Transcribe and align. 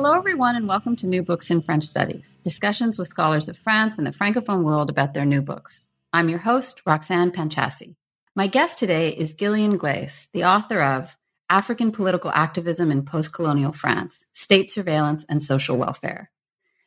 Hello, 0.00 0.12
everyone, 0.12 0.54
and 0.54 0.68
welcome 0.68 0.94
to 0.94 1.08
New 1.08 1.24
Books 1.24 1.50
in 1.50 1.60
French 1.60 1.82
Studies, 1.82 2.38
discussions 2.44 3.00
with 3.00 3.08
scholars 3.08 3.48
of 3.48 3.58
France 3.58 3.98
and 3.98 4.06
the 4.06 4.12
Francophone 4.12 4.62
world 4.62 4.90
about 4.90 5.12
their 5.12 5.24
new 5.24 5.42
books. 5.42 5.90
I'm 6.12 6.28
your 6.28 6.38
host, 6.38 6.82
Roxanne 6.86 7.32
Panchasi. 7.32 7.96
My 8.36 8.46
guest 8.46 8.78
today 8.78 9.08
is 9.08 9.32
Gillian 9.32 9.76
Glaes, 9.76 10.28
the 10.32 10.44
author 10.44 10.80
of 10.80 11.16
African 11.50 11.90
Political 11.90 12.30
Activism 12.30 12.92
in 12.92 13.02
Postcolonial 13.02 13.74
France 13.74 14.24
State 14.34 14.70
Surveillance 14.70 15.26
and 15.28 15.42
Social 15.42 15.76
Welfare. 15.76 16.30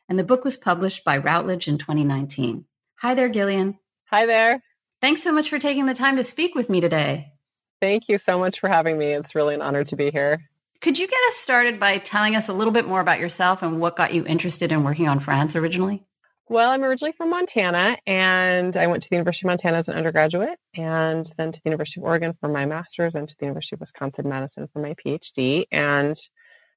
And 0.08 0.18
the 0.18 0.24
book 0.24 0.42
was 0.42 0.56
published 0.56 1.04
by 1.04 1.18
Routledge 1.18 1.68
in 1.68 1.76
2019. 1.76 2.64
Hi 3.00 3.12
there, 3.12 3.28
Gillian. 3.28 3.78
Hi 4.06 4.24
there. 4.24 4.62
Thanks 5.02 5.22
so 5.22 5.32
much 5.32 5.50
for 5.50 5.58
taking 5.58 5.84
the 5.84 5.92
time 5.92 6.16
to 6.16 6.22
speak 6.22 6.54
with 6.54 6.70
me 6.70 6.80
today. 6.80 7.34
Thank 7.78 8.08
you 8.08 8.16
so 8.16 8.38
much 8.38 8.58
for 8.58 8.70
having 8.70 8.96
me. 8.96 9.08
It's 9.08 9.34
really 9.34 9.54
an 9.54 9.60
honor 9.60 9.84
to 9.84 9.96
be 9.96 10.10
here. 10.10 10.48
Could 10.82 10.98
you 10.98 11.06
get 11.06 11.20
us 11.28 11.36
started 11.36 11.78
by 11.78 11.98
telling 11.98 12.34
us 12.34 12.48
a 12.48 12.52
little 12.52 12.72
bit 12.72 12.88
more 12.88 13.00
about 13.00 13.20
yourself 13.20 13.62
and 13.62 13.80
what 13.80 13.94
got 13.94 14.12
you 14.12 14.26
interested 14.26 14.72
in 14.72 14.82
working 14.82 15.06
on 15.06 15.20
France 15.20 15.54
originally? 15.54 16.02
Well, 16.48 16.72
I'm 16.72 16.82
originally 16.82 17.12
from 17.12 17.30
Montana 17.30 17.98
and 18.04 18.76
I 18.76 18.88
went 18.88 19.04
to 19.04 19.08
the 19.08 19.14
University 19.14 19.46
of 19.46 19.50
Montana 19.50 19.76
as 19.76 19.86
an 19.86 19.94
undergraduate 19.94 20.58
and 20.74 21.24
then 21.38 21.52
to 21.52 21.60
the 21.62 21.70
University 21.70 22.00
of 22.00 22.04
Oregon 22.04 22.34
for 22.40 22.48
my 22.48 22.66
master's 22.66 23.14
and 23.14 23.28
to 23.28 23.36
the 23.38 23.46
University 23.46 23.76
of 23.76 23.80
Wisconsin 23.80 24.28
Madison 24.28 24.66
for 24.72 24.80
my 24.80 24.94
PhD. 24.94 25.66
And 25.70 26.18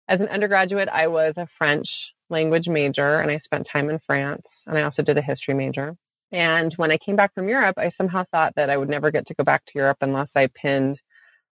as 0.08 0.22
an 0.22 0.28
undergraduate, 0.28 0.88
I 0.90 1.08
was 1.08 1.40
a 1.40 1.48
French 1.48 2.14
language 2.30 2.70
major 2.70 3.20
and 3.20 3.32
I 3.32 3.38
spent 3.38 3.66
time 3.66 3.90
in 3.90 3.98
France 3.98 4.66
and 4.68 4.78
I 4.78 4.84
also 4.84 5.02
did 5.02 5.18
a 5.18 5.24
history 5.24 5.56
major. 5.56 5.98
And 6.32 6.72
when 6.74 6.92
I 6.92 6.98
came 6.98 7.16
back 7.16 7.34
from 7.34 7.50
Europe, 7.50 7.80
I 7.80 7.90
somehow 7.90 8.24
thought 8.32 8.54
that 8.54 8.70
I 8.70 8.78
would 8.78 8.90
never 8.90 9.10
get 9.10 9.26
to 9.26 9.34
go 9.34 9.44
back 9.44 9.66
to 9.66 9.80
Europe 9.80 9.98
unless 10.02 10.36
I 10.36 10.46
pinned 10.46 11.02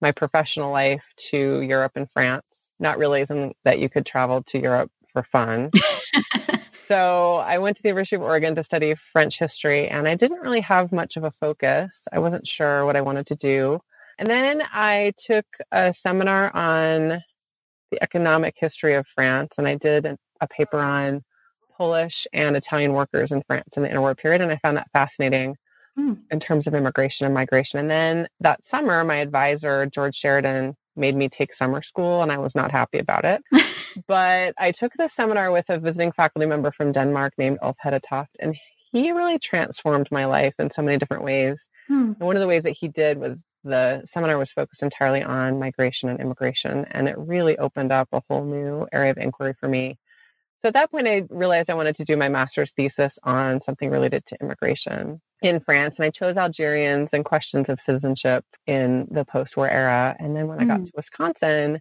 my 0.02 0.12
professional 0.12 0.72
life 0.72 1.14
to 1.32 1.62
Europe 1.62 1.94
and 1.96 2.10
France, 2.12 2.70
not 2.80 2.98
realizing 2.98 3.54
that 3.64 3.80
you 3.80 3.90
could 3.90 4.06
travel 4.06 4.44
to 4.44 4.60
Europe 4.60 4.92
for 5.14 5.24
fun. 5.24 5.72
so 6.88 7.36
I 7.38 7.58
went 7.58 7.78
to 7.78 7.84
the 7.84 7.90
University 7.90 8.16
of 8.16 8.22
Oregon 8.22 8.56
to 8.56 8.64
study 8.64 8.96
French 8.96 9.40
history, 9.40 9.88
and 9.88 10.08
I 10.08 10.16
didn't 10.16 10.42
really 10.42 10.62
have 10.62 10.92
much 10.92 11.18
of 11.18 11.24
a 11.24 11.32
focus. 11.32 12.08
I 12.12 12.20
wasn't 12.20 12.48
sure 12.48 12.86
what 12.86 12.96
I 12.96 13.02
wanted 13.02 13.28
to 13.28 13.36
do. 13.36 13.80
And 14.20 14.28
then 14.28 14.64
I 14.72 15.14
took 15.18 15.46
a 15.72 15.94
seminar 15.94 16.56
on 16.56 17.22
the 17.92 18.02
economic 18.02 18.56
history 18.58 18.96
of 18.96 19.08
France, 19.08 19.58
and 19.58 19.68
I 19.68 19.76
did 19.76 20.06
a, 20.06 20.18
a 20.42 20.48
paper 20.48 20.80
on 20.80 21.24
Polish 21.78 22.28
and 22.34 22.56
Italian 22.56 22.94
workers 22.94 23.32
in 23.32 23.44
France 23.48 23.78
in 23.78 23.84
the 23.84 23.90
interwar 23.90 24.18
period, 24.18 24.42
and 24.42 24.52
I 24.52 24.58
found 24.58 24.78
that 24.78 24.90
fascinating 24.92 25.56
mm. 25.98 26.18
in 26.32 26.40
terms 26.40 26.68
of 26.68 26.74
immigration 26.74 27.26
and 27.26 27.34
migration. 27.34 27.80
And 27.80 27.90
then 27.90 28.28
that 28.40 28.64
summer, 28.64 29.04
my 29.04 29.18
advisor, 29.18 29.86
George 29.86 30.16
Sheridan, 30.16 30.76
made 30.96 31.16
me 31.16 31.30
take 31.30 31.54
summer 31.54 31.82
school, 31.82 32.24
and 32.24 32.32
I 32.32 32.38
was 32.38 32.56
not 32.56 32.72
happy 32.72 32.98
about 32.98 33.26
it. 33.26 33.42
but 34.08 34.54
I 34.58 34.72
took 34.72 34.94
the 34.98 35.08
seminar 35.08 35.52
with 35.52 35.70
a 35.70 35.80
visiting 35.80 36.12
faculty 36.12 36.48
member 36.48 36.72
from 36.72 36.92
Denmark 36.92 37.34
named 37.38 37.60
Ulf 37.62 37.78
Hedetoft, 37.84 38.36
and 38.40 38.56
he 38.92 39.12
really 39.12 39.38
transformed 39.38 40.08
my 40.12 40.26
life 40.26 40.56
in 40.60 40.72
so 40.72 40.82
many 40.82 40.98
different 40.98 41.24
ways. 41.24 41.70
Hmm. 41.88 42.14
And 42.20 42.20
one 42.20 42.36
of 42.36 42.42
the 42.42 42.48
ways 42.48 42.64
that 42.64 42.72
he 42.72 42.88
did 42.88 43.20
was 43.20 43.44
the 43.64 44.02
seminar 44.06 44.38
was 44.38 44.52
focused 44.52 44.82
entirely 44.82 45.24
on 45.24 45.60
migration 45.60 46.10
and 46.10 46.20
immigration, 46.20 46.86
and 46.92 47.08
it 47.08 47.18
really 47.18 47.58
opened 47.58 47.92
up 47.92 48.08
a 48.12 48.24
whole 48.30 48.46
new 48.46 48.88
area 48.92 49.12
of 49.12 49.18
inquiry 49.18 49.54
for 49.60 49.68
me 49.68 49.98
so 50.62 50.70
at 50.70 50.74
that 50.74 50.92
point, 50.92 51.08
I 51.08 51.24
realized 51.30 51.70
I 51.70 51.76
wanted 51.76 51.96
to 51.98 52.06
do 52.06 52.18
my 52.18 52.30
master's 52.30 52.72
thesis 52.72 53.20
on 53.24 53.60
something 53.60 53.92
related 53.92 54.26
to 54.28 54.38
immigration 54.42 55.22
in 55.42 55.60
France. 55.60 56.00
And 56.00 56.06
I 56.06 56.10
chose 56.10 56.38
Algerians 56.38 57.14
and 57.14 57.24
questions 57.24 57.70
of 57.70 57.80
citizenship 57.80 58.46
in 58.66 59.08
the 59.12 59.26
post 59.26 59.56
war 59.56 59.70
era. 59.70 60.16
And 60.20 60.36
then 60.36 60.48
when 60.48 60.60
mm. 60.60 60.64
I 60.64 60.66
got 60.66 60.80
mm. 60.82 60.86
to 60.86 60.92
Wisconsin, 60.96 61.80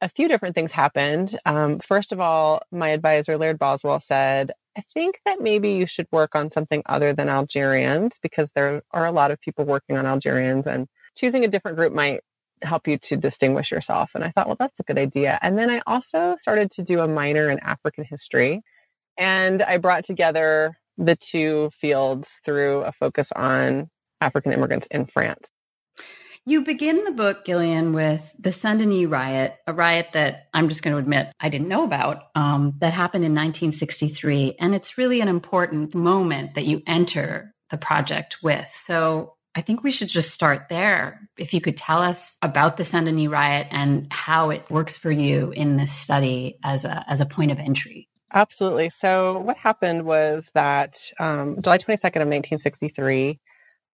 a 0.00 0.08
few 0.08 0.28
different 0.28 0.54
things 0.54 0.72
happened. 0.72 1.38
Um, 1.46 1.78
first 1.78 2.12
of 2.12 2.20
all, 2.20 2.62
my 2.70 2.88
advisor, 2.88 3.36
Laird 3.38 3.58
Boswell, 3.58 4.00
said, 4.00 4.52
I 4.76 4.82
think 4.94 5.20
that 5.26 5.40
maybe 5.40 5.72
you 5.72 5.86
should 5.86 6.06
work 6.10 6.34
on 6.34 6.50
something 6.50 6.82
other 6.86 7.12
than 7.12 7.28
Algerians 7.28 8.18
because 8.22 8.50
there 8.52 8.82
are 8.90 9.06
a 9.06 9.12
lot 9.12 9.30
of 9.30 9.40
people 9.40 9.64
working 9.64 9.96
on 9.96 10.06
Algerians 10.06 10.66
and 10.66 10.88
choosing 11.16 11.44
a 11.44 11.48
different 11.48 11.76
group 11.76 11.92
might 11.92 12.20
help 12.62 12.88
you 12.88 12.96
to 12.96 13.16
distinguish 13.16 13.70
yourself. 13.70 14.12
And 14.14 14.24
I 14.24 14.30
thought, 14.30 14.46
well, 14.46 14.56
that's 14.58 14.80
a 14.80 14.84
good 14.84 14.98
idea. 14.98 15.38
And 15.42 15.58
then 15.58 15.70
I 15.70 15.82
also 15.86 16.36
started 16.38 16.70
to 16.72 16.82
do 16.82 17.00
a 17.00 17.08
minor 17.08 17.48
in 17.48 17.58
African 17.60 18.04
history. 18.04 18.62
And 19.18 19.62
I 19.62 19.76
brought 19.78 20.04
together 20.04 20.76
the 20.98 21.16
two 21.16 21.70
fields 21.72 22.30
through 22.44 22.82
a 22.82 22.92
focus 22.92 23.28
on 23.34 23.88
African 24.20 24.52
immigrants 24.52 24.86
in 24.90 25.06
France. 25.06 25.48
You 26.44 26.62
begin 26.62 27.04
the 27.04 27.12
book, 27.12 27.44
Gillian, 27.44 27.92
with 27.92 28.34
the 28.36 28.50
Saint 28.50 28.80
Denis 28.80 29.06
riot, 29.06 29.54
a 29.68 29.72
riot 29.72 30.08
that 30.12 30.48
I'm 30.52 30.68
just 30.68 30.82
going 30.82 30.92
to 30.92 30.98
admit 30.98 31.32
I 31.38 31.48
didn't 31.48 31.68
know 31.68 31.84
about, 31.84 32.24
um, 32.34 32.74
that 32.78 32.92
happened 32.92 33.24
in 33.24 33.30
1963. 33.32 34.56
And 34.58 34.74
it's 34.74 34.98
really 34.98 35.20
an 35.20 35.28
important 35.28 35.94
moment 35.94 36.54
that 36.54 36.64
you 36.64 36.82
enter 36.84 37.54
the 37.70 37.78
project 37.78 38.38
with. 38.42 38.66
So 38.66 39.34
I 39.54 39.60
think 39.60 39.84
we 39.84 39.92
should 39.92 40.08
just 40.08 40.32
start 40.32 40.68
there. 40.68 41.28
If 41.38 41.54
you 41.54 41.60
could 41.60 41.76
tell 41.76 42.02
us 42.02 42.36
about 42.42 42.76
the 42.76 42.84
Saint 42.84 43.06
Denis 43.06 43.28
riot 43.28 43.68
and 43.70 44.12
how 44.12 44.50
it 44.50 44.68
works 44.68 44.98
for 44.98 45.12
you 45.12 45.52
in 45.52 45.76
this 45.76 45.92
study 45.92 46.58
as 46.64 46.84
a 46.84 47.04
as 47.06 47.20
a 47.20 47.26
point 47.26 47.52
of 47.52 47.60
entry. 47.60 48.08
Absolutely. 48.32 48.90
So 48.90 49.38
what 49.40 49.56
happened 49.56 50.04
was 50.04 50.50
that 50.54 50.98
um, 51.20 51.56
July 51.62 51.78
22nd 51.78 52.22
of 52.22 52.28
1963, 52.28 53.38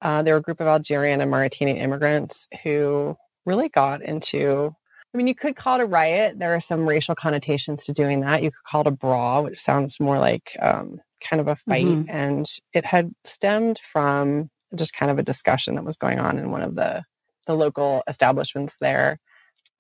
uh, 0.01 0.23
there 0.23 0.35
were 0.35 0.39
a 0.39 0.43
group 0.43 0.61
of 0.61 0.69
Algerian 0.69 1.21
and 1.21 1.31
Mauritanian 1.31 1.77
immigrants 1.77 2.47
who 2.63 3.17
really 3.45 3.69
got 3.69 4.03
into 4.03 4.71
I 5.15 5.17
mean, 5.17 5.27
you 5.27 5.35
could 5.35 5.57
call 5.57 5.81
it 5.81 5.85
a 5.85 5.87
riot. 5.87 6.39
There 6.39 6.55
are 6.55 6.61
some 6.61 6.87
racial 6.87 7.15
connotations 7.15 7.87
to 7.87 7.93
doing 7.93 8.21
that. 8.21 8.43
You 8.43 8.51
could 8.51 8.65
call 8.71 8.83
it 8.83 8.87
a 8.87 8.93
brawl, 8.93 9.45
which 9.45 9.59
sounds 9.59 9.99
more 9.99 10.19
like 10.19 10.55
um, 10.61 11.01
kind 11.27 11.41
of 11.41 11.49
a 11.49 11.57
fight. 11.57 11.87
Mm-hmm. 11.87 12.11
And 12.11 12.47
it 12.75 12.85
had 12.85 13.11
stemmed 13.25 13.79
from 13.79 14.51
just 14.75 14.93
kind 14.93 15.11
of 15.11 15.19
a 15.19 15.23
discussion 15.23 15.77
that 15.77 15.85
was 15.85 15.97
going 15.97 16.19
on 16.19 16.39
in 16.39 16.51
one 16.51 16.63
of 16.63 16.75
the 16.75 17.03
the 17.47 17.55
local 17.55 18.03
establishments 18.07 18.77
there. 18.83 19.19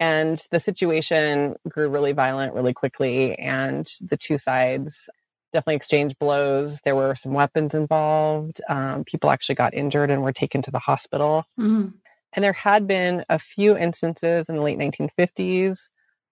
And 0.00 0.40
the 0.50 0.60
situation 0.60 1.56
grew 1.68 1.88
really 1.88 2.12
violent 2.12 2.54
really 2.54 2.72
quickly, 2.72 3.36
and 3.38 3.90
the 4.00 4.16
two 4.16 4.38
sides 4.38 5.10
definitely 5.52 5.76
exchanged 5.76 6.18
blows. 6.18 6.78
There 6.84 6.94
were 6.96 7.14
some 7.16 7.32
weapons 7.32 7.74
involved. 7.74 8.60
Um, 8.68 9.04
people 9.04 9.30
actually 9.30 9.56
got 9.56 9.74
injured 9.74 10.10
and 10.10 10.22
were 10.22 10.32
taken 10.32 10.62
to 10.62 10.70
the 10.70 10.78
hospital. 10.78 11.44
Mm-hmm. 11.58 11.88
And 12.34 12.44
there 12.44 12.52
had 12.52 12.86
been 12.86 13.24
a 13.28 13.38
few 13.38 13.76
instances 13.76 14.48
in 14.48 14.56
the 14.56 14.62
late 14.62 14.78
1950s 14.78 15.78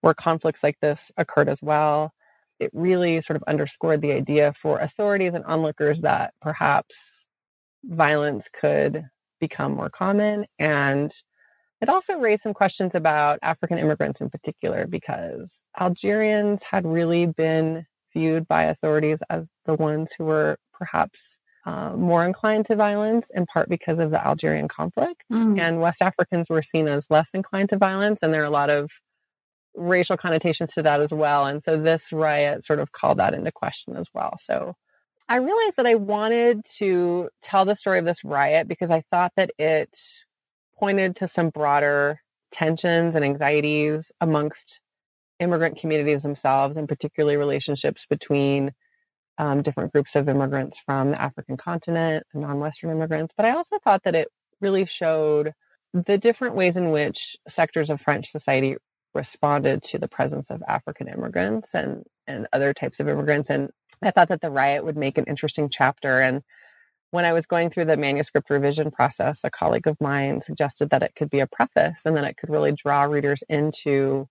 where 0.01 0.13
conflicts 0.13 0.63
like 0.63 0.79
this 0.79 1.11
occurred 1.17 1.49
as 1.49 1.61
well. 1.61 2.13
It 2.59 2.71
really 2.73 3.19
sort 3.21 3.37
of 3.37 3.43
underscored 3.47 4.01
the 4.01 4.13
idea 4.13 4.53
for 4.53 4.79
authorities 4.79 5.33
and 5.33 5.43
onlookers 5.45 6.01
that 6.01 6.33
perhaps 6.41 7.27
violence 7.83 8.49
could 8.49 9.05
become 9.39 9.73
more 9.73 9.89
common. 9.89 10.45
And 10.59 11.11
it 11.81 11.89
also 11.89 12.17
raised 12.17 12.43
some 12.43 12.53
questions 12.53 12.95
about 12.95 13.39
African 13.41 13.77
immigrants 13.77 14.21
in 14.21 14.29
particular, 14.29 14.87
because 14.87 15.63
Algerians 15.79 16.63
had 16.63 16.85
really 16.85 17.25
been 17.25 17.85
viewed 18.13 18.47
by 18.47 18.63
authorities 18.63 19.21
as 19.29 19.49
the 19.65 19.75
ones 19.75 20.13
who 20.17 20.25
were 20.25 20.57
perhaps 20.73 21.39
uh, 21.65 21.91
more 21.91 22.25
inclined 22.25 22.65
to 22.65 22.75
violence, 22.75 23.29
in 23.29 23.45
part 23.45 23.67
because 23.67 23.99
of 23.99 24.09
the 24.09 24.25
Algerian 24.25 24.67
conflict. 24.67 25.23
Mm. 25.31 25.59
And 25.59 25.81
West 25.81 26.01
Africans 26.01 26.49
were 26.49 26.61
seen 26.61 26.87
as 26.87 27.11
less 27.11 27.33
inclined 27.33 27.69
to 27.69 27.77
violence. 27.77 28.23
And 28.23 28.33
there 28.33 28.41
are 28.41 28.45
a 28.45 28.49
lot 28.49 28.69
of 28.69 28.89
racial 29.75 30.17
connotations 30.17 30.73
to 30.73 30.83
that 30.83 31.01
as 31.01 31.11
well. 31.11 31.45
And 31.45 31.61
so 31.61 31.79
this 31.79 32.13
riot 32.13 32.65
sort 32.65 32.79
of 32.79 32.91
called 32.91 33.19
that 33.19 33.33
into 33.33 33.51
question 33.51 33.97
as 33.97 34.07
well. 34.13 34.37
So 34.39 34.75
I 35.29 35.35
realized 35.35 35.75
that 35.75 35.85
I 35.85 35.95
wanted 35.95 36.63
to 36.77 37.29
tell 37.41 37.65
the 37.65 37.75
story 37.75 37.99
of 37.99 38.05
this 38.05 38.23
riot 38.23 38.67
because 38.67 38.89
I 38.89 39.01
thought 39.01 39.33
that 39.35 39.51
it 39.59 39.99
pointed 40.79 41.17
to 41.17 41.27
some 41.27 41.49
broader 41.49 42.21
tensions 42.51 43.15
and 43.15 43.25
anxieties 43.25 44.11
amongst 44.21 44.81
immigrant 45.39 45.77
communities 45.77 46.23
themselves, 46.23 46.77
and 46.77 46.87
particularly 46.87 47.37
relationships 47.37 48.05
between 48.09 48.71
um, 49.37 49.61
different 49.61 49.93
groups 49.93 50.15
of 50.15 50.29
immigrants 50.29 50.79
from 50.85 51.11
the 51.11 51.21
African 51.21 51.57
continent 51.57 52.25
and 52.33 52.41
non 52.41 52.59
Western 52.59 52.89
immigrants. 52.89 53.33
But 53.35 53.45
I 53.45 53.51
also 53.51 53.77
thought 53.79 54.03
that 54.03 54.15
it 54.15 54.29
really 54.61 54.85
showed 54.85 55.53
the 55.93 56.17
different 56.17 56.55
ways 56.55 56.77
in 56.77 56.91
which 56.91 57.37
sectors 57.47 57.89
of 57.89 58.01
French 58.01 58.29
society 58.29 58.77
responded 59.13 59.83
to 59.83 59.99
the 59.99 60.07
presence 60.07 60.49
of 60.49 60.63
African 60.67 61.07
immigrants 61.07 61.73
and, 61.73 62.03
and 62.27 62.47
other 62.53 62.73
types 62.73 62.99
of 62.99 63.07
immigrants. 63.07 63.49
And 63.49 63.69
I 64.01 64.11
thought 64.11 64.29
that 64.29 64.41
the 64.41 64.51
riot 64.51 64.83
would 64.85 64.97
make 64.97 65.17
an 65.17 65.25
interesting 65.25 65.69
chapter. 65.69 66.21
And 66.21 66.43
when 67.11 67.25
I 67.25 67.33
was 67.33 67.45
going 67.45 67.69
through 67.69 67.85
the 67.85 67.97
manuscript 67.97 68.49
revision 68.49 68.91
process, 68.91 69.41
a 69.43 69.49
colleague 69.49 69.87
of 69.87 69.99
mine 70.01 70.41
suggested 70.41 70.89
that 70.89 71.03
it 71.03 71.15
could 71.15 71.29
be 71.29 71.39
a 71.39 71.47
preface 71.47 72.05
and 72.05 72.15
that 72.17 72.25
it 72.25 72.37
could 72.37 72.49
really 72.49 72.71
draw 72.73 73.03
readers 73.03 73.43
into 73.49 74.27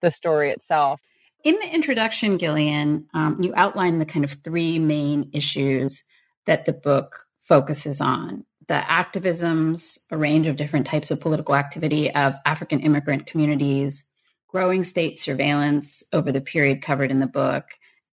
the 0.00 0.10
story 0.10 0.50
itself. 0.50 1.00
In 1.42 1.56
the 1.56 1.74
introduction, 1.74 2.38
Gillian, 2.38 3.06
um, 3.14 3.42
you 3.42 3.52
outline 3.56 3.98
the 3.98 4.06
kind 4.06 4.24
of 4.24 4.32
three 4.44 4.78
main 4.78 5.30
issues 5.32 6.04
that 6.46 6.66
the 6.66 6.72
book 6.72 7.26
focuses 7.38 8.00
on 8.00 8.44
the 8.70 8.76
activisms, 8.76 9.98
a 10.12 10.16
range 10.16 10.46
of 10.46 10.54
different 10.54 10.86
types 10.86 11.10
of 11.10 11.20
political 11.20 11.56
activity 11.56 12.14
of 12.14 12.36
African 12.46 12.78
immigrant 12.78 13.26
communities, 13.26 14.04
growing 14.46 14.84
state 14.84 15.18
surveillance 15.18 16.04
over 16.12 16.30
the 16.30 16.40
period 16.40 16.80
covered 16.80 17.10
in 17.10 17.18
the 17.18 17.26
book, 17.26 17.64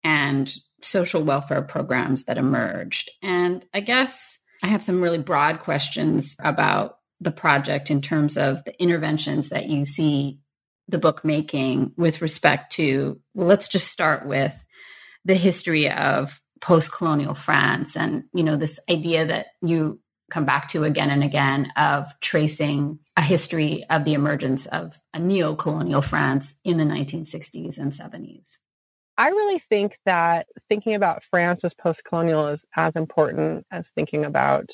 and 0.02 0.56
social 0.86 1.24
welfare 1.24 1.62
programs 1.62 2.26
that 2.26 2.38
emerged. 2.38 3.10
And 3.22 3.66
I 3.74 3.80
guess 3.80 4.38
I 4.64 4.68
have 4.68 4.84
some 4.84 5.02
really 5.02 5.18
broad 5.18 5.60
questions 5.60 6.36
about 6.40 7.00
the 7.20 7.32
project 7.32 7.90
in 7.90 8.02
terms 8.02 8.38
of 8.38 8.64
the 8.66 8.82
interventions 8.82 9.50
that 9.50 9.68
you 9.68 9.86
see 9.86 10.40
the 10.88 11.00
book 11.00 11.24
making 11.24 11.92
with 11.98 12.22
respect 12.22 12.72
to, 12.74 13.20
well, 13.34 13.48
let's 13.48 13.68
just 13.68 13.88
start 13.88 14.26
with 14.26 14.64
the 15.24 15.36
history 15.36 15.90
of 15.90 16.40
post-colonial 16.62 17.34
France 17.34 17.98
and, 17.98 18.24
you 18.34 18.44
know, 18.44 18.56
this 18.56 18.80
idea 18.90 19.26
that 19.26 19.48
you 19.62 20.00
come 20.30 20.46
back 20.46 20.68
to 20.68 20.84
again 20.84 21.10
and 21.10 21.24
again 21.24 21.72
of 21.78 22.08
tracing 22.20 23.00
a 23.18 23.22
history 23.22 23.84
of 23.90 24.06
the 24.06 24.14
emergence 24.14 24.66
of 24.68 25.00
a 25.14 25.20
neo-colonial 25.20 26.02
France 26.02 26.56
in 26.64 26.78
the 26.78 26.84
1960s 26.84 27.78
and 27.78 27.92
70s. 27.92 28.58
I 29.18 29.30
really 29.30 29.60
think 29.60 29.98
that 30.06 30.48
thinking 30.68 30.94
about 30.94 31.24
France 31.24 31.64
as 31.64 31.74
post-colonial 31.74 32.48
is 32.48 32.66
as 32.76 32.96
important 32.96 33.66
as 33.72 33.92
thinking 33.92 34.26
about 34.26 34.72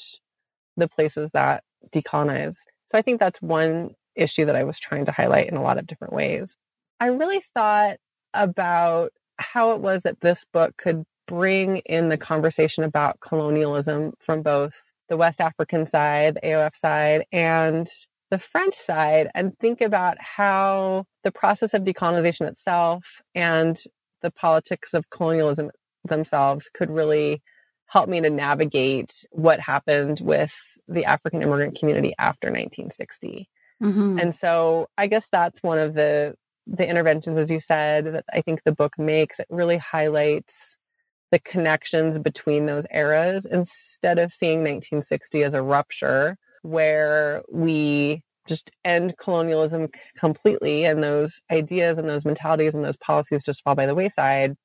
the 0.77 0.87
places 0.87 1.29
that 1.31 1.63
decolonize. 1.91 2.55
So 2.91 2.97
I 2.97 3.01
think 3.01 3.19
that's 3.19 3.41
one 3.41 3.91
issue 4.15 4.45
that 4.45 4.55
I 4.55 4.63
was 4.63 4.79
trying 4.79 5.05
to 5.05 5.11
highlight 5.11 5.47
in 5.47 5.57
a 5.57 5.61
lot 5.61 5.77
of 5.77 5.85
different 5.85 6.13
ways. 6.13 6.57
I 6.99 7.07
really 7.07 7.41
thought 7.53 7.97
about 8.33 9.11
how 9.37 9.71
it 9.71 9.79
was 9.79 10.03
that 10.03 10.19
this 10.21 10.45
book 10.51 10.75
could 10.77 11.03
bring 11.27 11.77
in 11.77 12.09
the 12.09 12.17
conversation 12.17 12.83
about 12.83 13.19
colonialism 13.19 14.13
from 14.19 14.41
both 14.41 14.73
the 15.07 15.17
West 15.17 15.39
African 15.39 15.87
side, 15.87 16.35
the 16.35 16.47
AOF 16.47 16.75
side, 16.75 17.25
and 17.31 17.87
the 18.31 18.39
French 18.39 18.75
side, 18.75 19.29
and 19.35 19.57
think 19.59 19.81
about 19.81 20.17
how 20.19 21.05
the 21.23 21.31
process 21.31 21.73
of 21.73 21.83
decolonization 21.83 22.47
itself 22.47 23.21
and 23.35 23.77
the 24.21 24.31
politics 24.31 24.93
of 24.93 25.09
colonialism 25.09 25.71
themselves 26.05 26.69
could 26.73 26.89
really 26.89 27.41
help 27.87 28.07
me 28.07 28.21
to 28.21 28.29
navigate 28.29 29.25
what 29.31 29.59
happened 29.59 30.21
with 30.21 30.55
the 30.87 31.05
African 31.05 31.41
immigrant 31.41 31.77
community 31.77 32.13
after 32.17 32.47
1960. 32.47 33.49
Mm-hmm. 33.83 34.19
And 34.19 34.33
so 34.33 34.87
I 34.97 35.07
guess 35.07 35.27
that's 35.31 35.61
one 35.63 35.79
of 35.79 35.93
the 35.93 36.35
the 36.67 36.87
interventions, 36.87 37.37
as 37.37 37.49
you 37.49 37.59
said, 37.59 38.05
that 38.05 38.25
I 38.31 38.41
think 38.41 38.61
the 38.63 38.71
book 38.71 38.93
makes. 38.97 39.39
It 39.39 39.47
really 39.49 39.77
highlights 39.77 40.77
the 41.31 41.39
connections 41.39 42.19
between 42.19 42.65
those 42.65 42.85
eras 42.93 43.45
instead 43.45 44.19
of 44.19 44.31
seeing 44.31 44.59
1960 44.59 45.43
as 45.43 45.53
a 45.53 45.63
rupture 45.63 46.37
where 46.61 47.41
we 47.51 48.21
just 48.47 48.71
end 48.83 49.15
colonialism 49.17 49.89
completely 50.17 50.85
and 50.85 51.03
those 51.03 51.41
ideas 51.51 51.97
and 51.97 52.09
those 52.09 52.25
mentalities 52.25 52.75
and 52.75 52.83
those 52.83 52.97
policies 52.97 53.43
just 53.43 53.63
fall 53.63 53.75
by 53.75 53.85
the 53.85 53.95
wayside. 53.95 54.55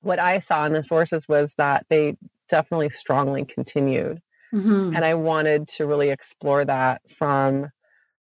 What 0.00 0.18
I 0.18 0.40
saw 0.40 0.66
in 0.66 0.72
the 0.72 0.82
sources 0.82 1.28
was 1.28 1.54
that 1.58 1.86
they 1.88 2.16
definitely 2.48 2.90
strongly 2.90 3.44
continued. 3.44 4.20
Mm-hmm. 4.54 4.94
And 4.94 5.04
I 5.04 5.14
wanted 5.14 5.68
to 5.68 5.86
really 5.86 6.10
explore 6.10 6.64
that 6.64 7.02
from 7.10 7.70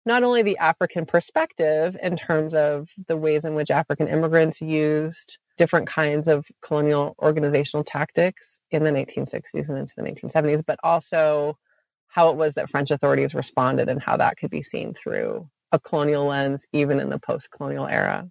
not 0.07 0.23
only 0.23 0.43
the 0.43 0.59
African 0.59 1.07
perspective 1.07 1.97
in 2.03 2.17
terms 2.17 2.55
of 2.55 2.89
the 3.09 3.17
ways 3.17 3.45
in 3.45 3.55
which 3.55 3.71
African 3.71 4.09
immigrants 4.09 4.61
used 4.61 5.39
different 5.57 5.87
kinds 5.87 6.29
of 6.29 6.47
colonial 6.63 7.15
organizational 7.21 7.85
tactics 7.85 8.59
in 8.71 8.85
the 8.85 8.91
1960s 8.91 9.69
and 9.69 9.79
into 9.79 9.95
the 9.97 10.03
1970s, 10.03 10.65
but 10.67 10.79
also 10.83 11.57
how 12.15 12.31
it 12.31 12.37
was 12.37 12.55
that 12.55 12.71
French 12.71 12.93
authorities 12.93 13.35
responded 13.35 13.89
and 13.89 14.01
how 14.01 14.17
that 14.17 14.37
could 14.37 14.49
be 14.51 14.63
seen 14.63 14.95
through 14.95 15.49
a 15.73 15.81
colonial 15.81 16.27
lens, 16.27 16.65
even 16.73 17.01
in 17.01 17.11
the 17.11 17.19
post 17.19 17.51
colonial 17.51 17.89
era. 17.89 18.31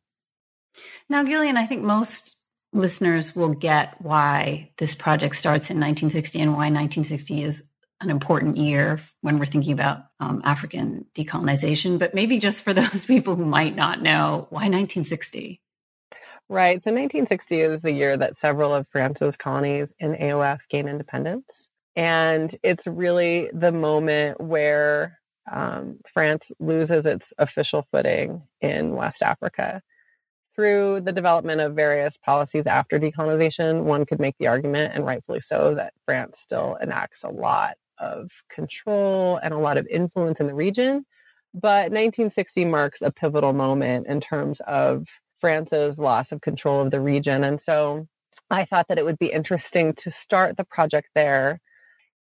Now, 1.09 1.25
Gillian, 1.25 1.57
I 1.57 1.65
think 1.65 1.83
most 1.83 2.38
listeners 2.71 3.35
will 3.35 3.53
get 3.53 4.01
why 4.01 4.71
this 4.77 4.95
project 4.95 5.35
starts 5.35 5.69
in 5.69 5.75
1960 5.81 6.39
and 6.39 6.51
why 6.51 6.69
1960 6.71 7.44
is 7.44 7.62
an 8.00 8.09
important 8.09 8.56
year 8.56 9.01
when 9.19 9.38
we're 9.38 9.45
thinking 9.45 9.74
about 9.74 10.06
um, 10.21 10.41
African 10.45 11.06
decolonization, 11.13 12.00
but 12.00 12.15
maybe 12.15 12.39
just 12.39 12.63
for 12.63 12.71
those 12.74 13.03
people 13.03 13.35
who 13.35 13.45
might 13.45 13.75
not 13.75 14.01
know, 14.01 14.47
why 14.50 14.69
1960? 14.69 15.59
Right. 16.47 16.81
So 16.81 16.89
1960 16.91 17.59
is 17.59 17.81
the 17.81 17.91
year 17.91 18.15
that 18.15 18.38
several 18.38 18.74
of 18.74 18.88
France's 18.88 19.35
colonies 19.35 19.94
in 20.00 20.13
AOF 20.13 20.59
gain 20.69 20.88
independence. 20.88 21.69
And 21.95 22.56
it's 22.63 22.88
really 22.88 23.50
the 23.54 23.72
moment 23.72 24.42
where 24.42 25.19
um, 25.52 26.00
France 26.07 26.52
loses 26.59 27.06
its 27.06 27.33
official 27.38 27.83
footing 27.83 28.42
in 28.62 28.95
West 28.95 29.21
Africa. 29.21 29.81
Through 30.56 31.02
the 31.02 31.12
development 31.12 31.62
of 31.62 31.76
various 31.76 32.18
policies 32.18 32.68
after 32.68 33.00
decolonization, 33.00 33.83
one 33.83 34.06
could 34.06 34.19
make 34.19 34.35
the 34.40 34.47
argument, 34.47 34.94
and 34.94 35.06
rightfully 35.06 35.42
so, 35.42 35.76
that 35.76 35.94
France 36.06 36.40
still 36.40 36.78
enacts 36.81 37.23
a 37.23 37.30
lot 37.30 37.76
of 37.97 38.30
control 38.50 39.40
and 39.42 39.54
a 39.54 39.57
lot 39.57 39.78
of 39.78 39.88
influence 39.88 40.40
in 40.40 40.47
the 40.47 40.54
region. 40.54 41.06
But 41.54 41.92
1960 41.92 42.66
marks 42.66 43.02
a 43.02 43.12
pivotal 43.12 43.54
moment 43.54 44.07
in 44.07 44.19
terms 44.19 44.59
of 44.62 45.07
France's 45.38 46.00
loss 46.00 46.31
of 46.31 46.42
control 46.42 46.81
of 46.81 46.92
the 46.92 47.02
region. 47.02 47.44
And 47.44 47.62
so 47.62 48.07
I 48.50 48.66
thought 48.66 48.88
that 48.88 48.97
it 48.97 49.06
would 49.06 49.19
be 49.19 49.31
interesting 49.31 49.94
to 49.95 50.12
start 50.12 50.57
the 50.57 50.64
project 50.64 51.09
there. 51.16 51.59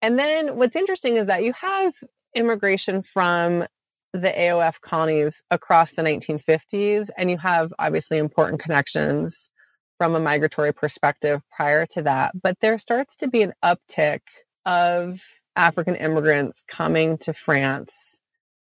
And 0.02 0.18
then 0.18 0.56
what's 0.56 0.76
interesting 0.76 1.16
is 1.16 1.28
that 1.28 1.44
you 1.44 1.52
have 1.54 1.94
immigration 2.34 3.02
from 3.02 3.64
the 4.12 4.30
AOF 4.30 4.80
colonies 4.80 5.42
across 5.50 5.92
the 5.92 6.02
1950s, 6.02 7.08
and 7.16 7.30
you 7.30 7.38
have 7.38 7.72
obviously 7.78 8.18
important 8.18 8.60
connections 8.60 9.48
from 9.96 10.14
a 10.14 10.20
migratory 10.20 10.74
perspective 10.74 11.40
prior 11.54 11.86
to 11.86 12.02
that. 12.02 12.32
But 12.42 12.58
there 12.60 12.78
starts 12.78 13.16
to 13.16 13.28
be 13.28 13.42
an 13.42 13.54
uptick 13.64 14.20
of 14.66 15.20
African 15.56 15.94
immigrants 15.94 16.62
coming 16.66 17.18
to 17.18 17.32
France 17.32 18.20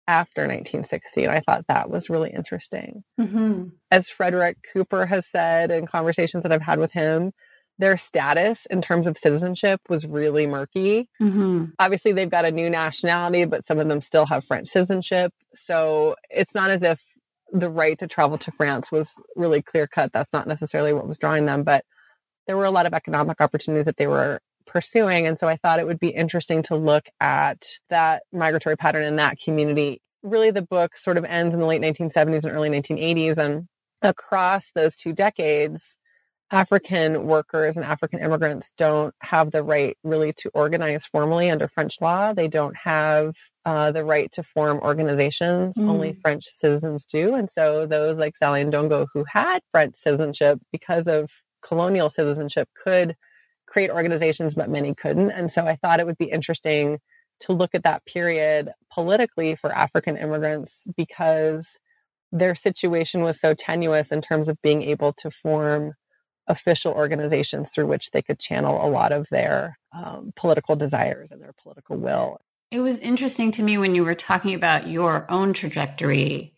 after 0.07 0.43
1960. 0.43 1.25
And 1.25 1.33
I 1.33 1.41
thought 1.41 1.65
that 1.67 1.89
was 1.89 2.09
really 2.09 2.31
interesting. 2.31 3.03
Mm-hmm. 3.19 3.65
As 3.91 4.09
Frederick 4.09 4.57
Cooper 4.71 5.05
has 5.05 5.27
said 5.27 5.69
in 5.69 5.85
conversations 5.85 6.43
that 6.43 6.51
I've 6.51 6.61
had 6.61 6.79
with 6.79 6.93
him, 6.93 7.33
their 7.79 7.97
status 7.97 8.65
in 8.67 8.81
terms 8.81 9.07
of 9.07 9.17
citizenship 9.17 9.81
was 9.89 10.05
really 10.05 10.47
murky. 10.47 11.09
Mm-hmm. 11.21 11.65
Obviously, 11.79 12.11
they've 12.11 12.29
got 12.29 12.45
a 12.45 12.51
new 12.51 12.69
nationality, 12.69 13.45
but 13.45 13.65
some 13.65 13.79
of 13.79 13.87
them 13.87 14.01
still 14.01 14.25
have 14.25 14.45
French 14.45 14.69
citizenship. 14.69 15.31
So 15.53 16.15
it's 16.29 16.55
not 16.55 16.69
as 16.71 16.83
if 16.83 17.01
the 17.51 17.69
right 17.69 17.97
to 17.99 18.07
travel 18.07 18.37
to 18.39 18.51
France 18.51 18.91
was 18.91 19.13
really 19.35 19.61
clear 19.61 19.87
cut. 19.87 20.11
That's 20.11 20.33
not 20.33 20.47
necessarily 20.47 20.93
what 20.93 21.07
was 21.07 21.17
drawing 21.17 21.45
them, 21.45 21.63
but 21.63 21.85
there 22.45 22.57
were 22.57 22.65
a 22.65 22.71
lot 22.71 22.85
of 22.85 22.93
economic 22.93 23.41
opportunities 23.41 23.85
that 23.85 23.97
they 23.97 24.07
were 24.07 24.39
pursuing. 24.65 25.27
And 25.27 25.37
so 25.37 25.47
I 25.47 25.57
thought 25.57 25.79
it 25.79 25.87
would 25.87 25.99
be 25.99 26.09
interesting 26.09 26.63
to 26.63 26.75
look 26.75 27.07
at 27.19 27.65
that 27.89 28.23
migratory 28.31 28.75
pattern 28.75 29.03
in 29.03 29.15
that 29.17 29.39
community. 29.39 30.01
Really, 30.23 30.51
the 30.51 30.61
book 30.61 30.97
sort 30.97 31.17
of 31.17 31.25
ends 31.25 31.53
in 31.53 31.61
the 31.61 31.65
late 31.65 31.81
1970s 31.81 32.43
and 32.43 32.53
early 32.53 32.69
1980s. 32.69 33.37
And 33.37 33.67
across 34.01 34.71
those 34.73 34.95
two 34.95 35.13
decades, 35.13 35.96
African 36.51 37.27
workers 37.27 37.75
and 37.75 37.85
African 37.85 38.19
immigrants 38.19 38.71
don't 38.77 39.13
have 39.21 39.51
the 39.51 39.63
right 39.63 39.97
really 40.03 40.31
to 40.33 40.49
organize 40.53 41.05
formally 41.05 41.49
under 41.49 41.67
French 41.67 41.99
law. 41.99 42.31
They 42.33 42.47
don't 42.47 42.75
have 42.77 43.35
uh, 43.65 43.91
the 43.91 44.05
right 44.05 44.31
to 44.31 44.43
form 44.43 44.79
organizations. 44.79 45.77
Mm. 45.77 45.89
Only 45.89 46.13
French 46.13 46.45
citizens 46.45 47.05
do. 47.05 47.35
And 47.35 47.51
so 47.51 47.85
those 47.85 48.17
like 48.17 48.37
Sally 48.37 48.63
Ndongo 48.63 49.07
who 49.13 49.25
had 49.27 49.59
French 49.71 49.97
citizenship 49.97 50.59
because 50.71 51.07
of 51.07 51.29
colonial 51.61 52.09
citizenship 52.09 52.69
could 52.81 53.15
create 53.65 53.89
organizations, 53.89 54.55
but 54.55 54.69
many 54.69 54.95
couldn't. 54.95 55.31
And 55.31 55.51
so 55.51 55.65
I 55.65 55.75
thought 55.75 55.99
it 55.99 56.05
would 56.05 56.17
be 56.17 56.31
interesting 56.31 56.99
to 57.41 57.51
look 57.51 57.75
at 57.75 57.83
that 57.83 58.05
period 58.05 58.71
politically 58.91 59.55
for 59.55 59.71
African 59.71 60.15
immigrants 60.15 60.87
because 60.95 61.77
their 62.31 62.55
situation 62.55 63.21
was 63.21 63.39
so 63.39 63.53
tenuous 63.53 64.11
in 64.11 64.21
terms 64.21 64.47
of 64.47 64.61
being 64.61 64.81
able 64.81 65.13
to 65.13 65.29
form 65.29 65.91
official 66.47 66.93
organizations 66.93 67.69
through 67.69 67.87
which 67.87 68.11
they 68.11 68.21
could 68.21 68.39
channel 68.39 68.85
a 68.85 68.89
lot 68.89 69.11
of 69.11 69.27
their 69.29 69.77
um, 69.93 70.33
political 70.35 70.75
desires 70.75 71.31
and 71.31 71.41
their 71.41 71.53
political 71.61 71.97
will. 71.97 72.39
It 72.71 72.79
was 72.79 72.99
interesting 72.99 73.51
to 73.51 73.63
me 73.63 73.77
when 73.77 73.95
you 73.95 74.03
were 74.03 74.15
talking 74.15 74.53
about 74.53 74.87
your 74.87 75.29
own 75.29 75.53
trajectory 75.53 76.53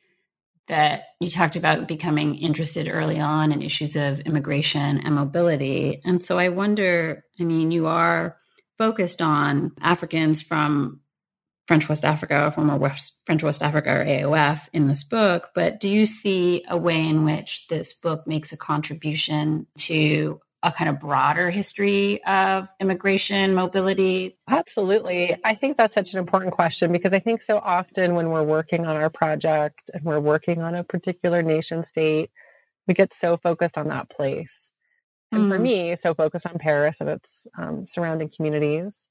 that 0.68 1.06
you 1.20 1.30
talked 1.30 1.56
about 1.56 1.88
becoming 1.88 2.36
interested 2.36 2.88
early 2.88 3.20
on 3.20 3.52
in 3.52 3.62
issues 3.62 3.96
of 3.96 4.20
immigration 4.22 5.00
and 5.00 5.16
mobility. 5.16 6.00
And 6.06 6.24
so 6.24 6.38
I 6.38 6.50
wonder 6.50 7.26
I 7.40 7.44
mean, 7.44 7.72
you 7.72 7.88
are 7.88 8.38
focused 8.78 9.22
on 9.22 9.72
Africans 9.82 10.42
from 10.42 11.02
French 11.70 11.88
West 11.88 12.04
Africa, 12.04 12.50
former 12.50 12.76
West, 12.76 13.20
French 13.28 13.44
West 13.44 13.62
Africa 13.62 13.92
or 13.92 14.04
AOF 14.04 14.70
in 14.74 14.88
this 14.88 15.04
book, 15.04 15.52
but 15.54 15.80
do 15.80 15.88
you 15.88 16.08
see 16.08 16.66
a 16.68 16.76
way 16.76 17.08
in 17.08 17.24
which 17.24 17.68
this 17.68 17.94
book 17.94 18.26
makes 18.26 18.52
a 18.52 18.58
contribution 18.58 19.68
to 19.78 20.42
a 20.64 20.72
kind 20.72 20.90
of 20.90 21.00
broader 21.00 21.52
history 21.52 22.24
of 22.24 22.68
immigration 22.80 23.54
mobility? 23.54 24.34
Absolutely. 24.48 25.38
I 25.44 25.54
think 25.54 25.78
that's 25.78 25.94
such 25.94 26.12
an 26.14 26.18
important 26.18 26.54
question 26.54 26.92
because 26.92 27.14
I 27.14 27.20
think 27.20 27.44
so 27.44 27.60
often 27.60 28.16
when 28.16 28.32
we're 28.32 28.42
working 28.42 28.88
on 28.88 28.96
our 28.96 29.12
project 29.12 29.92
and 29.94 30.04
we're 30.04 30.20
working 30.20 30.64
on 30.64 30.74
a 30.74 30.84
particular 30.84 31.44
nation 31.44 31.84
state, 31.84 32.32
we 32.88 32.96
get 32.96 33.14
so 33.14 33.38
focused 33.38 33.78
on 33.78 33.90
that 33.90 34.10
place. 34.10 34.72
And 35.32 35.46
mm. 35.46 35.50
for 35.50 35.60
me, 35.60 35.96
so 35.98 36.16
focused 36.16 36.48
on 36.48 36.58
Paris 36.58 37.00
and 37.00 37.12
its 37.12 37.46
um, 37.56 37.86
surrounding 37.86 38.30
communities. 38.36 39.08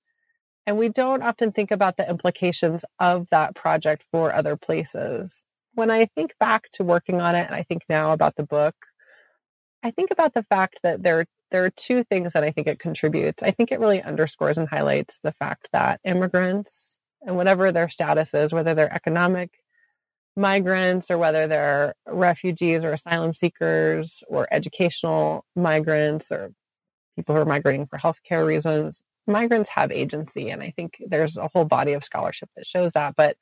And 0.68 0.76
we 0.76 0.90
don't 0.90 1.22
often 1.22 1.50
think 1.50 1.70
about 1.70 1.96
the 1.96 2.06
implications 2.06 2.84
of 3.00 3.26
that 3.30 3.54
project 3.54 4.04
for 4.12 4.34
other 4.34 4.54
places. 4.54 5.42
When 5.72 5.90
I 5.90 6.04
think 6.04 6.34
back 6.38 6.70
to 6.72 6.84
working 6.84 7.22
on 7.22 7.34
it, 7.34 7.46
and 7.46 7.54
I 7.54 7.62
think 7.62 7.84
now 7.88 8.12
about 8.12 8.36
the 8.36 8.42
book, 8.42 8.74
I 9.82 9.92
think 9.92 10.10
about 10.10 10.34
the 10.34 10.42
fact 10.42 10.80
that 10.82 11.02
there, 11.02 11.24
there 11.50 11.64
are 11.64 11.70
two 11.70 12.04
things 12.04 12.34
that 12.34 12.44
I 12.44 12.50
think 12.50 12.66
it 12.66 12.80
contributes. 12.80 13.42
I 13.42 13.50
think 13.50 13.72
it 13.72 13.80
really 13.80 14.02
underscores 14.02 14.58
and 14.58 14.68
highlights 14.68 15.20
the 15.20 15.32
fact 15.32 15.70
that 15.72 16.00
immigrants, 16.04 17.00
and 17.22 17.34
whatever 17.34 17.72
their 17.72 17.88
status 17.88 18.34
is, 18.34 18.52
whether 18.52 18.74
they're 18.74 18.92
economic 18.92 19.48
migrants 20.36 21.10
or 21.10 21.16
whether 21.16 21.46
they're 21.46 21.94
refugees 22.06 22.84
or 22.84 22.92
asylum 22.92 23.32
seekers 23.32 24.22
or 24.28 24.46
educational 24.50 25.46
migrants 25.56 26.30
or 26.30 26.52
people 27.16 27.34
who 27.34 27.40
are 27.40 27.46
migrating 27.46 27.86
for 27.86 27.98
healthcare 27.98 28.46
reasons, 28.46 29.02
migrants 29.28 29.68
have 29.70 29.92
agency. 29.92 30.50
And 30.50 30.62
I 30.62 30.70
think 30.70 31.02
there's 31.06 31.36
a 31.36 31.48
whole 31.48 31.64
body 31.64 31.92
of 31.92 32.04
scholarship 32.04 32.48
that 32.56 32.66
shows 32.66 32.92
that. 32.92 33.14
But 33.16 33.36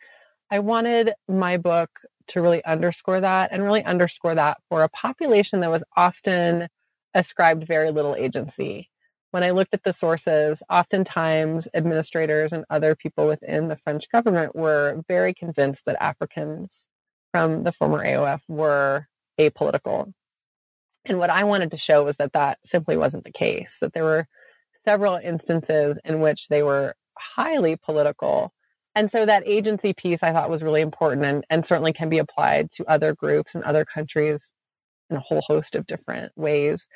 I 0.51 0.59
wanted 0.59 1.13
my 1.29 1.57
book 1.57 1.91
to 2.29 2.41
really 2.41 2.65
underscore 2.65 3.21
that 3.21 3.51
and 3.53 3.63
really 3.63 3.85
underscore 3.85 4.35
that 4.35 4.59
for 4.69 4.83
a 4.83 4.89
population 4.89 5.61
that 5.61 5.71
was 5.71 5.85
often 5.97 6.69
ascribed 7.15 7.67
very 7.67 7.91
little 7.91 8.15
agency. 8.15 8.91
When 9.31 9.43
I 9.43 9.51
looked 9.51 9.75
at 9.75 9.83
the 9.83 9.93
sources, 9.93 10.63
oftentimes 10.71 11.69
administrators 11.75 12.53
and 12.53 12.65
other 12.71 12.95
people 12.95 13.27
within 13.27 13.69
the 13.69 13.77
French 13.77 14.11
government 14.11 14.55
were 14.55 15.03
very 15.09 15.35
convinced 15.35 15.85
that 15.87 16.03
Africans 16.03 16.89
from 17.33 17.65
the 17.65 17.73
former 17.73 18.05
AOF 18.05 18.43
were 18.49 19.07
apolitical. 19.39 20.13
And 21.05 21.19
what 21.19 21.31
I 21.31 21.45
wanted 21.45 21.73
to 21.73 21.77
show 21.77 22.05
was 22.05 22.17
that 22.17 22.33
that 22.33 22.59
simply 22.65 22.97
wasn't 22.97 23.25
the 23.25 23.33
case, 23.33 23.79
that 23.81 23.93
there 23.93 24.05
were 24.05 24.27
several 24.87 25.17
instances 25.17 25.99
in 26.05 26.21
which 26.21 26.49
they 26.49 26.63
were 26.63 26.95
highly 27.19 27.77
political. 27.77 28.53
And 28.95 29.11
so 29.11 29.27
that 29.27 29.43
agency 29.47 29.93
piece 29.93 30.23
I 30.23 30.33
thought 30.33 30.49
was 30.49 30.63
really 30.63 30.81
important 30.81 31.25
and, 31.25 31.45
and 31.51 31.67
certainly 31.67 31.93
can 31.93 32.09
be 32.09 32.19
applied 32.19 32.71
to 32.73 32.91
other 32.91 33.15
groups 33.15 33.55
and 33.55 33.65
other 33.65 33.85
countries 33.85 34.53
in 35.11 35.17
a 35.17 35.21
whole 35.21 35.43
host 35.43 35.75
of 35.75 35.87
different 35.87 36.33
ways. 36.37 36.89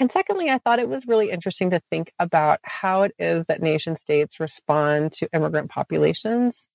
And 0.00 0.10
secondly, 0.10 0.48
I 0.48 0.58
thought 0.58 0.78
it 0.78 0.88
was 0.88 1.06
really 1.06 1.30
interesting 1.30 1.70
to 1.70 1.80
think 1.90 2.12
about 2.18 2.60
how 2.62 3.02
it 3.02 3.12
is 3.18 3.46
that 3.46 3.62
nation 3.62 3.96
states 3.96 4.38
respond 4.38 5.12
to 5.14 5.28
immigrant 5.32 5.70
populations. 5.70 6.68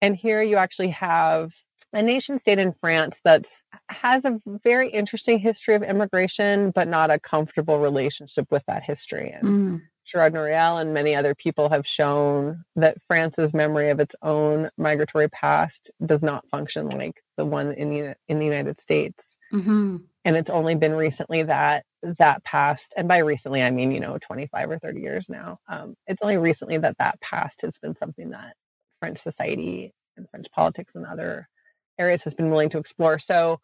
And 0.00 0.16
here 0.16 0.40
you 0.40 0.56
actually 0.56 0.90
have 0.90 1.52
a 1.92 2.02
nation 2.02 2.38
state 2.38 2.58
in 2.58 2.72
France 2.72 3.20
that 3.24 3.46
has 3.88 4.24
a 4.24 4.40
very 4.46 4.90
interesting 4.90 5.38
history 5.38 5.74
of 5.74 5.82
immigration, 5.82 6.70
but 6.70 6.88
not 6.88 7.10
a 7.10 7.18
comfortable 7.18 7.78
relationship 7.78 8.46
with 8.50 8.62
that 8.66 8.82
history. 8.82 9.30
And 9.30 9.44
mm. 9.44 9.82
Gerard 10.04 10.34
Noiriel 10.34 10.80
and 10.80 10.92
many 10.92 11.14
other 11.14 11.34
people 11.34 11.68
have 11.68 11.86
shown 11.86 12.64
that 12.76 13.00
France's 13.06 13.54
memory 13.54 13.90
of 13.90 14.00
its 14.00 14.16
own 14.22 14.70
migratory 14.76 15.28
past 15.28 15.90
does 16.04 16.22
not 16.22 16.48
function 16.48 16.88
like 16.88 17.22
the 17.36 17.44
one 17.44 17.72
in 17.72 17.90
the, 17.90 18.16
in 18.28 18.38
the 18.38 18.44
United 18.44 18.80
States. 18.80 19.38
Mm-hmm. 19.52 19.98
And 20.24 20.36
it's 20.36 20.50
only 20.50 20.74
been 20.74 20.94
recently 20.94 21.44
that 21.44 21.84
that 22.18 22.42
past, 22.44 22.94
and 22.96 23.08
by 23.08 23.18
recently 23.18 23.62
I 23.62 23.70
mean 23.70 23.90
you 23.90 24.00
know 24.00 24.18
25 24.18 24.70
or 24.70 24.78
30 24.78 25.00
years 25.00 25.28
now. 25.28 25.58
Um, 25.68 25.94
it's 26.06 26.22
only 26.22 26.38
recently 26.38 26.78
that 26.78 26.98
that 26.98 27.20
past 27.20 27.62
has 27.62 27.78
been 27.78 27.94
something 27.94 28.30
that 28.30 28.54
French 29.00 29.18
society 29.18 29.92
and 30.16 30.28
French 30.30 30.46
politics 30.50 30.94
and 30.94 31.06
other 31.06 31.48
areas 32.00 32.24
has 32.24 32.34
been 32.34 32.50
willing 32.50 32.70
to 32.70 32.78
explore. 32.78 33.18
So 33.18 33.60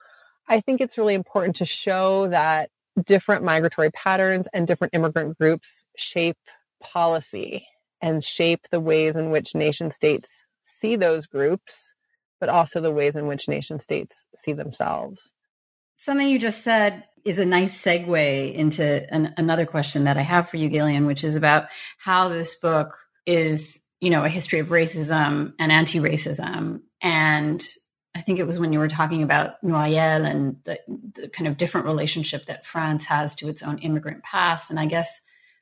I 0.49 0.61
think 0.61 0.81
it's 0.81 0.99
really 0.99 1.15
important 1.15 1.57
to 1.57 1.65
show 1.65 2.29
that 2.29 2.71
different 3.05 3.45
migratory 3.45 3.91
patterns 3.91 4.47
and 4.53 4.67
different 4.67 4.95
immigrant 4.95 5.39
groups 5.39 5.87
shape 5.97 6.39
policy 6.81 7.67
and 8.01 8.23
shape 8.23 8.69
the 8.71 8.81
ways 8.81 9.17
in 9.17 9.31
which 9.31 9.55
nation 9.55 9.91
states 9.91 10.49
see 10.63 10.97
those 10.97 11.27
groups, 11.27 11.95
but 12.41 12.49
also 12.49 12.81
the 12.81 12.93
ways 12.93 13.17
in 13.17 13.27
which 13.27 13.49
nation 13.49 13.81
states 13.81 14.27
see 14.35 14.53
themselves. 14.53 15.35
Something 15.97 16.29
you 16.29 16.39
just 16.39 16.63
said 16.63 17.05
is 17.25 17.39
a 17.39 17.47
nice 17.47 17.83
segue 17.83 18.55
into 18.55 19.13
an, 19.13 19.35
another 19.37 19.67
question 19.67 20.05
that 20.05 20.17
I 20.17 20.23
have 20.23 20.49
for 20.49 20.59
you, 20.59 20.69
Gillian, 20.69 21.07
which 21.07 21.25
is 21.25 21.37
about 21.37 21.69
how 21.99 22.29
this 22.29 22.55
book 22.55 22.97
is, 23.25 23.81
you 24.01 24.11
know, 24.11 24.23
a 24.23 24.29
history 24.29 24.61
of 24.61 24.69
racism 24.69 25.55
and 25.59 25.73
anti-racism 25.73 26.81
and 27.01 27.65
I 28.17 28.23
think 28.23 28.39
it 28.39 28.47
was 28.47 28.59
when 28.59 28.73
you 28.73 28.79
were 28.79 28.89
talking 28.89 29.23
about 29.23 29.61
Noiriel 29.63 30.25
and 30.25 30.57
the, 30.65 30.81
the, 31.13 31.29
kind 31.29 31.47
of 31.47 31.59
different 31.59 31.87
relationship 31.87 32.47
that 32.47 32.65
France 32.65 33.05
has 33.05 33.35
to 33.37 33.49
its 33.49 33.63
own 33.63 33.79
immigrant 33.81 34.23
past. 34.23 34.71
And 34.71 34.81
I 34.81 34.87
guess 34.87 35.21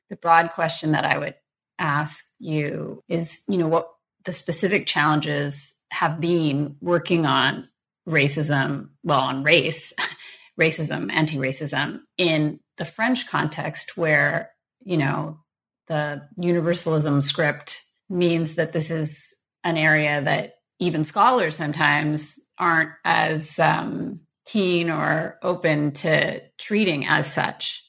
the 0.09 0.15
broad 0.15 0.51
question 0.51 0.93
that 0.93 1.03
I 1.03 1.17
would 1.17 1.35
ask 1.79 2.23
you 2.39 3.03
is, 3.09 3.43
you 3.49 3.57
know, 3.57 3.67
what 3.67 3.89
the 4.23 4.31
specific 4.31 4.87
challenges 4.87 5.75
have 5.91 6.21
been 6.21 6.77
working 6.79 7.25
on 7.25 7.67
racism, 8.07 8.87
well, 9.03 9.19
on 9.19 9.43
race, 9.43 9.93
racism, 10.59 11.11
anti 11.11 11.37
racism 11.37 11.99
in 12.17 12.61
the 12.77 12.85
French 12.85 13.27
context, 13.27 13.97
where, 13.97 14.51
you 14.81 14.95
know, 14.95 15.39
the 15.87 16.25
universalism 16.37 17.19
script 17.19 17.83
means 18.09 18.55
that 18.55 18.71
this 18.71 18.91
is 18.91 19.35
an 19.65 19.77
area 19.77 20.21
that 20.21 20.53
even 20.79 21.03
scholars 21.03 21.55
sometimes 21.55 22.39
aren't 22.57 22.91
as 23.03 23.59
um, 23.59 24.19
keen 24.45 24.89
or 24.89 25.37
open 25.41 25.91
to 25.91 26.41
treating 26.57 27.05
as 27.05 27.31
such? 27.31 27.83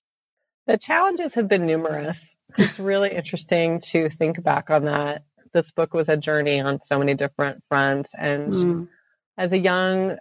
The 0.66 0.78
challenges 0.78 1.34
have 1.34 1.48
been 1.48 1.66
numerous. 1.66 2.36
It's 2.58 2.78
really 2.78 3.10
interesting 3.10 3.80
to 3.80 4.08
think 4.08 4.42
back 4.42 4.70
on 4.70 4.84
that. 4.86 5.22
This 5.52 5.70
book 5.70 5.94
was 5.94 6.08
a 6.08 6.16
journey 6.16 6.60
on 6.60 6.80
so 6.82 6.98
many 6.98 7.14
different 7.14 7.62
fronts. 7.68 8.14
And 8.18 8.52
mm. 8.52 8.88
as 9.38 9.52
a 9.52 9.58
young 9.58 10.16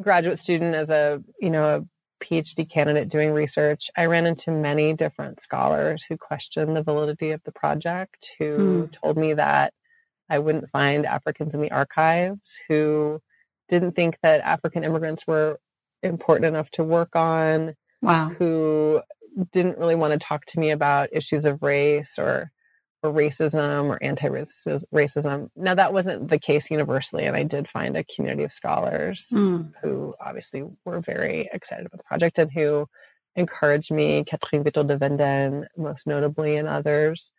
graduate 0.00 0.38
student, 0.38 0.74
as 0.74 0.90
a, 0.90 1.22
you 1.40 1.50
know, 1.50 1.76
a 1.76 2.24
PhD 2.24 2.68
candidate 2.68 3.08
doing 3.08 3.32
research, 3.32 3.90
I 3.96 4.06
ran 4.06 4.26
into 4.26 4.50
many 4.50 4.94
different 4.94 5.40
scholars 5.40 6.04
who 6.08 6.16
questioned 6.16 6.76
the 6.76 6.82
validity 6.82 7.30
of 7.30 7.42
the 7.44 7.52
project, 7.52 8.34
who 8.38 8.86
mm. 8.86 8.92
told 8.92 9.16
me 9.16 9.34
that 9.34 9.74
I 10.30 10.38
wouldn't 10.38 10.70
find 10.70 11.04
Africans 11.04 11.52
in 11.52 11.60
the 11.60 11.72
archives, 11.72 12.60
who 12.68 13.20
didn't 13.68 13.92
think 13.92 14.16
that 14.22 14.40
African 14.40 14.84
immigrants 14.84 15.26
were 15.26 15.58
important 16.02 16.46
enough 16.46 16.70
to 16.72 16.84
work 16.84 17.16
on. 17.16 17.74
Wow. 18.00 18.30
Who 18.30 19.02
didn't 19.52 19.78
really 19.78 19.94
want 19.94 20.12
to 20.12 20.18
talk 20.18 20.44
to 20.46 20.58
me 20.58 20.70
about 20.70 21.10
issues 21.12 21.44
of 21.44 21.62
race 21.62 22.18
or 22.18 22.50
or 23.02 23.12
racism 23.12 23.88
or 23.88 23.98
anti-racism. 24.02 25.48
Now 25.56 25.74
that 25.74 25.92
wasn't 25.92 26.28
the 26.28 26.38
case 26.38 26.70
universally, 26.70 27.24
and 27.24 27.36
I 27.36 27.44
did 27.44 27.68
find 27.68 27.96
a 27.96 28.04
community 28.04 28.44
of 28.44 28.52
scholars 28.52 29.26
mm. 29.32 29.72
who 29.82 30.14
obviously 30.20 30.64
were 30.84 31.00
very 31.00 31.48
excited 31.52 31.86
about 31.86 31.98
the 31.98 32.04
project 32.04 32.38
and 32.38 32.50
who 32.52 32.86
encouraged 33.36 33.90
me, 33.90 34.24
Catherine 34.24 34.64
Wihtol 34.64 34.86
de 34.86 34.98
Wenden, 34.98 35.66
most 35.76 36.06
notably, 36.06 36.56
and 36.56 36.68
others. 36.68 37.32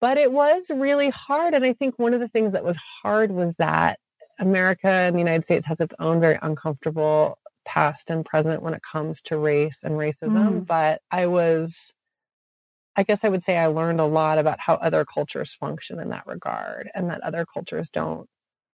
But 0.00 0.18
it 0.18 0.30
was 0.32 0.70
really 0.70 1.10
hard. 1.10 1.54
And 1.54 1.64
I 1.64 1.72
think 1.72 1.98
one 1.98 2.14
of 2.14 2.20
the 2.20 2.28
things 2.28 2.52
that 2.52 2.64
was 2.64 2.76
hard 2.76 3.32
was 3.32 3.54
that 3.56 3.98
America 4.38 4.88
and 4.88 5.16
the 5.16 5.20
United 5.20 5.44
States 5.44 5.66
has 5.66 5.80
its 5.80 5.94
own 5.98 6.20
very 6.20 6.38
uncomfortable 6.40 7.38
past 7.64 8.10
and 8.10 8.24
present 8.24 8.62
when 8.62 8.74
it 8.74 8.82
comes 8.82 9.20
to 9.22 9.36
race 9.36 9.80
and 9.82 9.94
racism. 9.94 10.60
Mm. 10.60 10.66
But 10.66 11.02
I 11.10 11.26
was, 11.26 11.92
I 12.96 13.02
guess 13.02 13.24
I 13.24 13.28
would 13.28 13.44
say 13.44 13.58
I 13.58 13.66
learned 13.66 14.00
a 14.00 14.06
lot 14.06 14.38
about 14.38 14.60
how 14.60 14.74
other 14.74 15.04
cultures 15.04 15.54
function 15.54 15.98
in 15.98 16.10
that 16.10 16.26
regard 16.26 16.90
and 16.94 17.10
that 17.10 17.22
other 17.22 17.44
cultures 17.52 17.90
don't, 17.90 18.28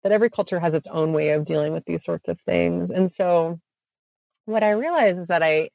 that 0.03 0.13
every 0.13 0.31
culture 0.31 0.59
has 0.59 0.75
its 0.75 0.89
own 0.89 1.13
way 1.13 1.31
of 1.31 1.45
dealing 1.45 1.73
with 1.73 1.85
these 1.85 2.05
sorts 2.05 2.29
of 2.29 2.41
things. 2.41 2.91
And 2.91 3.13
so 3.13 3.61
what 4.47 4.65
I 4.65 4.71
realized 4.71 5.21
is 5.21 5.29
that 5.29 5.43
I, 5.43 5.71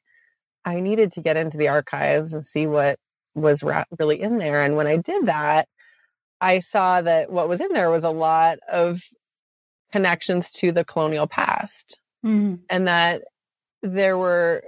I 0.64 0.80
needed 0.80 1.12
to 1.12 1.20
get 1.20 1.36
into 1.36 1.56
the 1.56 1.68
archives 1.68 2.32
and 2.32 2.44
see 2.44 2.66
what 2.66 2.98
was 3.36 3.62
ra- 3.62 3.84
really 3.98 4.20
in 4.20 4.38
there. 4.38 4.62
And 4.62 4.76
when 4.76 4.86
I 4.86 4.96
did 4.96 5.26
that, 5.26 5.68
I 6.40 6.60
saw 6.60 7.02
that 7.02 7.30
what 7.30 7.48
was 7.48 7.60
in 7.60 7.72
there 7.72 7.90
was 7.90 8.04
a 8.04 8.10
lot 8.10 8.58
of 8.70 9.00
connections 9.92 10.50
to 10.50 10.72
the 10.72 10.84
colonial 10.84 11.26
past 11.26 12.00
mm-hmm. 12.24 12.56
and 12.68 12.88
that 12.88 13.22
there 13.82 14.18
were 14.18 14.64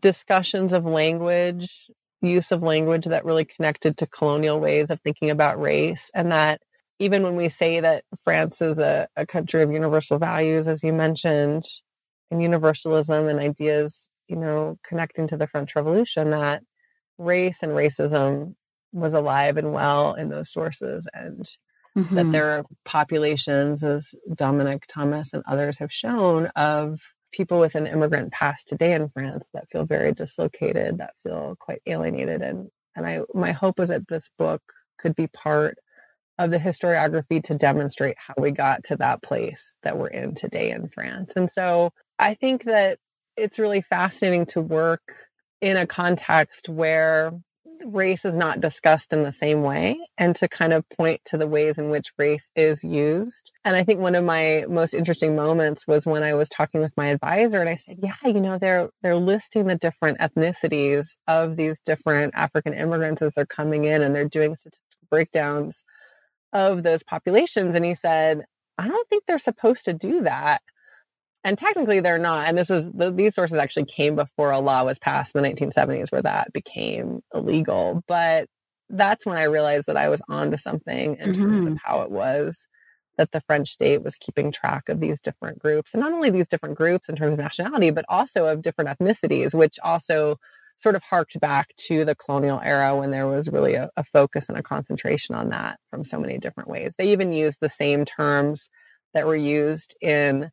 discussions 0.00 0.72
of 0.72 0.84
language, 0.84 1.90
use 2.22 2.50
of 2.52 2.62
language 2.62 3.04
that 3.04 3.24
really 3.24 3.44
connected 3.44 3.98
to 3.98 4.06
colonial 4.06 4.58
ways 4.58 4.90
of 4.90 5.00
thinking 5.02 5.30
about 5.30 5.60
race 5.60 6.10
and 6.14 6.32
that 6.32 6.60
even 6.98 7.22
when 7.22 7.36
we 7.36 7.48
say 7.48 7.80
that 7.80 8.04
France 8.22 8.62
is 8.62 8.78
a, 8.78 9.08
a 9.16 9.26
country 9.26 9.62
of 9.62 9.72
universal 9.72 10.18
values, 10.18 10.68
as 10.68 10.82
you 10.82 10.92
mentioned, 10.92 11.64
and 12.30 12.40
universalism 12.40 13.28
and 13.28 13.40
ideas, 13.40 14.08
you 14.28 14.36
know, 14.36 14.78
connecting 14.84 15.26
to 15.28 15.36
the 15.36 15.46
French 15.46 15.74
Revolution, 15.76 16.30
that 16.30 16.62
race 17.18 17.62
and 17.62 17.72
racism 17.72 18.54
was 18.92 19.14
alive 19.14 19.56
and 19.56 19.72
well 19.72 20.14
in 20.14 20.28
those 20.28 20.52
sources 20.52 21.08
and 21.12 21.48
mm-hmm. 21.96 22.14
that 22.14 22.32
there 22.32 22.50
are 22.50 22.64
populations 22.84 23.82
as 23.82 24.14
dominic 24.34 24.84
thomas 24.88 25.34
and 25.34 25.42
others 25.46 25.78
have 25.78 25.92
shown 25.92 26.46
of 26.56 27.00
people 27.32 27.58
with 27.58 27.74
an 27.74 27.86
immigrant 27.86 28.32
past 28.32 28.68
today 28.68 28.92
in 28.92 29.08
france 29.08 29.50
that 29.52 29.68
feel 29.68 29.84
very 29.84 30.12
dislocated 30.12 30.98
that 30.98 31.16
feel 31.22 31.56
quite 31.58 31.82
alienated 31.86 32.42
and 32.42 32.68
and 32.96 33.06
i 33.06 33.20
my 33.34 33.52
hope 33.52 33.78
was 33.78 33.88
that 33.88 34.06
this 34.08 34.30
book 34.38 34.62
could 34.98 35.14
be 35.16 35.26
part 35.28 35.76
of 36.38 36.50
the 36.50 36.58
historiography 36.58 37.42
to 37.42 37.54
demonstrate 37.54 38.16
how 38.18 38.34
we 38.38 38.50
got 38.50 38.82
to 38.82 38.96
that 38.96 39.22
place 39.22 39.76
that 39.82 39.96
we're 39.96 40.08
in 40.08 40.34
today 40.34 40.70
in 40.70 40.88
france 40.88 41.34
and 41.36 41.50
so 41.50 41.92
i 42.18 42.34
think 42.34 42.64
that 42.64 42.98
it's 43.36 43.58
really 43.58 43.80
fascinating 43.80 44.46
to 44.46 44.60
work 44.60 45.02
in 45.64 45.78
a 45.78 45.86
context 45.86 46.68
where 46.68 47.32
race 47.86 48.26
is 48.26 48.36
not 48.36 48.60
discussed 48.60 49.14
in 49.14 49.22
the 49.22 49.32
same 49.32 49.62
way 49.62 49.98
and 50.18 50.36
to 50.36 50.46
kind 50.46 50.74
of 50.74 50.86
point 50.90 51.22
to 51.24 51.38
the 51.38 51.46
ways 51.46 51.78
in 51.78 51.88
which 51.88 52.12
race 52.18 52.50
is 52.54 52.84
used. 52.84 53.50
And 53.64 53.74
I 53.74 53.82
think 53.82 53.98
one 53.98 54.14
of 54.14 54.24
my 54.24 54.66
most 54.68 54.92
interesting 54.92 55.34
moments 55.34 55.86
was 55.86 56.06
when 56.06 56.22
I 56.22 56.34
was 56.34 56.50
talking 56.50 56.82
with 56.82 56.94
my 56.98 57.06
advisor 57.08 57.60
and 57.60 57.68
I 57.70 57.76
said, 57.76 57.96
"Yeah, 58.02 58.14
you 58.26 58.42
know, 58.42 58.58
they're 58.58 58.90
they're 59.02 59.16
listing 59.16 59.66
the 59.66 59.74
different 59.74 60.18
ethnicities 60.18 61.16
of 61.28 61.56
these 61.56 61.80
different 61.86 62.34
African 62.36 62.74
immigrants 62.74 63.22
as 63.22 63.32
they're 63.34 63.46
coming 63.46 63.86
in 63.86 64.02
and 64.02 64.14
they're 64.14 64.28
doing 64.28 64.54
statistical 64.54 65.08
breakdowns 65.08 65.82
of 66.52 66.82
those 66.82 67.02
populations." 67.02 67.74
And 67.74 67.86
he 67.86 67.94
said, 67.94 68.44
"I 68.76 68.86
don't 68.86 69.08
think 69.08 69.24
they're 69.26 69.38
supposed 69.38 69.86
to 69.86 69.94
do 69.94 70.20
that." 70.24 70.60
And 71.44 71.58
technically 71.58 72.00
they're 72.00 72.18
not 72.18 72.48
and 72.48 72.58
this 72.58 72.70
is 72.70 72.90
the, 72.92 73.12
these 73.12 73.34
sources 73.34 73.58
actually 73.58 73.84
came 73.84 74.16
before 74.16 74.50
a 74.50 74.58
law 74.58 74.82
was 74.82 74.98
passed 74.98 75.34
in 75.34 75.42
the 75.42 75.48
1970s 75.48 76.10
where 76.10 76.22
that 76.22 76.52
became 76.52 77.20
illegal 77.32 78.02
but 78.08 78.48
that's 78.90 79.24
when 79.24 79.36
i 79.36 79.44
realized 79.44 79.86
that 79.86 79.96
i 79.96 80.08
was 80.08 80.22
onto 80.28 80.56
something 80.56 81.16
in 81.16 81.32
mm-hmm. 81.32 81.42
terms 81.42 81.62
of 81.62 81.68
mm-hmm. 81.68 81.76
how 81.82 82.00
it 82.02 82.10
was 82.10 82.66
that 83.16 83.30
the 83.30 83.42
french 83.42 83.68
state 83.68 84.02
was 84.02 84.16
keeping 84.16 84.50
track 84.50 84.88
of 84.88 84.98
these 84.98 85.20
different 85.20 85.58
groups 85.58 85.94
and 85.94 86.02
not 86.02 86.12
only 86.12 86.30
these 86.30 86.48
different 86.48 86.74
groups 86.74 87.08
in 87.08 87.14
terms 87.14 87.32
of 87.32 87.38
nationality 87.38 87.90
but 87.90 88.04
also 88.08 88.46
of 88.46 88.62
different 88.62 88.90
ethnicities 88.90 89.54
which 89.54 89.78
also 89.82 90.36
sort 90.76 90.96
of 90.96 91.04
harked 91.04 91.38
back 91.38 91.68
to 91.76 92.04
the 92.04 92.16
colonial 92.16 92.60
era 92.64 92.96
when 92.96 93.12
there 93.12 93.28
was 93.28 93.48
really 93.48 93.74
a, 93.74 93.88
a 93.96 94.02
focus 94.02 94.48
and 94.48 94.58
a 94.58 94.62
concentration 94.62 95.36
on 95.36 95.50
that 95.50 95.78
from 95.88 96.02
so 96.02 96.18
many 96.18 96.36
different 96.36 96.68
ways 96.68 96.92
they 96.98 97.12
even 97.12 97.32
used 97.32 97.58
the 97.60 97.68
same 97.68 98.04
terms 98.04 98.68
that 99.14 99.26
were 99.26 99.36
used 99.36 99.96
in 100.00 100.50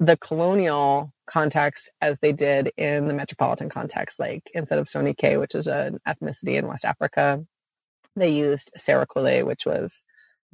the 0.00 0.16
colonial 0.16 1.12
context 1.26 1.90
as 2.00 2.18
they 2.20 2.32
did 2.32 2.70
in 2.76 3.08
the 3.08 3.14
metropolitan 3.14 3.68
context. 3.68 4.18
Like 4.18 4.50
instead 4.54 4.78
of 4.78 4.86
Soninke, 4.86 5.38
which 5.38 5.54
is 5.54 5.66
an 5.66 5.98
ethnicity 6.06 6.56
in 6.56 6.66
West 6.66 6.84
Africa, 6.84 7.44
they 8.14 8.30
used 8.30 8.72
Serekole, 8.78 9.44
which 9.44 9.66
was 9.66 10.02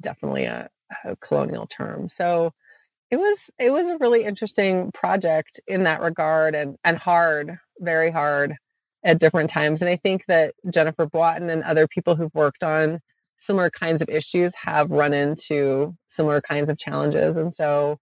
definitely 0.01 0.45
a, 0.45 0.69
a 1.05 1.15
colonial 1.17 1.67
term. 1.67 2.07
So 2.09 2.51
it 3.11 3.17
was 3.17 3.49
it 3.59 3.71
was 3.71 3.87
a 3.87 3.97
really 3.99 4.23
interesting 4.23 4.91
project 4.91 5.59
in 5.67 5.83
that 5.83 6.01
regard 6.01 6.55
and 6.55 6.77
and 6.83 6.97
hard, 6.97 7.57
very 7.79 8.11
hard 8.11 8.55
at 9.03 9.19
different 9.19 9.49
times. 9.49 9.81
And 9.81 9.89
I 9.89 9.97
think 9.97 10.25
that 10.27 10.55
Jennifer 10.69 11.05
Boittin 11.05 11.51
and 11.51 11.63
other 11.63 11.87
people 11.87 12.15
who've 12.15 12.33
worked 12.33 12.63
on 12.63 12.99
similar 13.37 13.69
kinds 13.69 14.01
of 14.01 14.09
issues 14.09 14.55
have 14.55 14.91
run 14.91 15.13
into 15.13 15.95
similar 16.07 16.41
kinds 16.41 16.69
of 16.69 16.77
challenges. 16.77 17.37
And 17.37 17.53
so 17.53 17.99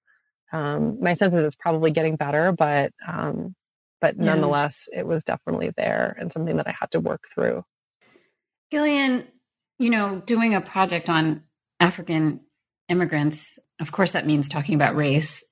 um, 0.51 0.97
my 1.01 1.13
sense 1.13 1.33
is 1.33 1.43
it's 1.45 1.55
probably 1.55 1.91
getting 1.91 2.15
better, 2.15 2.51
but 2.51 2.91
um, 3.07 3.55
but 3.99 4.15
yeah. 4.17 4.25
nonetheless, 4.25 4.89
it 4.91 5.05
was 5.05 5.23
definitely 5.23 5.71
there 5.77 6.15
and 6.19 6.31
something 6.31 6.57
that 6.57 6.67
I 6.67 6.75
had 6.77 6.91
to 6.91 6.99
work 6.99 7.27
through. 7.33 7.63
Gillian, 8.71 9.27
you 9.79 9.89
know, 9.89 10.21
doing 10.25 10.55
a 10.55 10.61
project 10.61 11.09
on 11.09 11.43
African 11.79 12.41
immigrants, 12.89 13.59
of 13.79 13.91
course, 13.91 14.11
that 14.13 14.25
means 14.25 14.49
talking 14.49 14.75
about 14.75 14.95
race, 14.95 15.43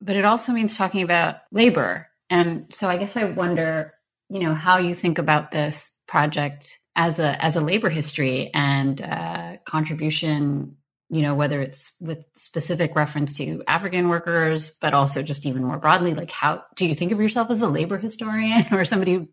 but 0.00 0.16
it 0.16 0.24
also 0.24 0.52
means 0.52 0.76
talking 0.76 1.02
about 1.02 1.36
labor. 1.52 2.08
And 2.28 2.72
so 2.72 2.88
I 2.88 2.96
guess 2.96 3.16
I 3.16 3.24
wonder, 3.24 3.94
you 4.28 4.40
know, 4.40 4.54
how 4.54 4.78
you 4.78 4.94
think 4.94 5.18
about 5.18 5.50
this 5.50 5.90
project 6.06 6.78
as 6.96 7.18
a 7.18 7.42
as 7.42 7.56
a 7.56 7.60
labor 7.60 7.88
history 7.88 8.50
and 8.52 9.00
uh, 9.00 9.56
contribution 9.64 10.76
you 11.10 11.22
know, 11.22 11.34
whether 11.34 11.60
it's 11.60 11.92
with 12.00 12.24
specific 12.36 12.94
reference 12.94 13.36
to 13.38 13.62
African 13.66 14.08
workers, 14.08 14.70
but 14.80 14.94
also 14.94 15.22
just 15.22 15.44
even 15.44 15.64
more 15.64 15.76
broadly, 15.76 16.14
like 16.14 16.30
how 16.30 16.64
do 16.76 16.86
you 16.86 16.94
think 16.94 17.10
of 17.10 17.20
yourself 17.20 17.50
as 17.50 17.62
a 17.62 17.68
labor 17.68 17.98
historian 17.98 18.64
or 18.72 18.84
somebody 18.84 19.14
who 19.14 19.28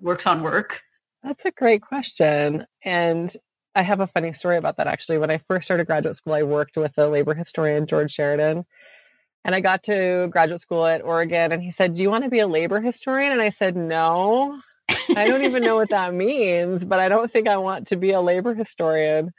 works 0.00 0.26
on 0.26 0.42
work? 0.42 0.82
That's 1.22 1.44
a 1.44 1.52
great 1.52 1.82
question. 1.82 2.66
And 2.82 3.34
I 3.76 3.82
have 3.82 4.00
a 4.00 4.08
funny 4.08 4.32
story 4.32 4.56
about 4.56 4.78
that 4.78 4.88
actually. 4.88 5.18
When 5.18 5.30
I 5.30 5.38
first 5.48 5.66
started 5.66 5.86
graduate 5.86 6.16
school, 6.16 6.32
I 6.32 6.42
worked 6.42 6.76
with 6.76 6.98
a 6.98 7.06
labor 7.06 7.34
historian, 7.34 7.86
George 7.86 8.10
Sheridan. 8.10 8.64
And 9.44 9.54
I 9.54 9.60
got 9.60 9.84
to 9.84 10.28
graduate 10.30 10.60
school 10.60 10.84
at 10.84 11.02
Oregon 11.02 11.52
and 11.52 11.62
he 11.62 11.70
said, 11.70 11.94
Do 11.94 12.02
you 12.02 12.10
want 12.10 12.24
to 12.24 12.30
be 12.30 12.40
a 12.40 12.48
labor 12.48 12.80
historian? 12.80 13.32
And 13.32 13.40
I 13.40 13.50
said, 13.50 13.76
No, 13.76 14.60
I 15.16 15.28
don't 15.28 15.44
even 15.44 15.62
know 15.62 15.76
what 15.76 15.90
that 15.90 16.12
means, 16.26 16.84
but 16.84 16.98
I 16.98 17.08
don't 17.08 17.30
think 17.30 17.46
I 17.46 17.56
want 17.56 17.88
to 17.88 17.96
be 17.96 18.10
a 18.10 18.20
labor 18.20 18.52
historian. 18.52 19.32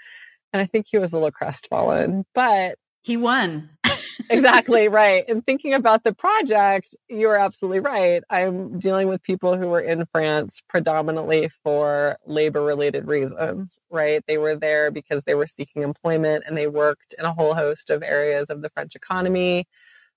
And 0.54 0.62
I 0.62 0.66
think 0.66 0.88
he 0.90 0.98
was 0.98 1.14
a 1.14 1.18
little 1.18 1.32
crestfallen, 1.32 2.26
but 2.34 2.78
he 3.02 3.18
won. 3.18 3.70
exactly 4.30 4.88
right. 4.88 5.24
And 5.28 5.46
thinking 5.46 5.74
about 5.74 6.04
the 6.04 6.14
project, 6.14 6.96
you're 7.10 7.38
absolutely 7.38 7.80
right. 7.80 8.24
I'm 8.30 8.80
dealing 8.80 9.08
with 9.08 9.24
people 9.24 9.58
who 9.58 9.68
were 9.68 9.80
in 9.80 10.06
France 10.12 10.62
predominantly 10.70 11.50
for 11.64 12.18
labor 12.26 12.62
related 12.62 13.08
reasons, 13.08 13.80
right? 13.90 14.24
They 14.28 14.38
were 14.38 14.56
there 14.56 14.92
because 14.92 15.24
they 15.24 15.36
were 15.36 15.48
seeking 15.48 15.82
employment 15.82 16.44
and 16.48 16.58
they 16.58 16.68
worked 16.68 17.16
in 17.18 17.26
a 17.26 17.34
whole 17.34 17.54
host 17.54 17.90
of 17.90 18.04
areas 18.04 18.50
of 18.50 18.62
the 18.62 18.70
French 18.70 18.96
economy, 18.96 19.66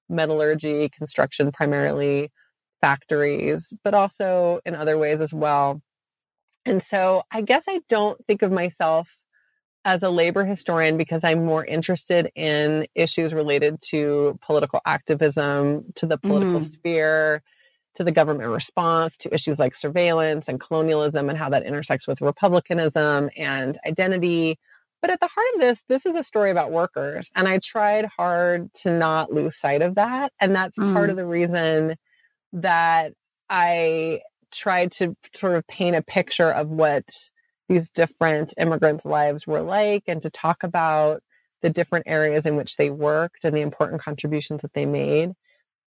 metallurgy, 0.08 0.88
construction 0.90 1.52
primarily, 1.52 2.30
factories, 2.80 3.72
but 3.82 3.94
also 3.94 4.60
in 4.66 4.74
other 4.74 4.98
ways 4.98 5.20
as 5.20 5.32
well. 5.32 5.80
And 6.66 6.82
so 6.82 7.22
I 7.30 7.42
guess 7.42 7.64
I 7.68 7.80
don't 7.88 8.18
think 8.26 8.42
of 8.42 8.50
myself 8.52 9.18
as 9.84 10.02
a 10.02 10.10
labor 10.10 10.44
historian 10.44 10.96
because 10.96 11.24
I'm 11.24 11.44
more 11.44 11.64
interested 11.64 12.30
in 12.34 12.86
issues 12.94 13.34
related 13.34 13.80
to 13.88 14.38
political 14.40 14.80
activism, 14.86 15.84
to 15.96 16.06
the 16.06 16.16
political 16.16 16.60
mm. 16.60 16.72
sphere, 16.72 17.42
to 17.96 18.04
the 18.04 18.12
government 18.12 18.48
response, 18.48 19.16
to 19.18 19.32
issues 19.32 19.58
like 19.58 19.74
surveillance 19.74 20.48
and 20.48 20.58
colonialism 20.58 21.28
and 21.28 21.38
how 21.38 21.50
that 21.50 21.64
intersects 21.64 22.08
with 22.08 22.20
republicanism 22.20 23.30
and 23.36 23.78
identity. 23.86 24.58
But 25.02 25.10
at 25.10 25.20
the 25.20 25.28
heart 25.28 25.46
of 25.54 25.60
this, 25.60 25.84
this 25.88 26.06
is 26.06 26.14
a 26.14 26.24
story 26.24 26.50
about 26.50 26.72
workers. 26.72 27.30
And 27.36 27.46
I 27.46 27.58
tried 27.58 28.06
hard 28.06 28.72
to 28.74 28.90
not 28.90 29.32
lose 29.32 29.56
sight 29.56 29.82
of 29.82 29.96
that. 29.96 30.32
And 30.40 30.56
that's 30.56 30.78
mm. 30.78 30.94
part 30.94 31.10
of 31.10 31.16
the 31.16 31.26
reason 31.26 31.96
that 32.54 33.12
I 33.50 34.22
tried 34.50 34.92
to 34.92 35.14
sort 35.34 35.56
of 35.56 35.66
paint 35.66 35.96
a 35.96 36.02
picture 36.02 36.50
of 36.50 36.68
what 36.68 37.04
these 37.68 37.90
different 37.90 38.54
immigrants' 38.58 39.04
lives 39.04 39.46
were 39.46 39.62
like 39.62 40.04
and 40.06 40.22
to 40.22 40.30
talk 40.30 40.62
about 40.62 41.22
the 41.62 41.70
different 41.70 42.06
areas 42.06 42.46
in 42.46 42.56
which 42.56 42.76
they 42.76 42.90
worked 42.90 43.44
and 43.44 43.56
the 43.56 43.62
important 43.62 44.02
contributions 44.02 44.62
that 44.62 44.74
they 44.74 44.86
made. 44.86 45.32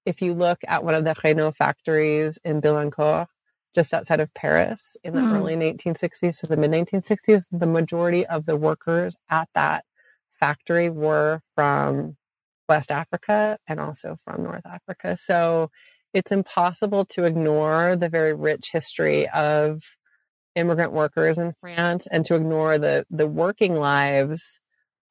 If 0.05 0.21
you 0.21 0.33
look 0.33 0.59
at 0.67 0.83
one 0.83 0.95
of 0.95 1.03
the 1.03 1.15
Renault 1.23 1.51
factories 1.51 2.39
in 2.43 2.61
Billancourt, 2.61 3.27
just 3.77 3.93
outside 3.93 4.19
of 4.19 4.33
Paris 4.33 4.97
in 5.03 5.13
the 5.13 5.21
mm. 5.21 5.33
early 5.33 5.55
1960s 5.55 6.39
to 6.39 6.47
the 6.47 6.57
mid 6.57 6.71
1960s. 6.71 7.43
The 7.51 7.67
majority 7.67 8.25
of 8.25 8.43
the 8.43 8.57
workers 8.57 9.15
at 9.29 9.49
that 9.53 9.85
factory 10.39 10.89
were 10.89 11.41
from 11.53 12.17
West 12.67 12.91
Africa 12.91 13.59
and 13.67 13.79
also 13.79 14.15
from 14.23 14.43
North 14.43 14.65
Africa. 14.65 15.15
So 15.15 15.69
it's 16.11 16.31
impossible 16.31 17.05
to 17.05 17.25
ignore 17.25 17.95
the 17.95 18.09
very 18.09 18.33
rich 18.33 18.71
history 18.71 19.29
of 19.29 19.83
immigrant 20.57 20.91
workers 20.91 21.37
in 21.37 21.53
France 21.61 22.07
and 22.11 22.25
to 22.25 22.35
ignore 22.35 22.77
the 22.77 23.05
the 23.09 23.27
working 23.27 23.75
lives 23.75 24.59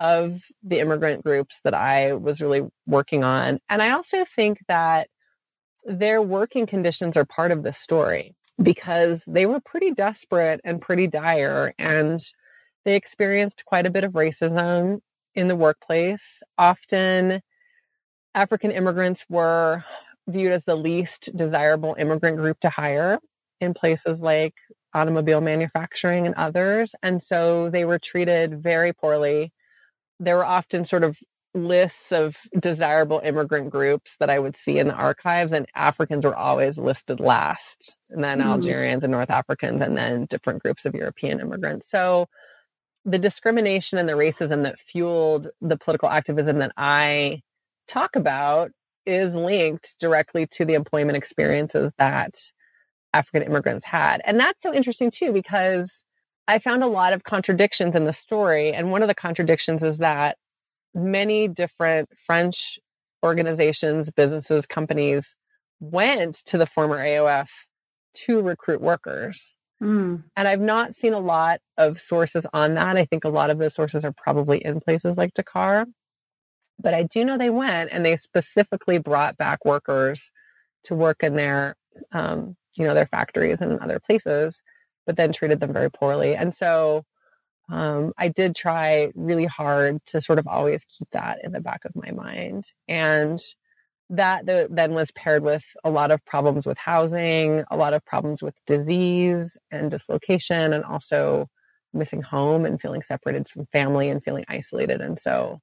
of 0.00 0.42
the 0.62 0.80
immigrant 0.80 1.24
groups 1.24 1.60
that 1.64 1.74
I 1.74 2.12
was 2.14 2.40
really 2.40 2.62
working 2.86 3.24
on. 3.24 3.60
And 3.68 3.80
I 3.80 3.90
also 3.92 4.24
think 4.24 4.58
that 4.68 5.08
their 5.84 6.20
working 6.20 6.66
conditions 6.66 7.16
are 7.16 7.24
part 7.24 7.52
of 7.52 7.62
the 7.62 7.72
story 7.72 8.34
because 8.62 9.24
they 9.26 9.46
were 9.46 9.60
pretty 9.60 9.92
desperate 9.92 10.60
and 10.64 10.82
pretty 10.82 11.06
dire 11.06 11.72
and 11.78 12.20
they 12.84 12.96
experienced 12.96 13.64
quite 13.64 13.86
a 13.86 13.90
bit 13.90 14.04
of 14.04 14.12
racism 14.12 15.00
in 15.34 15.48
the 15.48 15.56
workplace. 15.56 16.42
Often 16.58 17.40
African 18.34 18.70
immigrants 18.70 19.24
were 19.28 19.84
viewed 20.28 20.52
as 20.52 20.64
the 20.64 20.76
least 20.76 21.30
desirable 21.36 21.94
immigrant 21.98 22.36
group 22.36 22.58
to 22.60 22.70
hire 22.70 23.18
in 23.60 23.74
places 23.74 24.20
like 24.20 24.54
automobile 24.96 25.40
manufacturing 25.40 26.26
and 26.26 26.34
others. 26.36 26.94
And 27.02 27.22
so 27.22 27.70
they 27.70 27.84
were 27.84 27.98
treated 27.98 28.62
very 28.62 28.92
poorly. 28.92 29.52
There 30.18 30.36
were 30.36 30.44
often 30.44 30.86
sort 30.86 31.04
of 31.04 31.18
lists 31.54 32.12
of 32.12 32.36
desirable 32.58 33.20
immigrant 33.24 33.70
groups 33.70 34.16
that 34.20 34.30
I 34.30 34.38
would 34.38 34.56
see 34.56 34.78
in 34.78 34.88
the 34.88 34.94
archives, 34.94 35.52
and 35.52 35.66
Africans 35.74 36.24
were 36.24 36.36
always 36.36 36.78
listed 36.78 37.18
last, 37.18 37.96
and 38.10 38.22
then 38.22 38.40
mm. 38.40 38.44
Algerians 38.44 39.04
and 39.04 39.10
North 39.10 39.30
Africans, 39.30 39.80
and 39.80 39.96
then 39.96 40.26
different 40.26 40.62
groups 40.62 40.84
of 40.84 40.94
European 40.94 41.40
immigrants. 41.40 41.90
So 41.90 42.26
the 43.04 43.18
discrimination 43.18 43.98
and 43.98 44.08
the 44.08 44.14
racism 44.14 44.64
that 44.64 44.78
fueled 44.78 45.48
the 45.60 45.78
political 45.78 46.10
activism 46.10 46.58
that 46.58 46.72
I 46.76 47.42
talk 47.88 48.16
about 48.16 48.70
is 49.06 49.34
linked 49.34 49.98
directly 50.00 50.46
to 50.48 50.64
the 50.64 50.74
employment 50.74 51.16
experiences 51.16 51.92
that 51.98 52.34
African 53.16 53.42
immigrants 53.42 53.84
had. 53.84 54.20
And 54.24 54.38
that's 54.38 54.62
so 54.62 54.72
interesting 54.72 55.10
too, 55.10 55.32
because 55.32 56.04
I 56.48 56.58
found 56.58 56.82
a 56.82 56.88
lot 56.88 57.12
of 57.12 57.24
contradictions 57.24 57.96
in 57.96 58.04
the 58.04 58.12
story. 58.12 58.72
And 58.72 58.90
one 58.90 59.02
of 59.02 59.08
the 59.08 59.14
contradictions 59.14 59.82
is 59.82 59.98
that 59.98 60.36
many 60.94 61.48
different 61.48 62.08
French 62.26 62.78
organizations, 63.24 64.10
businesses, 64.10 64.66
companies 64.66 65.34
went 65.80 66.36
to 66.46 66.58
the 66.58 66.66
former 66.66 66.98
AOF 66.98 67.48
to 68.14 68.40
recruit 68.40 68.80
workers. 68.80 69.54
Mm. 69.82 70.24
And 70.36 70.48
I've 70.48 70.60
not 70.60 70.94
seen 70.94 71.12
a 71.12 71.18
lot 71.18 71.60
of 71.76 72.00
sources 72.00 72.46
on 72.52 72.74
that. 72.74 72.96
I 72.96 73.04
think 73.04 73.24
a 73.24 73.28
lot 73.28 73.50
of 73.50 73.58
those 73.58 73.74
sources 73.74 74.04
are 74.04 74.14
probably 74.16 74.64
in 74.64 74.80
places 74.80 75.18
like 75.18 75.34
Dakar. 75.34 75.86
But 76.78 76.94
I 76.94 77.04
do 77.04 77.24
know 77.24 77.36
they 77.36 77.50
went 77.50 77.90
and 77.92 78.04
they 78.04 78.16
specifically 78.16 78.98
brought 78.98 79.36
back 79.36 79.64
workers 79.64 80.30
to 80.84 80.94
work 80.94 81.22
in 81.22 81.36
their, 81.36 81.74
um, 82.12 82.56
you 82.76 82.84
know, 82.84 82.94
their 82.94 83.06
factories 83.06 83.60
and 83.60 83.78
other 83.80 83.98
places, 83.98 84.62
but 85.06 85.16
then 85.16 85.32
treated 85.32 85.60
them 85.60 85.72
very 85.72 85.90
poorly. 85.90 86.34
And 86.34 86.54
so 86.54 87.04
um, 87.68 88.12
I 88.16 88.28
did 88.28 88.54
try 88.54 89.12
really 89.14 89.46
hard 89.46 90.04
to 90.06 90.20
sort 90.20 90.38
of 90.38 90.46
always 90.46 90.84
keep 90.84 91.08
that 91.10 91.40
in 91.42 91.52
the 91.52 91.60
back 91.60 91.84
of 91.84 91.96
my 91.96 92.10
mind. 92.10 92.64
And 92.88 93.40
that 94.10 94.46
the, 94.46 94.68
then 94.70 94.94
was 94.94 95.10
paired 95.10 95.42
with 95.42 95.64
a 95.82 95.90
lot 95.90 96.12
of 96.12 96.24
problems 96.24 96.66
with 96.66 96.78
housing, 96.78 97.64
a 97.70 97.76
lot 97.76 97.92
of 97.92 98.04
problems 98.04 98.42
with 98.42 98.54
disease 98.66 99.56
and 99.70 99.90
dislocation, 99.90 100.72
and 100.72 100.84
also 100.84 101.48
missing 101.92 102.22
home 102.22 102.64
and 102.64 102.80
feeling 102.80 103.02
separated 103.02 103.48
from 103.48 103.66
family 103.66 104.10
and 104.10 104.22
feeling 104.22 104.44
isolated. 104.48 105.00
And 105.00 105.18
so 105.18 105.60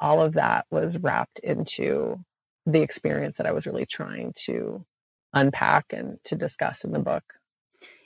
all 0.00 0.22
of 0.22 0.34
that 0.34 0.64
was 0.70 0.98
wrapped 0.98 1.38
into 1.40 2.18
the 2.64 2.80
experience 2.80 3.36
that 3.36 3.46
I 3.46 3.52
was 3.52 3.66
really 3.66 3.86
trying 3.86 4.32
to 4.46 4.84
unpack 5.34 5.92
and 5.92 6.18
to 6.24 6.36
discuss 6.36 6.84
in 6.84 6.92
the 6.92 6.98
book. 6.98 7.24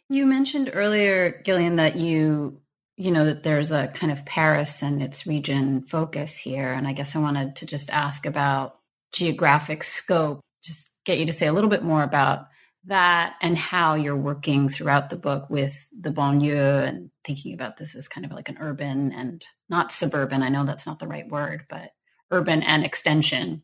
You 0.08 0.26
mentioned 0.26 0.70
earlier, 0.72 1.42
Gillian, 1.44 1.76
that 1.76 1.96
you 1.96 2.60
you 2.96 3.10
know 3.10 3.26
that 3.26 3.42
there's 3.42 3.72
a 3.72 3.88
kind 3.88 4.10
of 4.10 4.24
Paris 4.24 4.82
and 4.82 5.02
its 5.02 5.26
region 5.26 5.82
focus 5.82 6.38
here, 6.38 6.72
and 6.72 6.86
I 6.86 6.92
guess 6.92 7.14
I 7.14 7.18
wanted 7.18 7.56
to 7.56 7.66
just 7.66 7.90
ask 7.90 8.24
about 8.24 8.76
geographic 9.12 9.82
scope. 9.82 10.40
Just 10.62 10.90
get 11.04 11.18
you 11.18 11.26
to 11.26 11.32
say 11.32 11.46
a 11.46 11.52
little 11.52 11.70
bit 11.70 11.82
more 11.82 12.02
about 12.02 12.46
that 12.86 13.34
and 13.42 13.58
how 13.58 13.94
you're 13.94 14.16
working 14.16 14.68
throughout 14.68 15.10
the 15.10 15.16
book 15.16 15.50
with 15.50 15.88
the 15.98 16.10
banlieue 16.10 16.86
and 16.86 17.10
thinking 17.24 17.52
about 17.52 17.76
this 17.76 17.96
as 17.96 18.06
kind 18.06 18.24
of 18.24 18.32
like 18.32 18.48
an 18.48 18.58
urban 18.60 19.12
and 19.12 19.44
not 19.68 19.90
suburban. 19.90 20.42
I 20.42 20.48
know 20.48 20.64
that's 20.64 20.86
not 20.86 21.00
the 21.00 21.08
right 21.08 21.28
word, 21.28 21.64
but 21.68 21.90
urban 22.30 22.62
and 22.62 22.84
extension 22.84 23.62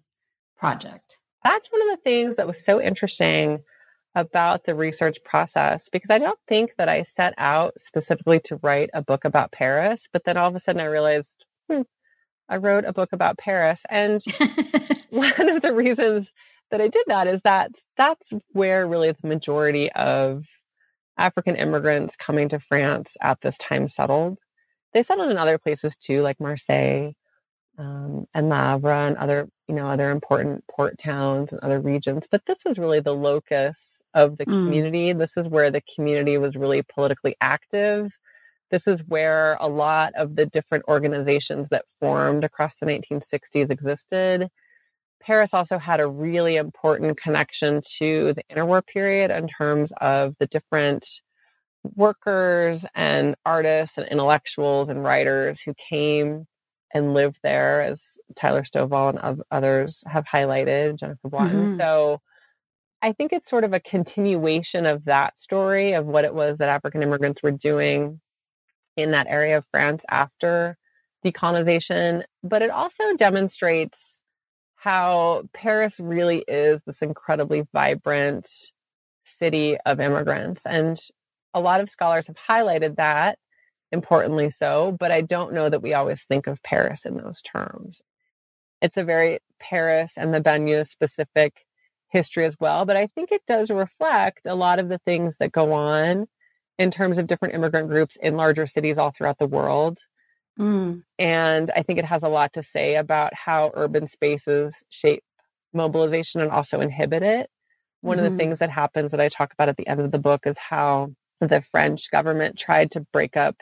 project. 0.57 1.19
That's 1.45 1.71
one 1.71 1.83
of 1.83 1.89
the 1.89 2.03
things 2.03 2.37
that 2.37 2.47
was 2.47 2.65
so 2.65 2.81
interesting 2.81 3.63
about 4.15 4.65
the 4.65 4.75
research 4.75 5.25
process 5.25 5.89
because 5.89 6.11
I 6.11 6.19
don't 6.19 6.39
think 6.47 6.75
that 6.77 6.89
I 6.89 7.03
set 7.03 7.35
out 7.39 7.75
specifically 7.79 8.41
to 8.41 8.57
write 8.63 8.91
a 8.93 9.03
book 9.03 9.25
about 9.25 9.53
Paris, 9.53 10.09
but 10.13 10.25
then 10.25 10.37
all 10.37 10.49
of 10.49 10.55
a 10.55 10.61
sudden 10.61 10.83
I 10.83 10.87
realized 10.87 11.47
hmm, 11.71 11.83
I 12.49 12.59
wrote 12.59 12.85
a 12.85 12.93
book 12.93 13.13
about 13.13 13.39
Paris. 13.39 13.83
And 13.89 14.23
one 15.11 15.49
of 15.49 15.63
the 15.63 15.73
reasons 15.75 16.31
that 16.71 16.81
I 16.81 16.89
did 16.89 17.05
that 17.07 17.27
is 17.27 17.41
that 17.43 17.71
that's 17.97 18.33
where 18.53 18.87
really 18.87 19.13
the 19.13 19.29
majority 19.29 19.91
of 19.93 20.47
African 21.17 21.57
immigrants 21.57 22.17
coming 22.17 22.49
to 22.51 22.61
France 22.61 23.17
at 23.21 23.41
this 23.41 23.57
time 23.59 23.89
settled. 23.89 24.39
They 24.93 25.03
settled 25.03 25.31
in 25.31 25.39
other 25.39 25.59
places 25.59 25.97
too, 25.97 26.23
like 26.23 26.41
Marseille 26.41 27.13
um, 27.79 28.27
and 28.35 28.49
Le 28.49 28.57
Havre 28.57 28.93
and 28.93 29.17
other, 29.17 29.49
you 29.73 29.79
know, 29.79 29.89
other 29.89 30.11
important 30.11 30.63
port 30.69 30.99
towns 30.99 31.51
and 31.51 31.61
other 31.63 31.81
regions. 31.81 32.29
But 32.31 32.45
this 32.45 32.67
is 32.67 32.79
really 32.79 33.01
the 33.01 33.15
locus 33.15 34.03
of 34.13 34.37
the 34.37 34.45
mm. 34.45 34.51
community. 34.51 35.15
This 35.15 35.39
is 35.39 35.49
where 35.49 35.71
the 35.71 35.81
community 35.95 36.37
was 36.37 36.57
really 36.57 36.83
politically 36.83 37.37
active. 37.41 38.13
This 38.71 38.87
is 38.87 39.03
where 39.09 39.57
a 39.61 39.69
lot 39.69 40.13
of 40.15 40.37
the 40.37 40.45
different 40.45 40.85
organizations 40.89 41.71
that 41.71 41.87
formed 42.01 42.45
across 42.45 42.77
the 42.77 42.85
1960s 42.85 43.71
existed. 43.71 44.51
Paris 45.23 45.55
also 45.55 45.79
had 45.79 46.01
a 46.01 46.07
really 46.07 46.57
important 46.57 47.17
connection 47.17 47.81
to 47.97 48.35
the 48.35 48.45
interwar 48.55 48.87
period 48.87 49.31
in 49.31 49.49
terms 49.49 49.91
of 50.03 50.35
the 50.39 50.49
different 50.49 51.23
workers 51.97 52.85
and 52.95 53.37
artists 53.47 53.97
and 53.97 54.07
intellectuals 54.09 54.91
and 54.91 55.03
writers 55.03 55.63
who 55.63 55.73
came 55.89 56.47
and 56.95 57.15
lived 57.15 57.39
there, 57.43 57.83
as 57.83 58.19
Tyler 58.37 58.63
Stovall 58.63 59.11
and 59.11 59.43
others 59.51 60.05
have 60.07 60.25
highlighted, 60.25 60.99
Jennifer 60.99 61.29
Boittin. 61.29 61.67
Mm-hmm. 61.67 61.77
So 61.79 62.21
I 63.01 63.13
think 63.13 63.33
it's 63.33 63.51
sort 63.51 63.65
of 63.65 63.73
a 63.73 63.81
continuation 63.81 64.87
of 64.87 65.05
that 65.07 65.39
story 65.39 65.93
of 65.93 66.07
what 66.07 66.25
it 66.25 66.35
was 66.35 66.59
that 66.59 66.69
African 66.69 67.03
immigrants 67.03 67.43
were 67.43 67.51
doing 67.51 68.21
in 68.97 69.13
that 69.13 69.27
area 69.29 69.59
of 69.59 69.67
France 69.71 70.05
after 70.11 70.77
decolonization. 71.25 72.25
But 72.45 72.63
it 72.63 72.71
also 72.71 73.15
demonstrates 73.17 74.23
how 74.77 75.45
Paris 75.55 75.99
really 75.99 76.45
is 76.47 76.83
this 76.83 77.03
incredibly 77.03 77.65
vibrant 77.73 78.49
city 79.25 79.79
of 79.87 80.01
immigrants. 80.01 80.67
And 80.67 80.99
a 81.55 81.61
lot 81.61 81.81
of 81.81 81.89
scholars 81.89 82.27
have 82.27 82.37
highlighted 82.37 82.97
that 82.97 83.39
importantly 83.93 84.51
so, 84.51 84.97
but 84.99 85.13
I 85.13 85.21
don't 85.21 85.53
know 85.53 85.69
that 85.69 85.83
we 85.83 85.95
always 85.95 86.25
think 86.25 86.47
of 86.47 86.63
Paris 86.63 87.05
in 87.05 87.17
those 87.17 87.43
terms. 87.43 88.03
It's 88.81 88.97
a 88.97 89.05
very 89.05 89.39
Paris 89.61 90.15
and 90.17 90.35
the 90.35 90.41
banlieue 90.41 90.89
specific 90.89 91.65
history 92.09 92.45
as 92.45 92.57
well, 92.59 92.85
but 92.85 92.97
I 92.97 93.07
think 93.07 93.31
it 93.31 93.43
does 93.47 93.71
reflect 93.71 94.47
a 94.47 94.55
lot 94.55 94.79
of 94.79 94.89
the 94.89 95.01
things 95.07 95.37
that 95.39 95.53
go 95.53 95.73
on 95.73 96.27
in 96.79 96.91
terms 96.91 97.19
of 97.19 97.27
different 97.27 97.55
immigrant 97.55 97.89
groups 97.89 98.17
in 98.17 98.37
larger 98.37 98.67
cities 98.67 98.99
all 98.99 99.11
throughout 99.11 99.39
the 99.39 99.47
world. 99.47 99.99
Mm. 100.59 101.03
And 101.19 101.71
I 101.75 101.83
think 101.83 101.99
it 101.99 102.05
has 102.05 102.23
a 102.23 102.29
lot 102.29 102.55
to 102.55 102.63
say 102.63 102.97
about 102.97 103.33
how 103.35 103.71
urban 103.75 104.07
spaces 104.07 104.83
shape 104.89 105.23
mobilization 105.73 106.41
and 106.41 106.51
also 106.51 106.81
inhibit 106.81 107.23
it. 107.23 107.51
One 108.01 108.17
mm-hmm. 108.17 108.19
of 108.19 108.25
the 108.25 108.31
mm-hmm. 108.31 108.39
things 108.39 108.59
that 108.59 108.71
happens 108.71 109.13
that 109.13 109.21
I 109.21 109.29
talk 109.29 109.53
about 109.53 109.69
at 109.69 109.77
the 109.77 109.87
end 109.87 110.01
of 110.01 110.11
the 110.11 110.19
book 110.19 110.47
is 110.47 110.59
how 110.59 111.13
the 111.41 111.63
French 111.63 112.11
government 112.11 112.59
tried 112.59 112.91
to 112.93 113.07
break 113.13 113.37
up 113.37 113.57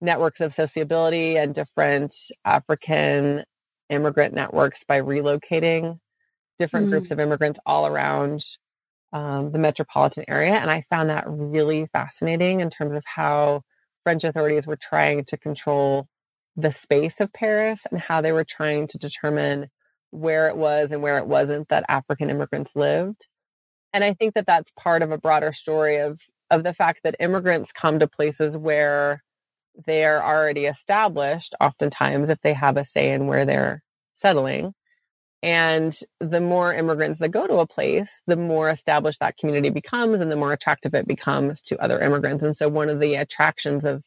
networks 0.00 0.40
of 0.40 0.54
sociability 0.54 1.36
and 1.38 1.54
different 1.54 2.14
African 2.44 3.44
immigrant 3.88 4.34
networks 4.34 4.84
by 4.84 5.00
relocating 5.00 5.98
different 6.58 6.86
mm. 6.86 6.90
groups 6.90 7.10
of 7.10 7.20
immigrants 7.20 7.60
all 7.66 7.86
around 7.86 8.44
um, 9.12 9.52
the 9.52 9.58
metropolitan 9.58 10.24
area. 10.28 10.54
And 10.54 10.70
I 10.70 10.82
found 10.82 11.10
that 11.10 11.24
really 11.26 11.86
fascinating 11.92 12.60
in 12.60 12.70
terms 12.70 12.94
of 12.94 13.04
how 13.06 13.62
French 14.04 14.24
authorities 14.24 14.66
were 14.66 14.76
trying 14.76 15.24
to 15.26 15.36
control 15.36 16.06
the 16.56 16.72
space 16.72 17.20
of 17.20 17.32
Paris 17.32 17.82
and 17.90 18.00
how 18.00 18.20
they 18.20 18.32
were 18.32 18.44
trying 18.44 18.88
to 18.88 18.98
determine 18.98 19.68
where 20.10 20.48
it 20.48 20.56
was 20.56 20.92
and 20.92 21.02
where 21.02 21.18
it 21.18 21.26
wasn't 21.26 21.68
that 21.68 21.84
African 21.88 22.30
immigrants 22.30 22.74
lived. 22.74 23.26
And 23.92 24.02
I 24.02 24.14
think 24.14 24.34
that 24.34 24.46
that's 24.46 24.70
part 24.78 25.02
of 25.02 25.10
a 25.10 25.18
broader 25.18 25.52
story 25.52 25.98
of 25.98 26.20
of 26.50 26.62
the 26.62 26.74
fact 26.74 27.00
that 27.02 27.16
immigrants 27.18 27.72
come 27.72 27.98
to 27.98 28.06
places 28.06 28.56
where 28.56 29.20
they're 29.84 30.24
already 30.24 30.66
established, 30.66 31.54
oftentimes, 31.60 32.28
if 32.28 32.40
they 32.40 32.54
have 32.54 32.76
a 32.76 32.84
say 32.84 33.12
in 33.12 33.26
where 33.26 33.44
they're 33.44 33.82
settling. 34.14 34.72
And 35.42 35.96
the 36.18 36.40
more 36.40 36.74
immigrants 36.74 37.18
that 37.20 37.28
go 37.28 37.46
to 37.46 37.58
a 37.58 37.66
place, 37.66 38.22
the 38.26 38.36
more 38.36 38.70
established 38.70 39.20
that 39.20 39.36
community 39.36 39.70
becomes 39.70 40.20
and 40.20 40.32
the 40.32 40.36
more 40.36 40.52
attractive 40.52 40.94
it 40.94 41.06
becomes 41.06 41.60
to 41.62 41.80
other 41.80 42.00
immigrants. 42.00 42.42
And 42.42 42.56
so, 42.56 42.68
one 42.68 42.88
of 42.88 43.00
the 43.00 43.16
attractions 43.16 43.84
of 43.84 44.02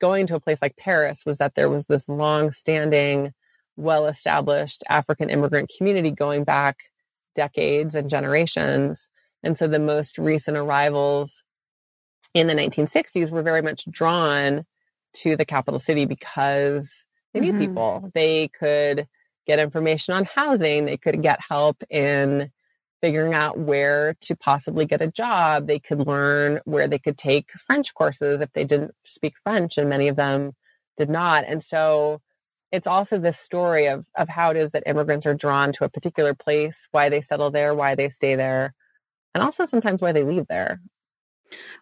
going 0.00 0.26
to 0.26 0.36
a 0.36 0.40
place 0.40 0.60
like 0.60 0.76
Paris 0.76 1.24
was 1.24 1.38
that 1.38 1.54
there 1.54 1.70
was 1.70 1.86
this 1.86 2.08
long 2.08 2.52
standing, 2.52 3.32
well 3.76 4.06
established 4.06 4.84
African 4.88 5.30
immigrant 5.30 5.70
community 5.76 6.10
going 6.10 6.44
back 6.44 6.76
decades 7.34 7.94
and 7.94 8.10
generations. 8.10 9.08
And 9.42 9.56
so, 9.56 9.66
the 9.68 9.78
most 9.80 10.18
recent 10.18 10.56
arrivals 10.58 11.42
in 12.34 12.48
the 12.48 12.54
1960s 12.54 13.30
were 13.30 13.42
very 13.42 13.62
much 13.62 13.90
drawn 13.90 14.64
to 15.16 15.36
the 15.36 15.44
capital 15.44 15.78
city 15.78 16.04
because 16.04 17.04
they 17.32 17.40
knew 17.40 17.52
mm-hmm. 17.52 17.60
people. 17.60 18.10
They 18.14 18.48
could 18.48 19.06
get 19.46 19.58
information 19.58 20.14
on 20.14 20.24
housing. 20.24 20.86
They 20.86 20.96
could 20.96 21.22
get 21.22 21.40
help 21.46 21.82
in 21.90 22.50
figuring 23.02 23.34
out 23.34 23.58
where 23.58 24.14
to 24.22 24.34
possibly 24.36 24.86
get 24.86 25.02
a 25.02 25.06
job. 25.06 25.66
They 25.66 25.78
could 25.78 26.06
learn 26.06 26.60
where 26.64 26.88
they 26.88 26.98
could 26.98 27.18
take 27.18 27.50
French 27.52 27.94
courses 27.94 28.40
if 28.40 28.52
they 28.52 28.64
didn't 28.64 28.94
speak 29.04 29.34
French, 29.44 29.78
and 29.78 29.88
many 29.88 30.08
of 30.08 30.16
them 30.16 30.52
did 30.96 31.10
not. 31.10 31.44
And 31.46 31.62
so 31.62 32.20
it's 32.72 32.86
also 32.86 33.18
this 33.18 33.38
story 33.38 33.86
of, 33.86 34.06
of 34.16 34.28
how 34.28 34.50
it 34.50 34.56
is 34.56 34.72
that 34.72 34.82
immigrants 34.86 35.26
are 35.26 35.34
drawn 35.34 35.72
to 35.74 35.84
a 35.84 35.88
particular 35.88 36.34
place, 36.34 36.88
why 36.90 37.08
they 37.08 37.20
settle 37.20 37.50
there, 37.50 37.74
why 37.74 37.94
they 37.94 38.08
stay 38.08 38.34
there, 38.34 38.74
and 39.34 39.44
also 39.44 39.66
sometimes 39.66 40.00
why 40.00 40.12
they 40.12 40.24
leave 40.24 40.46
there. 40.48 40.80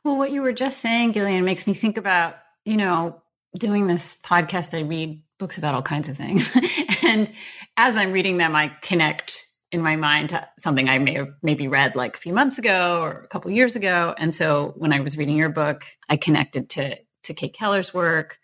Well, 0.05 0.18
what 0.18 0.31
you 0.31 0.42
were 0.42 0.53
just 0.53 0.81
saying, 0.81 1.12
Gillian, 1.12 1.44
makes 1.44 1.66
me 1.66 1.73
think 1.73 1.97
about, 1.97 2.37
you 2.64 2.77
know, 2.77 3.23
doing 3.57 3.87
this 3.87 4.17
podcast, 4.23 4.77
I 4.77 4.83
read 4.83 5.23
books 5.38 5.59
about 5.59 5.75
all 5.75 5.83
kinds 5.83 6.09
of 6.09 6.17
things. 6.17 6.57
and 7.05 7.31
as 7.77 7.97
I'm 7.97 8.12
reading 8.12 8.37
them, 8.37 8.55
I 8.55 8.69
connect 8.83 9.47
in 9.73 9.83
my 9.83 9.97
mind 9.97 10.29
to 10.31 10.47
something 10.59 10.88
I 10.88 10.99
may 10.99 11.14
have 11.14 11.31
maybe 11.43 11.67
read 11.67 11.97
like 11.97 12.17
a 12.17 12.21
few 12.21 12.33
months 12.33 12.59
ago 12.59 13.01
or 13.03 13.23
a 13.23 13.29
couple 13.29 13.51
years 13.51 13.75
ago. 13.77 14.14
And 14.19 14.35
so 14.35 14.73
when 14.77 14.93
I 14.93 15.01
was 15.01 15.17
reading 15.19 15.37
your 15.37 15.49
book, 15.49 15.85
I 16.09 16.17
connected 16.17 16.71
to 16.71 16.99
to 17.25 17.35
Kate 17.35 17.55
Keller's 17.55 17.95
work 17.95 18.38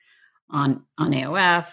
on 0.49 0.85
on 0.99 1.12
AOF 1.12 1.66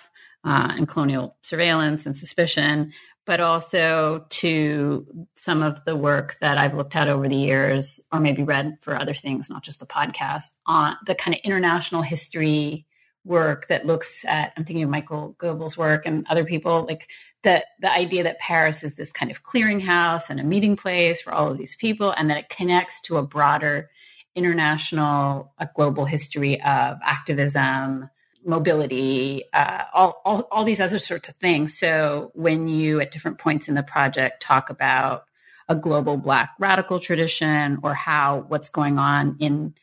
uh, 0.43 0.73
and 0.75 0.87
colonial 0.87 1.37
surveillance 1.41 2.05
and 2.05 2.15
suspicion, 2.15 2.93
but 3.25 3.39
also 3.39 4.25
to 4.29 5.05
some 5.35 5.63
of 5.63 5.83
the 5.85 5.95
work 5.95 6.37
that 6.41 6.57
I've 6.57 6.75
looked 6.75 6.95
at 6.95 7.09
over 7.09 7.27
the 7.27 7.35
years, 7.35 7.99
or 8.11 8.19
maybe 8.19 8.43
read 8.43 8.77
for 8.81 8.95
other 8.95 9.13
things, 9.13 9.49
not 9.49 9.63
just 9.63 9.79
the 9.79 9.85
podcast, 9.85 10.55
on 10.65 10.95
the 11.05 11.15
kind 11.15 11.35
of 11.35 11.41
international 11.43 12.01
history 12.01 12.86
work 13.27 13.67
that 13.67 13.85
looks 13.85 14.25
at 14.25 14.53
i'm 14.57 14.63
thinking 14.63 14.83
of 14.83 14.89
michael 14.89 15.35
goebel's 15.37 15.77
work 15.77 16.05
and 16.05 16.25
other 16.29 16.43
people 16.43 16.85
like 16.87 17.09
the 17.43 17.63
the 17.79 17.91
idea 17.91 18.23
that 18.23 18.39
paris 18.39 18.83
is 18.83 18.95
this 18.95 19.11
kind 19.11 19.31
of 19.31 19.43
clearinghouse 19.43 20.29
and 20.29 20.39
a 20.39 20.43
meeting 20.43 20.75
place 20.75 21.21
for 21.21 21.33
all 21.33 21.51
of 21.51 21.57
these 21.57 21.75
people 21.75 22.11
and 22.11 22.29
that 22.29 22.37
it 22.37 22.49
connects 22.49 23.01
to 23.01 23.17
a 23.17 23.23
broader 23.23 23.89
international 24.35 25.53
a 25.59 25.67
global 25.75 26.05
history 26.05 26.61
of 26.61 26.97
activism 27.03 28.09
mobility 28.47 29.43
uh, 29.53 29.83
all, 29.93 30.21
all, 30.25 30.47
all 30.51 30.63
these 30.63 30.79
other 30.79 30.99
sorts 30.99 31.27
of 31.29 31.35
things. 31.35 31.77
So 31.77 32.31
when 32.33 32.67
you 32.67 32.99
at 33.01 33.11
different 33.11 33.37
points 33.37 33.67
in 33.67 33.75
the 33.75 33.83
project 33.83 34.41
talk 34.41 34.69
about 34.69 35.25
a 35.67 35.75
global 35.75 36.17
black 36.17 36.53
radical 36.57 36.97
tradition 36.97 37.77
or 37.83 37.93
how 37.93 38.45
what's 38.47 38.69
going 38.69 38.97
on 38.97 39.35
in 39.39 39.75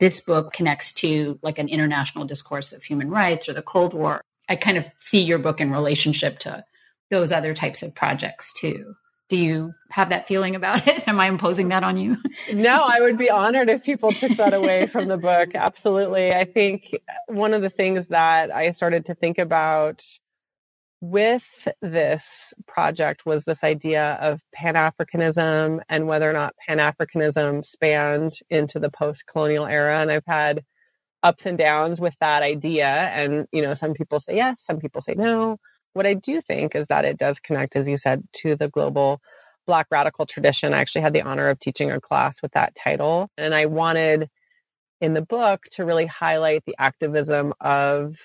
this 0.00 0.20
book 0.20 0.52
connects 0.52 0.92
to 0.94 1.38
like 1.42 1.58
an 1.58 1.68
international 1.68 2.24
discourse 2.24 2.72
of 2.72 2.82
human 2.82 3.10
rights 3.10 3.48
or 3.48 3.52
the 3.52 3.62
Cold 3.62 3.94
War. 3.94 4.22
I 4.48 4.56
kind 4.56 4.76
of 4.76 4.88
see 4.98 5.22
your 5.22 5.38
book 5.38 5.60
in 5.60 5.70
relationship 5.70 6.40
to 6.40 6.64
those 7.10 7.30
other 7.30 7.54
types 7.54 7.82
of 7.82 7.94
projects 7.94 8.52
too. 8.52 8.94
Do 9.28 9.36
you 9.36 9.74
have 9.90 10.08
that 10.08 10.26
feeling 10.26 10.56
about 10.56 10.86
it? 10.88 11.06
Am 11.06 11.20
I 11.20 11.26
imposing 11.26 11.68
that 11.68 11.84
on 11.84 11.96
you? 11.96 12.16
no, 12.52 12.84
I 12.84 13.00
would 13.00 13.18
be 13.18 13.30
honored 13.30 13.68
if 13.68 13.84
people 13.84 14.10
took 14.10 14.36
that 14.38 14.54
away 14.54 14.86
from 14.86 15.06
the 15.06 15.18
book. 15.18 15.50
Absolutely. 15.54 16.32
I 16.32 16.44
think 16.44 16.96
one 17.26 17.54
of 17.54 17.62
the 17.62 17.70
things 17.70 18.06
that 18.06 18.50
I 18.50 18.72
started 18.72 19.06
to 19.06 19.14
think 19.14 19.38
about 19.38 20.04
with 21.00 21.66
this 21.80 22.52
project 22.66 23.24
was 23.24 23.44
this 23.44 23.64
idea 23.64 24.18
of 24.20 24.42
Pan 24.52 24.74
Africanism 24.74 25.80
and 25.88 26.06
whether 26.06 26.28
or 26.28 26.34
not 26.34 26.54
Pan 26.66 26.78
Africanism 26.78 27.64
spanned 27.64 28.34
into 28.50 28.78
the 28.78 28.90
post 28.90 29.26
colonial 29.26 29.66
era. 29.66 30.00
And 30.00 30.10
I've 30.10 30.26
had 30.26 30.62
ups 31.22 31.46
and 31.46 31.56
downs 31.56 32.00
with 32.00 32.16
that 32.20 32.42
idea. 32.42 32.86
And, 32.86 33.46
you 33.52 33.62
know, 33.62 33.74
some 33.74 33.94
people 33.94 34.20
say 34.20 34.36
yes, 34.36 34.62
some 34.62 34.78
people 34.78 35.00
say 35.00 35.14
no. 35.14 35.58
What 35.94 36.06
I 36.06 36.14
do 36.14 36.40
think 36.40 36.74
is 36.74 36.86
that 36.88 37.04
it 37.04 37.16
does 37.16 37.40
connect, 37.40 37.76
as 37.76 37.88
you 37.88 37.96
said, 37.96 38.22
to 38.34 38.54
the 38.56 38.68
global 38.68 39.20
Black 39.66 39.86
radical 39.90 40.26
tradition. 40.26 40.74
I 40.74 40.78
actually 40.78 41.02
had 41.02 41.12
the 41.12 41.22
honor 41.22 41.48
of 41.48 41.58
teaching 41.60 41.90
a 41.90 42.00
class 42.00 42.42
with 42.42 42.52
that 42.52 42.74
title. 42.74 43.30
And 43.38 43.54
I 43.54 43.66
wanted 43.66 44.28
in 45.00 45.14
the 45.14 45.22
book 45.22 45.64
to 45.72 45.84
really 45.84 46.06
highlight 46.06 46.64
the 46.66 46.74
activism 46.78 47.54
of 47.60 48.18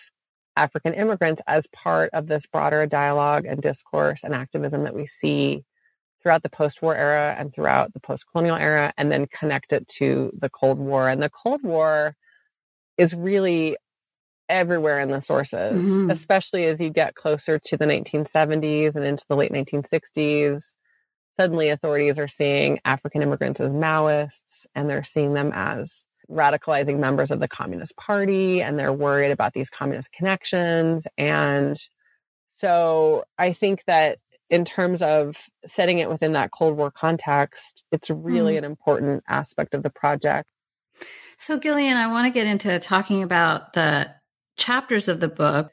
African 0.56 0.94
immigrants 0.94 1.42
as 1.48 1.68
part 1.68 2.12
of 2.14 2.28
this 2.28 2.46
broader 2.46 2.86
dialogue 2.86 3.46
and 3.46 3.62
discourse 3.62 4.24
and 4.24 4.34
activism 4.34 4.84
that 4.84 4.96
we 4.96 5.06
see 5.06 5.64
throughout 6.22 6.44
the 6.44 6.50
post-war 6.50 6.96
era 6.96 7.36
and 7.38 7.54
throughout 7.54 7.94
the 7.94 8.00
post-colonial 8.00 8.56
era 8.56 8.92
and 8.98 9.12
then 9.12 9.28
connect 9.28 9.74
it 9.74 9.88
to 9.88 10.32
the 10.40 10.50
Cold 10.50 10.80
War. 10.80 11.08
And 11.08 11.22
the 11.22 11.30
Cold 11.30 11.62
War 11.62 12.16
is 12.98 13.14
really 13.14 13.78
everywhere 14.50 15.00
in 15.00 15.12
the 15.12 15.22
sources, 15.22 15.86
mm-hmm. 15.86 16.10
especially 16.10 16.66
as 16.66 16.80
you 16.80 16.90
get 16.90 17.16
closer 17.16 17.60
to 17.60 17.78
the 17.78 17.86
1970s 17.86 18.96
and 18.96 19.06
into 19.06 19.26
the 19.28 19.36
late 19.36 19.52
1960s. 19.52 20.78
Suddenly, 21.40 21.70
authorities 21.70 22.18
are 22.18 22.28
seeing 22.28 22.80
African 22.86 23.22
immigrants 23.22 23.60
as 23.60 23.74
Maoists 23.74 24.66
and 24.74 24.90
they're 24.90 25.04
seeing 25.04 25.34
them 25.34 25.52
as 25.54 26.08
radicalizing 26.30 27.00
members 27.00 27.32
of 27.32 27.40
the 27.40 27.48
Communist 27.48 27.96
Party 27.98 28.62
and 28.62 28.78
they're 28.78 28.94
worried 28.94 29.32
about 29.32 29.54
these 29.54 29.70
communist 29.70 30.12
connections. 30.12 31.08
And 31.18 31.78
so 32.56 33.26
I 33.38 33.54
think 33.54 33.84
that 33.86 34.18
in 34.50 34.66
terms 34.66 35.02
of 35.02 35.38
setting 35.66 36.00
it 36.00 36.10
within 36.10 36.34
that 36.34 36.52
Cold 36.52 36.78
War 36.78 36.92
context, 36.92 37.84
it's 37.92 38.10
really 38.10 38.54
mm. 38.56 38.60
an 38.60 38.64
important 38.64 39.24
aspect 39.28 39.74
of 39.74 39.84
the 39.84 39.90
project. 39.90 40.48
So, 41.38 41.60
Gillian, 41.60 41.98
I 41.98 42.08
want 42.08 42.28
to 42.28 42.32
get 42.32 42.48
into 42.48 42.80
talking 42.80 43.24
about 43.24 43.74
the 43.74 44.14
chapters 44.56 45.08
of 45.08 45.20
the 45.20 45.28
book. 45.28 45.72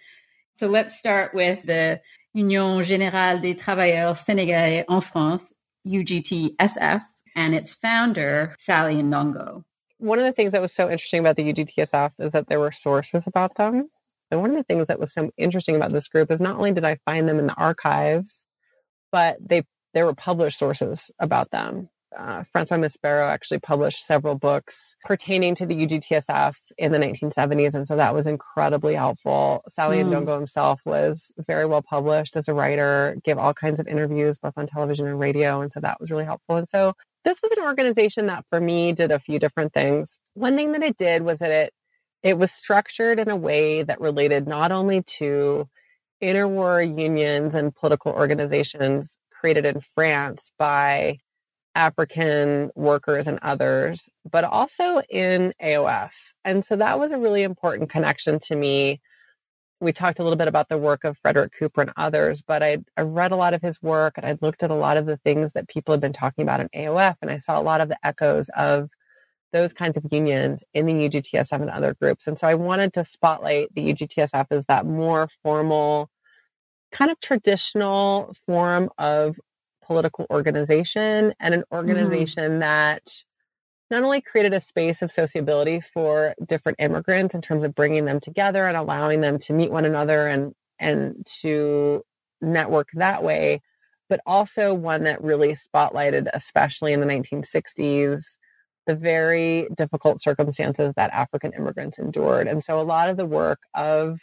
So, 0.57 0.67
let's 0.69 0.99
start 0.99 1.35
with 1.35 1.63
the 1.63 2.01
Union 2.35 2.81
Générale 2.81 3.41
des 3.41 3.55
Travailleurs 3.55 4.17
Sénégalais 4.17 4.85
en 4.89 5.01
France, 5.01 5.55
UGTSF, 5.87 7.03
and 7.37 7.55
its 7.55 7.75
founder, 7.75 8.57
Sally 8.59 8.97
Ndongo 8.97 9.63
one 10.03 10.19
of 10.19 10.25
the 10.25 10.33
things 10.33 10.53
that 10.53 10.61
was 10.61 10.73
so 10.73 10.91
interesting 10.91 11.21
about 11.21 11.37
the 11.37 11.53
UGTSF 11.53 12.13
is 12.19 12.33
that 12.33 12.49
there 12.49 12.59
were 12.59 12.73
sources 12.73 13.27
about 13.29 13.55
them. 13.55 13.89
And 14.31 14.41
one 14.41 14.51
of 14.51 14.57
the 14.57 14.65
things 14.65 14.89
that 14.89 14.99
was 14.99 15.13
so 15.13 15.31
interesting 15.37 15.77
about 15.77 15.93
this 15.93 16.09
group 16.09 16.31
is 16.31 16.41
not 16.41 16.57
only 16.57 16.73
did 16.73 16.85
I 16.85 16.97
find 17.05 17.29
them 17.29 17.39
in 17.39 17.47
the 17.47 17.55
archives, 17.55 18.47
but 19.13 19.37
they 19.41 19.63
there 19.95 20.07
were 20.07 20.15
published 20.15 20.59
sources 20.59 21.11
about 21.19 21.51
them. 21.51 21.89
Uh, 22.19 22.43
Francois 22.45 22.79
Maspero 22.79 23.29
actually 23.29 23.61
published 23.61 24.07
several 24.07 24.35
books 24.35 24.97
pertaining 25.05 25.55
to 25.55 25.67
the 25.67 25.75
UGTSF 25.75 26.57
in 26.79 26.93
the 26.93 26.99
1970s, 26.99 27.75
and 27.75 27.87
so 27.87 27.97
that 27.97 28.15
was 28.15 28.27
incredibly 28.27 28.95
helpful. 28.95 29.63
Sally 29.69 29.99
mm. 29.99 30.11
Ndongo 30.11 30.35
himself 30.35 30.81
was 30.85 31.31
very 31.47 31.65
well 31.67 31.83
published 31.83 32.37
as 32.37 32.49
a 32.49 32.55
writer, 32.55 33.17
gave 33.25 33.39
all 33.39 33.55
kinds 33.55 33.81
of 33.81 33.87
interviews 33.87 34.39
both 34.39 34.55
on 34.57 34.67
television 34.67 35.07
and 35.07 35.21
radio, 35.21 35.61
and 35.61 35.73
so 35.73 35.81
that 35.81 36.01
was 36.01 36.11
really 36.11 36.25
helpful. 36.25 36.57
And 36.57 36.69
so 36.69 36.95
this 37.25 37.41
was 37.43 37.53
an 37.53 37.65
organization 37.65 38.27
that 38.27 38.45
for 38.49 38.61
me 38.61 38.93
did 38.93 39.11
a 39.11 39.19
few 39.19 39.39
different 39.39 39.73
things. 39.73 40.19
One 40.35 40.57
thing 40.57 40.73
that 40.73 40.83
it 40.83 40.97
did 40.97 41.23
was 41.23 41.39
that 41.39 41.51
it 41.51 41.75
it 42.23 42.39
was 42.39 42.53
structured 42.53 43.19
in 43.19 43.29
a 43.29 43.37
way 43.37 43.83
that 43.83 44.01
related 44.01 44.47
not 44.47 44.71
only 44.71 45.03
to 45.03 45.69
interwar 46.23 46.83
unions 46.99 47.55
and 47.55 47.75
political 47.75 48.13
organizations 48.13 49.19
created 49.31 49.67
in 49.67 49.81
France 49.81 50.53
by 50.57 51.17
African 51.75 52.71
workers 52.77 53.27
and 53.27 53.39
others, 53.43 54.09
but 54.31 54.45
also 54.45 55.01
in 55.11 55.53
AOF. 55.61 56.13
And 56.45 56.65
so 56.65 56.77
that 56.77 56.99
was 56.99 57.13
a 57.13 57.19
really 57.19 57.43
important 57.43 57.91
connection 57.91 58.39
to 58.41 58.55
me 58.55 59.01
we 59.83 59.93
talked 59.93 60.21
a 60.21 60.23
little 60.23 60.37
bit 60.37 60.47
about 60.47 60.69
the 60.69 60.79
work 60.79 61.03
of 61.03 61.19
Frederick 61.19 61.53
Cooper 61.59 61.83
and 61.83 61.93
others, 61.97 62.41
but 62.41 62.63
I, 62.63 62.79
I 62.97 63.03
read 63.03 63.33
a 63.33 63.37
lot 63.37 63.53
of 63.53 63.61
his 63.61 63.83
work 63.83 64.17
and 64.17 64.25
I 64.25 64.39
looked 64.41 64.63
at 64.63 64.71
a 64.71 64.77
lot 64.77 64.97
of 64.97 65.07
the 65.07 65.17
things 65.17 65.53
that 65.55 65.69
people 65.69 65.93
had 65.93 66.01
been 66.01 66.13
talking 66.13 66.43
about 66.43 66.61
in 66.61 66.69
AOF, 66.69 67.17
and 67.21 67.31
I 67.31 67.39
saw 67.39 67.59
a 67.59 67.63
lot 67.63 67.81
of 67.81 67.89
the 67.89 67.99
echoes 68.07 68.49
of 68.57 68.89
those 69.53 69.73
kinds 69.73 69.97
of 69.97 70.05
unions 70.11 70.63
in 70.73 70.87
the 70.87 70.93
UGTSF 70.93 71.61
and 71.61 71.69
other 71.69 71.95
groups. 71.95 72.29
And 72.29 72.39
so 72.39 72.47
I 72.47 72.55
wanted 72.55 72.93
to 72.95 73.05
spotlight 73.05 73.75
the 73.75 73.93
UGTSF 73.93 74.47
as 74.51 74.65
that 74.67 74.87
more 74.87 75.29
formal, 75.43 76.09
kind 76.93 77.11
of 77.11 77.19
traditional 77.19 78.33
form 78.47 78.89
of 78.99 79.39
political 79.85 80.27
organization 80.31 81.35
and 81.41 81.55
an 81.55 81.61
mm-hmm. 81.63 81.77
organization 81.77 82.53
mm-hmm. 82.53 82.61
that 82.61 83.11
not 83.93 84.05
only 84.05 84.23
created 84.23 84.55
a 84.55 84.61
space 84.61 85.03
of 85.03 85.13
sociability 85.13 85.79
for 85.79 86.35
different 86.47 86.81
immigrants 86.81 87.35
in 87.35 87.43
terms 87.43 87.63
of 87.63 87.75
bringing 87.75 88.07
them 88.07 88.19
together 88.19 88.67
and 88.67 88.75
allowing 88.75 89.21
them 89.21 89.39
to 89.39 89.53
meet 89.53 89.71
one 89.71 89.85
another 89.85 90.27
and 90.27 90.55
and 90.79 91.25
to 91.27 92.03
network 92.41 92.89
that 92.95 93.23
way, 93.23 93.61
but 94.09 94.21
also 94.27 94.73
one 94.73 95.05
that 95.05 95.23
really 95.23 95.53
spotlighted, 95.53 96.27
especially 96.33 96.95
in 96.95 97.01
the 97.01 97.07
1960s, 97.07 98.39
the 98.87 98.97
very 98.97 99.69
difficult 99.77 100.23
circumstances 100.23 100.95
that 100.95 101.13
African 101.13 101.53
immigrants 101.53 101.99
endured. 101.99 102.49
And 102.49 102.65
so 102.65 102.81
a 102.81 102.83
lot 102.83 103.11
of 103.11 103.19
the 103.19 103.27
work 103.27 103.61
of 103.75 104.19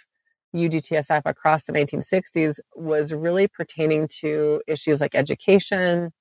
UGTSF 0.56 1.22
across 1.26 1.66
the 1.66 1.74
1960s 1.74 2.60
was 2.76 3.14
really 3.14 3.48
pertaining 3.48 4.10
to 4.20 4.62
issues 4.68 5.00
like 5.00 5.14
education, 5.14 6.12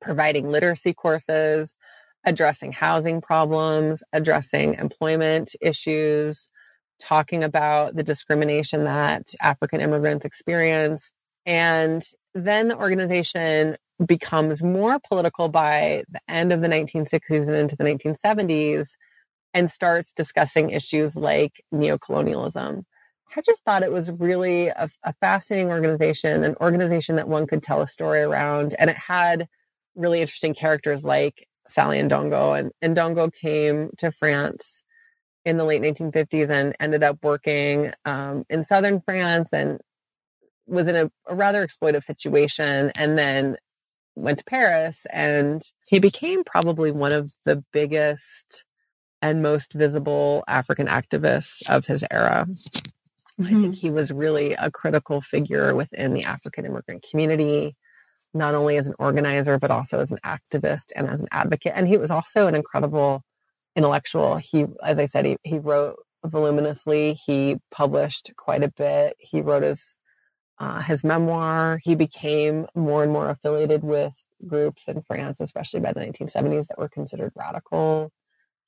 providing 0.00 0.48
literacy 0.48 0.94
courses, 0.94 1.76
addressing 2.24 2.72
housing 2.72 3.20
problems, 3.20 4.02
addressing 4.12 4.74
employment 4.74 5.54
issues, 5.60 6.50
talking 7.00 7.44
about 7.44 7.94
the 7.94 8.02
discrimination 8.02 8.84
that 8.84 9.32
African 9.40 9.80
immigrants 9.80 10.24
experience. 10.24 11.12
And 11.46 12.04
then 12.34 12.68
the 12.68 12.76
organization 12.76 13.76
becomes 14.04 14.62
more 14.62 14.98
political 15.08 15.48
by 15.48 16.04
the 16.10 16.20
end 16.28 16.52
of 16.52 16.60
the 16.60 16.68
1960s 16.68 17.48
and 17.48 17.56
into 17.56 17.76
the 17.76 17.84
1970s 17.84 18.90
and 19.54 19.70
starts 19.70 20.12
discussing 20.12 20.70
issues 20.70 21.16
like 21.16 21.64
neocolonialism. 21.74 22.82
I 23.36 23.40
just 23.42 23.64
thought 23.64 23.82
it 23.82 23.92
was 23.92 24.10
really 24.10 24.68
a, 24.68 24.88
a, 25.02 25.12
fascinating 25.14 25.68
organization, 25.68 26.44
an 26.44 26.54
organization 26.60 27.16
that 27.16 27.28
one 27.28 27.46
could 27.46 27.62
tell 27.62 27.82
a 27.82 27.88
story 27.88 28.20
around. 28.20 28.74
And 28.78 28.88
it 28.88 28.96
had 28.96 29.48
really 29.94 30.20
interesting 30.20 30.54
characters 30.54 31.04
like 31.04 31.47
Sally 31.68 31.98
Ndongo. 31.98 32.58
And 32.58 32.96
Ndongo 32.96 33.32
came 33.32 33.90
to 33.98 34.10
France 34.10 34.82
in 35.44 35.56
the 35.56 35.64
late 35.64 35.82
1950s 35.82 36.50
and 36.50 36.74
ended 36.80 37.02
up 37.02 37.18
working 37.22 37.92
um, 38.04 38.44
in 38.50 38.64
southern 38.64 39.00
France 39.00 39.52
and 39.52 39.80
was 40.66 40.88
in 40.88 40.96
a, 40.96 41.10
a 41.26 41.34
rather 41.34 41.66
exploitive 41.66 42.04
situation. 42.04 42.92
And 42.96 43.18
then 43.18 43.56
went 44.18 44.38
to 44.38 44.44
Paris 44.44 45.06
and 45.10 45.62
he 45.86 45.98
became 45.98 46.44
probably 46.44 46.90
one 46.90 47.12
of 47.12 47.30
the 47.44 47.62
biggest 47.72 48.64
and 49.22 49.42
most 49.42 49.72
visible 49.72 50.44
African 50.46 50.86
activists 50.86 51.68
of 51.70 51.86
his 51.86 52.04
era. 52.10 52.46
Mm-hmm. 52.48 53.42
I 53.42 53.46
think 53.46 53.60
mm-hmm. 53.60 53.72
he 53.72 53.90
was 53.90 54.12
really 54.12 54.54
a 54.54 54.70
critical 54.70 55.20
figure 55.20 55.74
within 55.74 56.12
the 56.12 56.24
African 56.24 56.66
immigrant 56.66 57.06
community, 57.08 57.76
not 58.34 58.54
only 58.54 58.76
as 58.76 58.88
an 58.88 58.94
organizer, 58.98 59.58
but 59.58 59.70
also 59.70 60.00
as 60.00 60.12
an 60.12 60.18
activist 60.24 60.92
and 60.94 61.08
as 61.08 61.22
an 61.22 61.28
advocate. 61.32 61.72
And 61.74 61.88
he 61.88 61.96
was 61.96 62.10
also 62.10 62.46
an 62.46 62.54
incredible 62.54 63.22
intellectual. 63.74 64.36
He, 64.36 64.66
as 64.84 64.98
I 64.98 65.06
said, 65.06 65.24
he, 65.24 65.36
he 65.44 65.58
wrote 65.58 65.96
voluminously, 66.24 67.14
he 67.14 67.56
published 67.70 68.32
quite 68.36 68.62
a 68.62 68.72
bit. 68.76 69.16
He 69.18 69.40
wrote 69.40 69.62
his 69.62 69.98
uh, 70.60 70.80
his 70.80 71.04
memoir. 71.04 71.78
He 71.82 71.94
became 71.94 72.66
more 72.74 73.02
and 73.02 73.12
more 73.12 73.30
affiliated 73.30 73.84
with 73.84 74.12
groups 74.46 74.88
in 74.88 75.02
France, 75.02 75.40
especially 75.40 75.80
by 75.80 75.92
the 75.92 76.00
1970s, 76.00 76.66
that 76.66 76.78
were 76.78 76.88
considered 76.88 77.32
radical. 77.36 78.10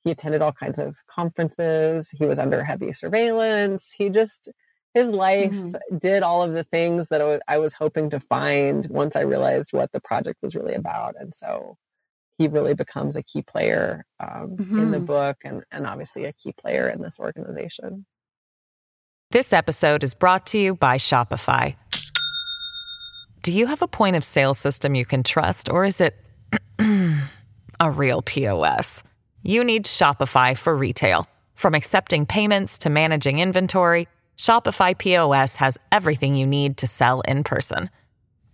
He 0.03 0.11
attended 0.11 0.41
all 0.41 0.53
kinds 0.53 0.79
of 0.79 0.95
conferences. 1.07 2.09
He 2.09 2.25
was 2.25 2.39
under 2.39 2.63
heavy 2.63 2.91
surveillance. 2.91 3.91
He 3.91 4.09
just, 4.09 4.49
his 4.93 5.09
life 5.09 5.51
mm-hmm. 5.51 5.97
did 5.97 6.23
all 6.23 6.43
of 6.43 6.53
the 6.53 6.63
things 6.63 7.07
that 7.09 7.41
I 7.47 7.57
was 7.57 7.73
hoping 7.73 8.09
to 8.09 8.19
find 8.19 8.85
once 8.89 9.15
I 9.15 9.21
realized 9.21 9.71
what 9.71 9.91
the 9.91 10.01
project 10.01 10.39
was 10.41 10.55
really 10.55 10.73
about. 10.73 11.15
And 11.17 11.33
so 11.33 11.77
he 12.37 12.47
really 12.47 12.73
becomes 12.73 13.15
a 13.15 13.23
key 13.23 13.41
player 13.41 14.05
um, 14.19 14.57
mm-hmm. 14.57 14.79
in 14.79 14.91
the 14.91 14.97
mm-hmm. 14.97 15.05
book 15.05 15.37
and, 15.43 15.63
and 15.71 15.87
obviously 15.87 16.25
a 16.25 16.33
key 16.33 16.53
player 16.53 16.89
in 16.89 17.01
this 17.01 17.19
organization. 17.19 18.05
This 19.31 19.53
episode 19.53 20.03
is 20.03 20.13
brought 20.13 20.45
to 20.47 20.59
you 20.59 20.75
by 20.75 20.97
Shopify. 20.97 21.75
Do 23.43 23.53
you 23.53 23.67
have 23.67 23.81
a 23.81 23.87
point 23.87 24.17
of 24.17 24.23
sale 24.23 24.53
system 24.53 24.93
you 24.93 25.05
can 25.05 25.23
trust, 25.23 25.69
or 25.69 25.85
is 25.85 26.01
it 26.01 26.15
a 27.79 27.89
real 27.89 28.21
POS? 28.21 29.03
You 29.41 29.63
need 29.63 29.85
Shopify 29.85 30.57
for 30.57 30.75
retail. 30.75 31.27
From 31.55 31.73
accepting 31.73 32.25
payments 32.25 32.77
to 32.79 32.89
managing 32.89 33.39
inventory, 33.39 34.07
Shopify 34.41 34.97
POS 34.97 35.57
has 35.57 35.77
everything 35.91 36.35
you 36.35 36.47
need 36.47 36.77
to 36.77 36.87
sell 36.87 37.21
in 37.21 37.43
person. 37.43 37.91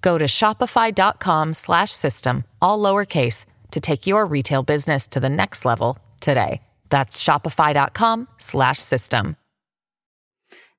Go 0.01 0.17
to 0.17 0.25
shopify.com/system 0.25 2.43
all 2.61 2.79
lowercase 2.79 3.45
to 3.71 3.79
take 3.79 4.05
your 4.05 4.25
retail 4.25 4.63
business 4.63 5.07
to 5.07 5.21
the 5.21 5.29
next 5.29 5.63
level 5.63 5.97
today. 6.19 6.59
That's 6.89 7.23
shopify.com/system. 7.23 9.37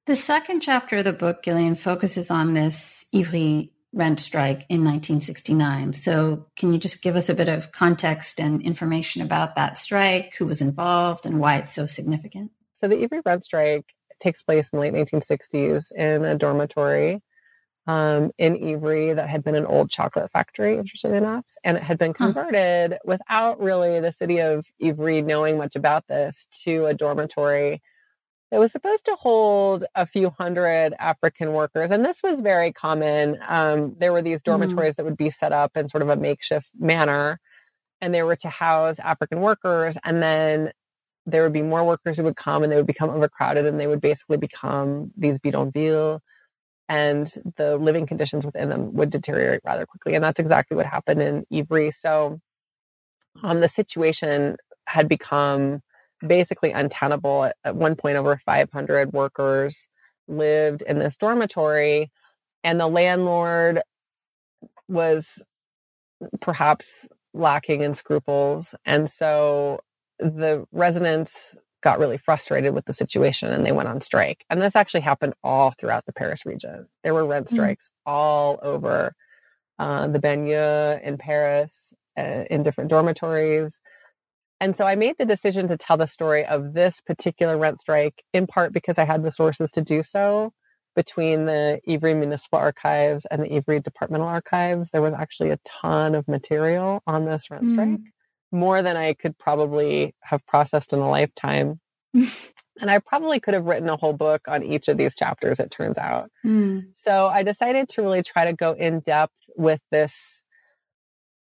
The 0.06 0.16
second 0.16 0.60
chapter 0.60 0.98
of 0.98 1.04
the 1.04 1.14
book, 1.14 1.42
Gillian, 1.42 1.74
focuses 1.74 2.30
on 2.30 2.52
this 2.52 3.06
Ivry 3.14 3.72
rent 3.94 4.20
strike 4.20 4.66
in 4.68 4.84
1969. 4.84 5.94
So, 5.94 6.44
can 6.54 6.70
you 6.70 6.78
just 6.78 7.00
give 7.02 7.16
us 7.16 7.30
a 7.30 7.34
bit 7.34 7.48
of 7.48 7.72
context 7.72 8.38
and 8.40 8.60
information 8.60 9.22
about 9.22 9.54
that 9.54 9.78
strike, 9.78 10.34
who 10.36 10.44
was 10.44 10.60
involved, 10.60 11.24
and 11.24 11.40
why 11.40 11.56
it's 11.56 11.74
so 11.74 11.86
significant? 11.86 12.50
So, 12.80 12.88
the 12.88 13.02
Ivry 13.02 13.22
rent 13.24 13.46
strike 13.46 13.86
takes 14.20 14.42
place 14.42 14.68
in 14.72 14.78
the 14.78 14.80
late 14.80 14.94
1960s 14.94 15.92
in 15.92 16.24
a 16.24 16.34
dormitory 16.34 17.20
um, 17.86 18.30
in 18.38 18.62
Ivry 18.62 19.14
that 19.14 19.28
had 19.28 19.42
been 19.42 19.54
an 19.54 19.64
old 19.64 19.90
chocolate 19.90 20.30
factory, 20.30 20.76
interestingly 20.76 21.16
enough, 21.18 21.46
and 21.64 21.76
it 21.76 21.82
had 21.82 21.98
been 21.98 22.12
converted 22.12 22.92
huh. 22.92 22.98
without 23.04 23.60
really 23.60 24.00
the 24.00 24.12
city 24.12 24.40
of 24.40 24.66
Ivry 24.84 25.22
knowing 25.22 25.56
much 25.56 25.74
about 25.76 26.06
this 26.06 26.46
to 26.64 26.86
a 26.86 26.94
dormitory 26.94 27.80
it 28.50 28.58
was 28.58 28.72
supposed 28.72 29.04
to 29.04 29.14
hold 29.14 29.84
a 29.94 30.06
few 30.06 30.30
hundred 30.30 30.94
African 30.98 31.52
workers, 31.52 31.90
and 31.90 32.04
this 32.04 32.22
was 32.22 32.40
very 32.40 32.72
common. 32.72 33.38
Um, 33.46 33.94
there 33.98 34.12
were 34.12 34.22
these 34.22 34.40
mm-hmm. 34.40 34.52
dormitories 34.52 34.94
mm. 34.94 34.96
that 34.96 35.04
would 35.04 35.16
be 35.16 35.30
set 35.30 35.52
up 35.52 35.76
in 35.76 35.88
sort 35.88 36.02
of 36.02 36.08
a 36.08 36.16
makeshift 36.16 36.68
manner, 36.78 37.40
and 38.00 38.14
they 38.14 38.22
were 38.22 38.36
to 38.36 38.48
house 38.48 38.98
African 39.00 39.40
workers, 39.40 39.98
and 40.02 40.22
then 40.22 40.72
there 41.30 41.42
would 41.44 41.52
be 41.52 41.62
more 41.62 41.84
workers 41.84 42.18
who 42.18 42.24
would 42.24 42.36
come, 42.36 42.62
and 42.62 42.72
they 42.72 42.76
would 42.76 42.86
become 42.86 43.10
overcrowded, 43.10 43.66
and 43.66 43.80
they 43.80 43.86
would 43.86 44.00
basically 44.00 44.38
become 44.38 45.12
these 45.16 45.38
bidonvilles, 45.40 46.20
and 46.88 47.32
the 47.56 47.76
living 47.78 48.06
conditions 48.06 48.46
within 48.46 48.70
them 48.70 48.94
would 48.94 49.10
deteriorate 49.10 49.62
rather 49.64 49.86
quickly, 49.86 50.14
and 50.14 50.24
that's 50.24 50.40
exactly 50.40 50.76
what 50.76 50.86
happened 50.86 51.22
in 51.22 51.46
Ivry. 51.52 51.90
So, 51.92 52.40
um, 53.42 53.60
the 53.60 53.68
situation 53.68 54.56
had 54.86 55.08
become 55.08 55.80
basically 56.26 56.72
untenable. 56.72 57.44
At, 57.44 57.56
at 57.64 57.76
one 57.76 57.96
point, 57.96 58.16
over 58.16 58.36
500 58.36 59.12
workers 59.12 59.88
lived 60.28 60.82
in 60.82 60.98
this 60.98 61.16
dormitory, 61.16 62.10
and 62.64 62.80
the 62.80 62.88
landlord 62.88 63.82
was 64.88 65.42
perhaps 66.40 67.08
lacking 67.34 67.82
in 67.82 67.94
scruples. 67.94 68.74
And 68.84 69.10
so 69.10 69.80
the 70.18 70.66
residents 70.72 71.56
got 71.80 71.98
really 71.98 72.18
frustrated 72.18 72.74
with 72.74 72.84
the 72.86 72.94
situation 72.94 73.52
and 73.52 73.64
they 73.64 73.72
went 73.72 73.88
on 73.88 74.00
strike. 74.00 74.44
And 74.50 74.60
this 74.60 74.74
actually 74.74 75.00
happened 75.00 75.34
all 75.44 75.72
throughout 75.78 76.06
the 76.06 76.12
Paris 76.12 76.44
region. 76.44 76.86
There 77.04 77.14
were 77.14 77.26
rent 77.26 77.48
mm. 77.48 77.52
strikes 77.52 77.86
mm-hmm. 77.86 78.12
all 78.12 78.58
over 78.62 79.14
uh, 79.78 80.08
the 80.08 80.18
banlieue 80.18 81.00
in 81.02 81.18
Paris, 81.18 81.94
uh, 82.18 82.44
in 82.50 82.62
different 82.62 82.90
dormitories. 82.90 83.80
And 84.60 84.74
so 84.74 84.84
I 84.84 84.96
made 84.96 85.14
the 85.18 85.24
decision 85.24 85.68
to 85.68 85.76
tell 85.76 85.96
the 85.96 86.06
story 86.06 86.44
of 86.44 86.74
this 86.74 87.00
particular 87.00 87.56
rent 87.56 87.80
strike 87.80 88.24
in 88.32 88.48
part 88.48 88.72
because 88.72 88.98
I 88.98 89.04
had 89.04 89.22
the 89.22 89.30
sources 89.30 89.70
to 89.72 89.82
do 89.82 90.02
so 90.02 90.52
between 90.96 91.44
the 91.44 91.80
Ivry 91.88 92.14
Municipal 92.14 92.58
Archives 92.58 93.24
and 93.26 93.44
the 93.44 93.54
Ivry 93.54 93.78
Departmental 93.78 94.26
Archives. 94.26 94.90
There 94.90 95.02
was 95.02 95.14
actually 95.16 95.50
a 95.50 95.60
ton 95.64 96.16
of 96.16 96.26
material 96.26 97.04
on 97.06 97.24
this 97.24 97.52
rent 97.52 97.62
mm. 97.62 97.72
strike, 97.74 98.12
more 98.50 98.82
than 98.82 98.96
I 98.96 99.14
could 99.14 99.38
probably 99.38 100.14
have 100.20 100.44
processed 100.46 100.92
in 100.92 100.98
a 100.98 101.08
lifetime. 101.08 101.80
and 102.14 102.90
I 102.90 102.98
probably 102.98 103.40
could 103.40 103.54
have 103.54 103.64
written 103.64 103.88
a 103.88 103.96
whole 103.96 104.12
book 104.12 104.42
on 104.48 104.62
each 104.62 104.88
of 104.88 104.96
these 104.96 105.14
chapters, 105.14 105.60
it 105.60 105.70
turns 105.70 105.98
out. 105.98 106.30
Mm. 106.44 106.88
So 106.96 107.26
I 107.26 107.42
decided 107.42 107.88
to 107.90 108.02
really 108.02 108.22
try 108.22 108.44
to 108.46 108.52
go 108.52 108.72
in 108.72 109.00
depth 109.00 109.34
with 109.56 109.80
this 109.90 110.42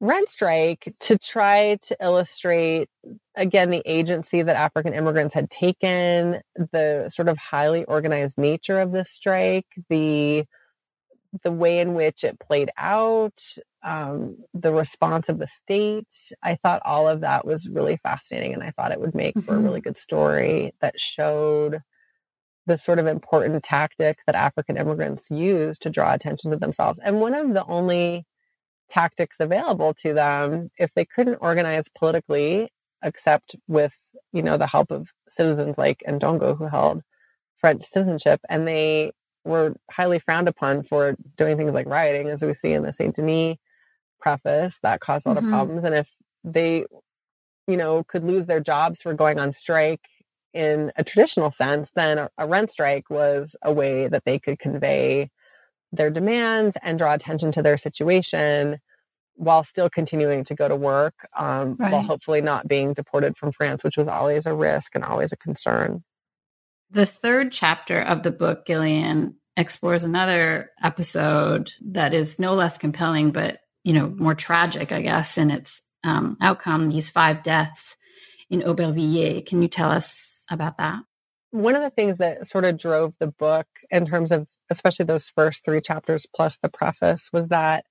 rent 0.00 0.28
strike 0.28 0.92
to 1.00 1.16
try 1.16 1.78
to 1.82 1.96
illustrate 2.02 2.88
again 3.34 3.70
the 3.70 3.82
agency 3.86 4.42
that 4.42 4.56
African 4.56 4.92
immigrants 4.92 5.34
had 5.34 5.50
taken, 5.50 6.40
the 6.72 7.10
sort 7.12 7.28
of 7.28 7.38
highly 7.38 7.84
organized 7.84 8.36
nature 8.36 8.80
of 8.80 8.92
this 8.92 9.10
strike, 9.10 9.66
the 9.88 10.44
the 11.42 11.52
way 11.52 11.80
in 11.80 11.94
which 11.94 12.24
it 12.24 12.38
played 12.38 12.70
out, 12.76 13.42
um, 13.82 14.36
the 14.54 14.72
response 14.72 15.28
of 15.28 15.38
the 15.38 15.46
state. 15.46 16.32
I 16.42 16.56
thought 16.56 16.82
all 16.84 17.08
of 17.08 17.20
that 17.20 17.46
was 17.46 17.68
really 17.68 17.98
fascinating, 17.98 18.54
and 18.54 18.62
I 18.62 18.70
thought 18.70 18.92
it 18.92 19.00
would 19.00 19.14
make 19.14 19.34
mm-hmm. 19.34 19.46
for 19.46 19.54
a 19.54 19.58
really 19.58 19.80
mm-hmm. 19.80 19.90
good 19.90 19.98
story 19.98 20.74
that 20.80 20.98
showed 20.98 21.80
the 22.66 22.76
sort 22.76 22.98
of 22.98 23.06
important 23.06 23.62
tactic 23.62 24.18
that 24.26 24.34
African 24.34 24.76
immigrants 24.76 25.30
use 25.30 25.78
to 25.78 25.90
draw 25.90 26.12
attention 26.12 26.50
to 26.50 26.56
themselves. 26.56 26.98
And 26.98 27.20
one 27.20 27.34
of 27.34 27.54
the 27.54 27.64
only 27.64 28.26
tactics 28.88 29.36
available 29.40 29.94
to 29.94 30.14
them 30.14 30.70
if 30.78 30.90
they 30.94 31.04
couldn't 31.04 31.38
organize 31.40 31.88
politically 31.88 32.72
except 33.02 33.54
with, 33.68 33.96
you 34.32 34.42
know, 34.42 34.56
the 34.56 34.66
help 34.66 34.90
of 34.90 35.08
citizens 35.28 35.78
like 35.78 36.02
Ndongo 36.08 36.56
who 36.56 36.66
held 36.66 37.02
French 37.58 37.84
citizenship. 37.84 38.40
And 38.48 38.66
they 38.66 39.12
were 39.46 39.74
highly 39.90 40.18
frowned 40.18 40.48
upon 40.48 40.82
for 40.82 41.16
doing 41.36 41.56
things 41.56 41.74
like 41.74 41.86
rioting, 41.86 42.28
as 42.28 42.42
we 42.42 42.52
see 42.52 42.72
in 42.72 42.82
the 42.82 42.92
Saint 42.92 43.16
Denis 43.16 43.56
preface. 44.20 44.78
That 44.82 45.00
caused 45.00 45.26
a 45.26 45.30
lot 45.30 45.38
mm-hmm. 45.38 45.46
of 45.46 45.50
problems. 45.50 45.84
And 45.84 45.94
if 45.94 46.10
they, 46.44 46.84
you 47.66 47.76
know, 47.76 48.04
could 48.04 48.24
lose 48.24 48.46
their 48.46 48.60
jobs 48.60 49.00
for 49.00 49.14
going 49.14 49.38
on 49.38 49.52
strike 49.52 50.04
in 50.52 50.92
a 50.96 51.04
traditional 51.04 51.50
sense, 51.50 51.90
then 51.94 52.18
a, 52.18 52.30
a 52.38 52.46
rent 52.46 52.70
strike 52.70 53.08
was 53.10 53.56
a 53.62 53.72
way 53.72 54.08
that 54.08 54.24
they 54.24 54.38
could 54.38 54.58
convey 54.58 55.30
their 55.92 56.10
demands 56.10 56.76
and 56.82 56.98
draw 56.98 57.14
attention 57.14 57.52
to 57.52 57.62
their 57.62 57.78
situation 57.78 58.78
while 59.34 59.62
still 59.62 59.90
continuing 59.90 60.44
to 60.44 60.54
go 60.54 60.66
to 60.66 60.74
work, 60.74 61.14
um, 61.36 61.76
right. 61.78 61.92
while 61.92 62.02
hopefully 62.02 62.40
not 62.40 62.66
being 62.66 62.94
deported 62.94 63.36
from 63.36 63.52
France, 63.52 63.84
which 63.84 63.98
was 63.98 64.08
always 64.08 64.46
a 64.46 64.54
risk 64.54 64.94
and 64.94 65.04
always 65.04 65.30
a 65.32 65.36
concern. 65.36 66.02
The 66.90 67.06
third 67.06 67.52
chapter 67.52 68.00
of 68.00 68.22
the 68.22 68.30
book, 68.30 68.66
Gillian, 68.66 69.36
explores 69.56 70.04
another 70.04 70.70
episode 70.82 71.72
that 71.80 72.12
is 72.12 72.38
no 72.38 72.54
less 72.54 72.78
compelling, 72.78 73.30
but 73.30 73.60
you 73.84 73.92
know 73.92 74.08
more 74.08 74.34
tragic, 74.34 74.92
I 74.92 75.00
guess, 75.00 75.38
in 75.38 75.50
its 75.50 75.80
um, 76.04 76.36
outcome. 76.40 76.90
These 76.90 77.08
five 77.08 77.42
deaths 77.42 77.96
in 78.50 78.60
Aubervilliers. 78.60 79.46
Can 79.46 79.62
you 79.62 79.68
tell 79.68 79.90
us 79.90 80.44
about 80.50 80.78
that? 80.78 81.00
One 81.50 81.74
of 81.74 81.82
the 81.82 81.90
things 81.90 82.18
that 82.18 82.46
sort 82.46 82.64
of 82.64 82.78
drove 82.78 83.14
the 83.18 83.28
book, 83.28 83.66
in 83.90 84.06
terms 84.06 84.30
of 84.30 84.46
especially 84.70 85.06
those 85.06 85.30
first 85.30 85.64
three 85.64 85.80
chapters 85.80 86.26
plus 86.34 86.58
the 86.58 86.68
preface, 86.68 87.30
was 87.32 87.48
that 87.48 87.84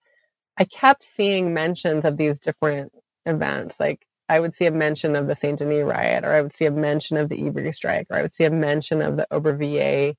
I 0.58 0.66
kept 0.66 1.04
seeing 1.04 1.54
mentions 1.54 2.06
of 2.06 2.18
these 2.18 2.40
different 2.40 2.92
events. 3.26 3.80
Like 3.80 4.06
I 4.28 4.40
would 4.40 4.56
see 4.56 4.66
a 4.66 4.72
mention 4.72 5.16
of 5.16 5.28
the 5.28 5.36
Saint 5.36 5.60
Denis 5.60 5.84
riot, 5.84 6.26
or 6.26 6.32
I 6.32 6.42
would 6.42 6.54
see 6.54 6.66
a 6.66 6.72
mention 6.72 7.18
of 7.18 7.30
the 7.30 7.46
Ivry 7.46 7.72
strike, 7.72 8.08
or 8.10 8.18
I 8.18 8.22
would 8.22 8.34
see 8.34 8.46
a 8.46 8.52
mention 8.52 9.02
of 9.02 9.18
the 9.18 9.28
Aubervilliers 9.32 10.16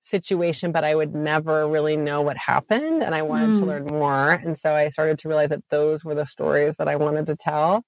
situation, 0.00 0.72
but 0.72 0.84
I 0.84 0.94
would 0.94 1.14
never 1.14 1.68
really 1.68 1.96
know 1.96 2.22
what 2.22 2.36
happened. 2.36 3.02
And 3.02 3.14
I 3.14 3.22
wanted 3.22 3.50
mm. 3.50 3.58
to 3.58 3.64
learn 3.64 3.86
more. 3.86 4.32
And 4.32 4.58
so 4.58 4.74
I 4.74 4.88
started 4.88 5.18
to 5.20 5.28
realize 5.28 5.50
that 5.50 5.62
those 5.70 6.04
were 6.04 6.14
the 6.14 6.26
stories 6.26 6.76
that 6.76 6.88
I 6.88 6.96
wanted 6.96 7.26
to 7.26 7.36
tell 7.36 7.84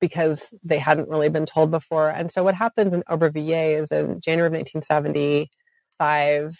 because 0.00 0.52
they 0.62 0.78
hadn't 0.78 1.08
really 1.08 1.30
been 1.30 1.46
told 1.46 1.70
before. 1.70 2.10
And 2.10 2.30
so 2.30 2.42
what 2.42 2.54
happens 2.54 2.92
in 2.92 3.02
Aubervilliers 3.04 3.82
is 3.82 3.92
in 3.92 4.20
January 4.20 4.48
of 4.48 4.52
1970, 4.52 5.50
five 5.98 6.58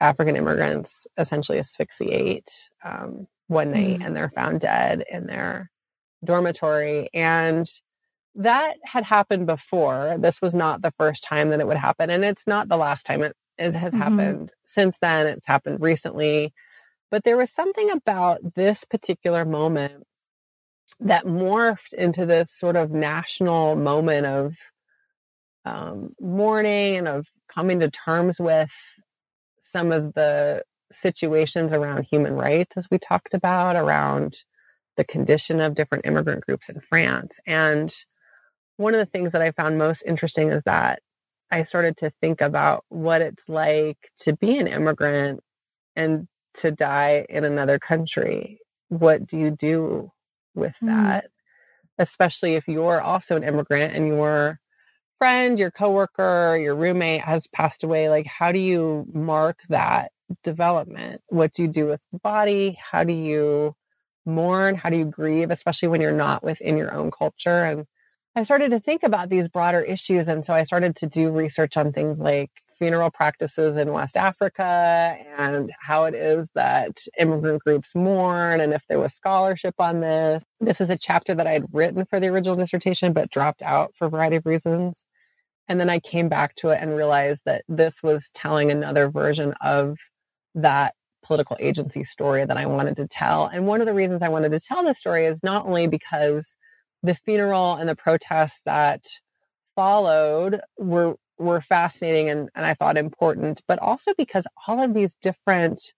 African 0.00 0.36
immigrants 0.36 1.06
essentially 1.16 1.58
asphyxiate 1.58 2.50
um, 2.84 3.26
one 3.46 3.72
night 3.72 4.00
mm. 4.00 4.06
and 4.06 4.14
they're 4.14 4.28
found 4.28 4.60
dead 4.60 5.04
in 5.10 5.26
their 5.26 5.70
dormitory. 6.26 7.08
And 7.14 7.66
that 8.34 8.76
had 8.84 9.04
happened 9.04 9.46
before. 9.46 10.16
This 10.18 10.42
was 10.42 10.54
not 10.54 10.82
the 10.82 10.92
first 10.98 11.24
time 11.24 11.50
that 11.50 11.60
it 11.60 11.66
would 11.66 11.76
happen. 11.76 12.10
And 12.10 12.24
it's 12.24 12.46
not 12.46 12.68
the 12.68 12.76
last 12.76 13.06
time 13.06 13.22
it, 13.22 13.34
it 13.56 13.74
has 13.74 13.92
mm-hmm. 13.92 14.02
happened. 14.02 14.52
Since 14.64 14.98
then, 14.98 15.26
it's 15.26 15.46
happened 15.46 15.80
recently. 15.80 16.52
But 17.10 17.24
there 17.24 17.36
was 17.36 17.50
something 17.50 17.90
about 17.90 18.54
this 18.54 18.84
particular 18.84 19.44
moment 19.44 20.04
that 21.00 21.24
morphed 21.24 21.94
into 21.94 22.26
this 22.26 22.50
sort 22.50 22.76
of 22.76 22.90
national 22.90 23.76
moment 23.76 24.26
of 24.26 24.56
um, 25.64 26.14
mourning 26.20 26.96
and 26.96 27.08
of 27.08 27.26
coming 27.48 27.80
to 27.80 27.90
terms 27.90 28.40
with 28.40 28.72
some 29.62 29.92
of 29.92 30.14
the 30.14 30.62
situations 30.92 31.72
around 31.72 32.04
human 32.04 32.34
rights, 32.34 32.76
as 32.76 32.88
we 32.90 32.98
talked 32.98 33.34
about, 33.34 33.76
around 33.76 34.36
the 34.96 35.04
condition 35.04 35.60
of 35.60 35.74
different 35.74 36.06
immigrant 36.06 36.44
groups 36.44 36.68
in 36.68 36.80
France. 36.80 37.38
And 37.46 37.94
one 38.76 38.94
of 38.94 38.98
the 38.98 39.06
things 39.06 39.32
that 39.32 39.42
I 39.42 39.52
found 39.52 39.78
most 39.78 40.02
interesting 40.06 40.50
is 40.50 40.62
that 40.64 41.00
I 41.50 41.62
started 41.62 41.96
to 41.98 42.10
think 42.10 42.40
about 42.40 42.84
what 42.88 43.22
it's 43.22 43.48
like 43.48 44.10
to 44.20 44.34
be 44.34 44.58
an 44.58 44.66
immigrant 44.66 45.40
and 45.94 46.26
to 46.54 46.70
die 46.70 47.26
in 47.28 47.44
another 47.44 47.78
country. 47.78 48.58
What 48.88 49.26
do 49.26 49.38
you 49.38 49.50
do 49.50 50.10
with 50.54 50.74
mm. 50.82 50.88
that? 50.88 51.26
Especially 51.98 52.54
if 52.54 52.66
you're 52.68 53.00
also 53.00 53.36
an 53.36 53.44
immigrant 53.44 53.94
and 53.94 54.08
your 54.08 54.58
friend, 55.18 55.58
your 55.58 55.70
coworker, 55.70 56.58
your 56.60 56.74
roommate 56.74 57.22
has 57.22 57.46
passed 57.46 57.84
away. 57.84 58.08
Like, 58.08 58.26
how 58.26 58.52
do 58.52 58.58
you 58.58 59.06
mark 59.12 59.60
that 59.68 60.12
development? 60.42 61.22
What 61.28 61.54
do 61.54 61.62
you 61.62 61.72
do 61.72 61.86
with 61.86 62.04
the 62.12 62.18
body? 62.18 62.76
How 62.90 63.04
do 63.04 63.12
you 63.12 63.74
mourn? 64.26 64.74
How 64.74 64.90
do 64.90 64.96
you 64.96 65.04
grieve, 65.04 65.50
especially 65.50 65.88
when 65.88 66.00
you're 66.00 66.12
not 66.12 66.42
within 66.42 66.76
your 66.76 66.92
own 66.92 67.10
culture? 67.10 67.64
And 67.64 67.86
I 68.34 68.42
started 68.42 68.72
to 68.72 68.80
think 68.80 69.02
about 69.02 69.30
these 69.30 69.48
broader 69.48 69.80
issues. 69.80 70.28
And 70.28 70.44
so 70.44 70.52
I 70.52 70.64
started 70.64 70.96
to 70.96 71.06
do 71.06 71.30
research 71.30 71.76
on 71.76 71.92
things 71.92 72.20
like 72.20 72.50
funeral 72.78 73.10
practices 73.10 73.76
in 73.76 73.92
West 73.92 74.16
Africa 74.16 75.16
and 75.38 75.72
how 75.80 76.04
it 76.04 76.14
is 76.14 76.50
that 76.54 76.98
immigrant 77.18 77.62
groups 77.62 77.94
mourn 77.94 78.60
and 78.60 78.74
if 78.74 78.82
there 78.88 79.00
was 79.00 79.14
scholarship 79.14 79.74
on 79.78 80.00
this. 80.00 80.42
This 80.60 80.80
is 80.80 80.90
a 80.90 80.98
chapter 80.98 81.34
that 81.34 81.46
I 81.46 81.52
had 81.52 81.64
written 81.72 82.04
for 82.04 82.20
the 82.20 82.28
original 82.28 82.56
dissertation 82.56 83.14
but 83.14 83.30
dropped 83.30 83.62
out 83.62 83.94
for 83.96 84.06
a 84.06 84.10
variety 84.10 84.36
of 84.36 84.46
reasons. 84.46 85.06
And 85.68 85.80
then 85.80 85.90
I 85.90 85.98
came 85.98 86.28
back 86.28 86.54
to 86.56 86.68
it 86.68 86.78
and 86.80 86.94
realized 86.94 87.42
that 87.46 87.64
this 87.68 88.02
was 88.02 88.30
telling 88.34 88.70
another 88.70 89.08
version 89.10 89.54
of 89.60 89.98
that 90.54 90.94
political 91.26 91.56
agency 91.60 92.04
story 92.04 92.44
that 92.44 92.56
I 92.56 92.66
wanted 92.66 92.96
to 92.96 93.06
tell. 93.06 93.46
And 93.46 93.66
one 93.66 93.80
of 93.80 93.86
the 93.86 93.94
reasons 93.94 94.22
I 94.22 94.28
wanted 94.28 94.52
to 94.52 94.60
tell 94.60 94.84
this 94.84 94.98
story 94.98 95.26
is 95.26 95.42
not 95.42 95.66
only 95.66 95.86
because 95.86 96.56
the 97.02 97.14
funeral 97.14 97.74
and 97.74 97.88
the 97.88 97.96
protests 97.96 98.60
that 98.64 99.06
followed 99.74 100.60
were 100.78 101.16
were 101.38 101.60
fascinating 101.60 102.30
and, 102.30 102.48
and 102.54 102.64
I 102.64 102.72
thought 102.72 102.96
important, 102.96 103.60
but 103.68 103.78
also 103.78 104.14
because 104.16 104.46
all 104.66 104.82
of 104.82 104.94
these 104.94 105.14
different 105.20 105.92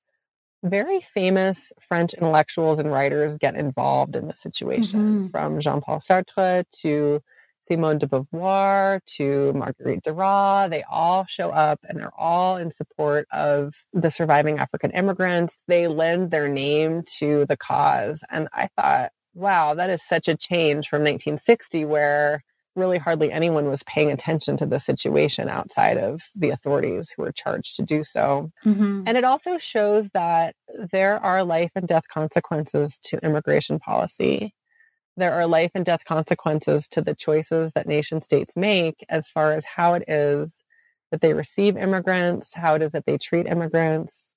very 0.65 1.01
famous 1.01 1.73
French 1.81 2.15
intellectuals 2.15 2.81
and 2.81 2.91
writers 2.91 3.39
get 3.39 3.55
involved 3.55 4.17
in 4.17 4.27
the 4.27 4.35
situation, 4.35 5.01
mm-hmm. 5.01 5.27
from 5.29 5.61
Jean-Paul 5.61 6.01
Sartre 6.01 6.65
to 6.81 7.23
Simone 7.69 7.99
de 7.99 8.07
Beauvoir 8.07 9.01
to 9.17 9.53
Marguerite 9.53 10.03
Duras, 10.03 10.71
they 10.71 10.83
all 10.91 11.27
show 11.27 11.51
up 11.51 11.81
and 11.89 11.99
they're 11.99 12.19
all 12.19 12.57
in 12.57 12.73
support 12.73 13.29
of 13.33 13.75
the 13.93 14.11
surviving 14.11 14.59
African 14.59 14.91
immigrants. 14.93 15.65
They 15.69 15.87
lend 15.87 16.31
their 16.31 16.49
name 16.49 17.03
to 17.19 17.47
the 17.47 17.57
cause. 17.57 18.25
And 18.31 18.49
I 18.53 18.69
thought, 18.77 19.13
wow, 19.35 19.75
that 19.75 19.91
is 19.91 20.03
such 20.03 20.29
a 20.29 20.37
change 20.37 20.89
from 20.89 21.01
1960, 21.01 21.85
where 21.85 22.43
really 22.75 22.99
hardly 22.99 23.31
anyone 23.31 23.67
was 23.67 23.83
paying 23.83 24.11
attention 24.11 24.57
to 24.57 24.67
the 24.67 24.79
situation 24.79 25.49
outside 25.49 25.99
of 25.99 26.23
the 26.35 26.51
authorities 26.51 27.11
who 27.11 27.23
were 27.23 27.33
charged 27.33 27.77
to 27.77 27.83
do 27.83 28.05
so. 28.05 28.51
Mm-hmm. 28.65 29.03
And 29.07 29.19
it 29.19 29.25
also 29.25 29.59
shows 29.59 30.09
that 30.15 30.55
there 30.93 31.19
are 31.19 31.45
life 31.45 31.73
and 31.75 31.87
death 31.87 32.05
consequences 32.09 32.99
to 33.05 33.19
immigration 33.25 33.79
policy 33.79 34.55
there 35.19 35.35
are 35.35 35.47
life 35.47 35.73
and 35.75 35.85
death 35.85 36.05
consequences 36.05 36.89
to 36.89 37.03
the 37.03 37.15
choices 37.15 37.73
that 37.73 37.87
nation 37.87 38.23
states 38.23 38.57
make 38.57 39.05
as 39.09 39.29
far 39.29 39.53
as 39.53 39.65
how 39.65 39.95
it 39.95 40.05
is 40.09 40.65
that 41.11 41.21
they 41.21 41.35
receive 41.35 41.77
immigrants, 41.77 42.55
how 42.55 42.75
it 42.75 42.83
is 42.83 42.93
that 42.93 43.05
they 43.07 43.19
treat 43.19 43.47
immigrants, 43.47 44.37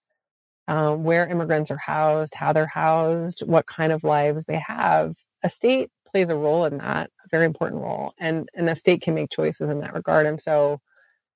um, 0.67 1.03
where 1.03 1.27
immigrants 1.27 1.69
are 1.71 1.77
housed, 1.77 2.34
how 2.34 2.53
they're 2.53 2.65
housed, 2.65 3.41
what 3.45 3.65
kind 3.67 3.91
of 3.91 4.03
lives 4.03 4.45
they 4.45 4.61
have. 4.65 5.15
A 5.43 5.49
state 5.49 5.89
plays 6.09 6.29
a 6.29 6.36
role 6.36 6.65
in 6.65 6.77
that, 6.77 7.09
a 7.25 7.27
very 7.29 7.45
important 7.45 7.82
role, 7.82 8.13
and 8.19 8.49
and 8.53 8.69
a 8.69 8.75
state 8.75 9.01
can 9.01 9.13
make 9.15 9.29
choices 9.29 9.69
in 9.69 9.79
that 9.82 9.93
regard. 9.93 10.25
And 10.25 10.39
so, 10.41 10.79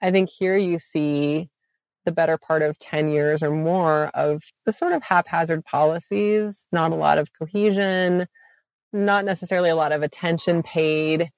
I 0.02 0.12
think 0.12 0.30
here 0.30 0.58
you 0.58 0.80
see 0.80 1.50
the 2.06 2.12
better 2.12 2.38
part 2.38 2.62
of 2.62 2.78
10 2.80 3.10
years 3.10 3.43
or 3.43 3.52
more 3.52 4.08
of 4.14 4.43
the 4.66 4.72
sort 4.72 4.93
of 4.93 5.04
haphazard 5.04 5.66
policies, 5.66 6.68
not 6.72 6.91
a 6.91 6.96
lot 6.96 7.18
of 7.18 7.34
cohesion, 7.34 8.28
not 8.96 9.26
necessarily 9.26 9.70
a 9.70 9.76
lot 9.76 9.91
of 9.91 10.02
attention 10.02 10.64
paid 10.64 11.30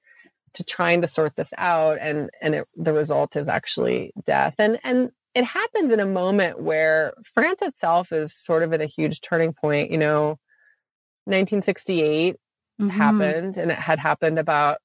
to 0.54 0.64
trying 0.64 1.02
to 1.02 1.08
sort 1.08 1.36
this 1.36 1.52
out 1.58 1.98
and 2.00 2.30
and 2.40 2.54
it, 2.54 2.66
the 2.76 2.92
result 2.92 3.36
is 3.36 3.48
actually 3.48 4.12
death. 4.24 4.54
And 4.58 4.78
and 4.84 5.10
it 5.34 5.44
happens 5.44 5.92
in 5.92 6.00
a 6.00 6.06
moment 6.06 6.60
where 6.60 7.12
France 7.34 7.62
itself 7.62 8.12
is 8.12 8.34
sort 8.34 8.62
of 8.62 8.72
at 8.72 8.80
a 8.80 8.86
huge 8.86 9.20
turning 9.20 9.52
point. 9.52 9.90
You 9.90 9.98
know 9.98 10.38
1968 11.24 12.36
mm-hmm. 12.80 12.88
happened 12.88 13.58
and 13.58 13.70
it 13.70 13.78
had 13.78 13.98
happened 13.98 14.38
about 14.38 14.78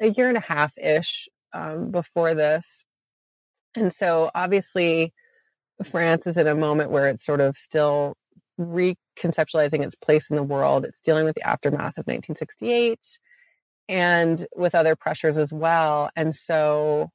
a 0.00 0.10
year 0.10 0.28
and 0.28 0.36
a 0.36 0.40
half 0.40 0.76
ish 0.78 1.28
um, 1.52 1.90
before 1.90 2.34
this. 2.34 2.84
And 3.74 3.92
so 3.92 4.30
obviously 4.34 5.12
France 5.82 6.26
is 6.26 6.36
in 6.36 6.46
a 6.46 6.54
moment 6.54 6.90
where 6.90 7.08
it's 7.08 7.24
sort 7.24 7.40
of 7.40 7.56
still 7.56 8.16
reconceptualizing 8.60 9.84
its 9.84 9.94
place 9.96 10.30
in 10.30 10.36
the 10.36 10.42
world. 10.42 10.84
It's 10.84 11.00
dealing 11.02 11.24
with 11.24 11.34
the 11.34 11.46
aftermath 11.46 11.98
of 11.98 12.06
1968 12.06 12.98
and 13.88 14.46
with 14.54 14.74
other 14.74 14.96
pressures 14.96 15.38
as 15.38 15.52
well. 15.52 16.10
And 16.16 16.34
so 16.34 17.10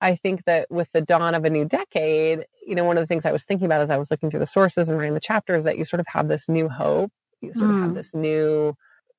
I 0.00 0.16
think 0.16 0.44
that 0.44 0.70
with 0.70 0.88
the 0.92 1.00
dawn 1.00 1.34
of 1.34 1.44
a 1.44 1.50
new 1.50 1.64
decade, 1.64 2.44
you 2.66 2.74
know, 2.74 2.84
one 2.84 2.98
of 2.98 3.02
the 3.02 3.06
things 3.06 3.24
I 3.24 3.32
was 3.32 3.44
thinking 3.44 3.66
about 3.66 3.82
as 3.82 3.90
I 3.90 3.96
was 3.96 4.10
looking 4.10 4.30
through 4.30 4.40
the 4.40 4.46
sources 4.46 4.88
and 4.88 4.98
writing 4.98 5.14
the 5.14 5.20
chapters 5.20 5.64
that 5.64 5.78
you 5.78 5.84
sort 5.84 6.00
of 6.00 6.06
have 6.08 6.28
this 6.28 6.48
new 6.48 6.68
hope, 6.68 7.12
you 7.40 7.54
sort 7.54 7.70
mm. 7.70 7.74
of 7.74 7.82
have 7.82 7.90
mm. 7.92 7.94
this 7.94 8.14
new 8.14 8.74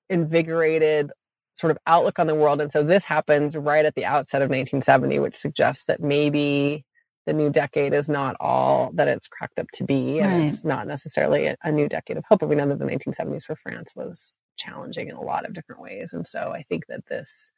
invigorated 0.10 1.12
sort 1.58 1.72
of 1.72 1.78
outlook 1.88 2.20
on 2.20 2.28
the 2.28 2.36
world. 2.36 2.60
And 2.62 2.72
so 2.72 2.84
this 2.84 3.06
happens 3.06 3.56
right 3.56 3.86
at 3.86 3.96
the 3.96 4.06
outset 4.06 4.42
of 4.42 4.50
1970, 4.50 5.20
which 5.20 5.38
suggests 5.38 5.86
that 5.86 6.02
maybe 6.02 6.84
the 7.26 7.34
new 7.34 7.50
decade 7.50 7.94
is 7.94 8.10
not 8.10 8.36
all 8.40 8.92
that 8.94 9.08
it's 9.08 9.28
cracked 9.28 9.60
up 9.60 9.68
to 9.74 9.84
be. 9.84 10.20
And 10.20 10.34
right. 10.34 10.52
it's 10.52 10.64
not 10.64 10.88
necessarily 10.88 11.48
a, 11.48 11.58
a, 11.64 11.72
new 11.72 11.88
decade 11.88 12.18
of 12.18 12.26
hope. 12.28 12.42
But 12.42 12.50
we 12.50 12.56
know 12.56 12.68
that 12.68 12.80
the 12.80 12.86
1970s 12.86 13.46
for 13.46 13.56
France 13.56 13.94
was 13.96 14.36
challenging 14.58 15.10
in 15.10 15.16
a 15.16 15.22
lot 15.22 15.46
of 15.46 15.54
different 15.54 15.82
ways. 15.82 16.14
And 16.14 16.28
so 16.28 16.52
I 16.54 16.64
think 16.64 16.86
that 16.88 17.06
this, 17.06 17.52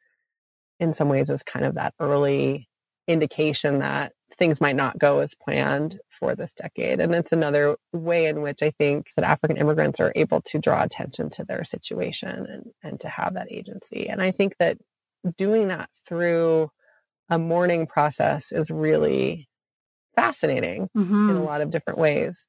in 0.78 0.94
some 0.94 1.08
ways, 1.08 1.30
is 1.30 1.42
kind 1.42 1.64
of 1.64 1.74
that 1.74 1.94
early 1.98 2.68
indication 3.08 3.80
that 3.80 4.12
things 4.36 4.60
might 4.60 4.76
not 4.76 4.98
go 4.98 5.20
as 5.20 5.34
planned 5.34 5.98
for 6.08 6.34
this 6.34 6.52
decade. 6.54 7.00
And 7.00 7.14
it's 7.14 7.32
another 7.32 7.76
way 7.92 8.26
in 8.26 8.42
which 8.42 8.62
I 8.62 8.70
think 8.70 9.06
that 9.16 9.24
African 9.24 9.56
immigrants 9.56 10.00
are 10.00 10.12
able 10.16 10.42
to 10.42 10.58
draw 10.58 10.82
attention 10.82 11.30
to 11.30 11.44
their 11.44 11.64
situation 11.64 12.28
and, 12.30 12.70
and 12.82 13.00
to 13.00 13.08
have 13.08 13.34
that 13.34 13.50
agency. 13.50 14.08
And 14.08 14.20
I 14.20 14.32
think 14.32 14.56
that 14.58 14.78
doing 15.36 15.68
that 15.68 15.88
through 16.06 16.70
a 17.28 17.38
mourning 17.38 17.86
process 17.86 18.52
is 18.52 18.70
really 18.70 19.48
fascinating 20.16 20.88
mm-hmm. 20.96 21.30
in 21.30 21.36
a 21.36 21.44
lot 21.44 21.60
of 21.60 21.70
different 21.70 21.98
ways. 21.98 22.46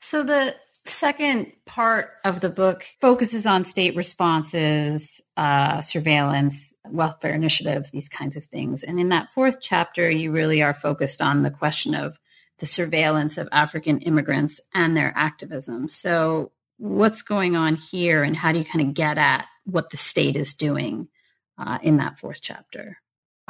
So 0.00 0.24
the 0.24 0.56
second 0.84 1.52
part 1.66 2.12
of 2.24 2.40
the 2.40 2.48
book 2.48 2.86
focuses 3.00 3.46
on 3.46 3.64
state 3.64 3.94
responses, 3.94 5.20
uh, 5.36 5.80
surveillance, 5.80 6.74
welfare 6.88 7.34
initiatives, 7.34 7.90
these 7.90 8.08
kinds 8.08 8.36
of 8.36 8.44
things. 8.46 8.82
And 8.82 8.98
in 8.98 9.10
that 9.10 9.30
fourth 9.30 9.58
chapter, 9.60 10.10
you 10.10 10.32
really 10.32 10.62
are 10.62 10.74
focused 10.74 11.20
on 11.20 11.42
the 11.42 11.50
question 11.50 11.94
of 11.94 12.18
the 12.58 12.66
surveillance 12.66 13.38
of 13.38 13.48
African 13.52 13.98
immigrants 13.98 14.60
and 14.74 14.96
their 14.96 15.12
activism. 15.14 15.88
So, 15.88 16.52
what's 16.76 17.20
going 17.20 17.56
on 17.56 17.76
here, 17.76 18.22
and 18.22 18.34
how 18.34 18.52
do 18.52 18.58
you 18.58 18.64
kind 18.64 18.86
of 18.86 18.94
get 18.94 19.18
at 19.18 19.46
what 19.64 19.90
the 19.90 19.98
state 19.98 20.34
is 20.34 20.54
doing 20.54 21.08
uh, 21.58 21.78
in 21.82 21.98
that 21.98 22.18
fourth 22.18 22.40
chapter? 22.40 22.98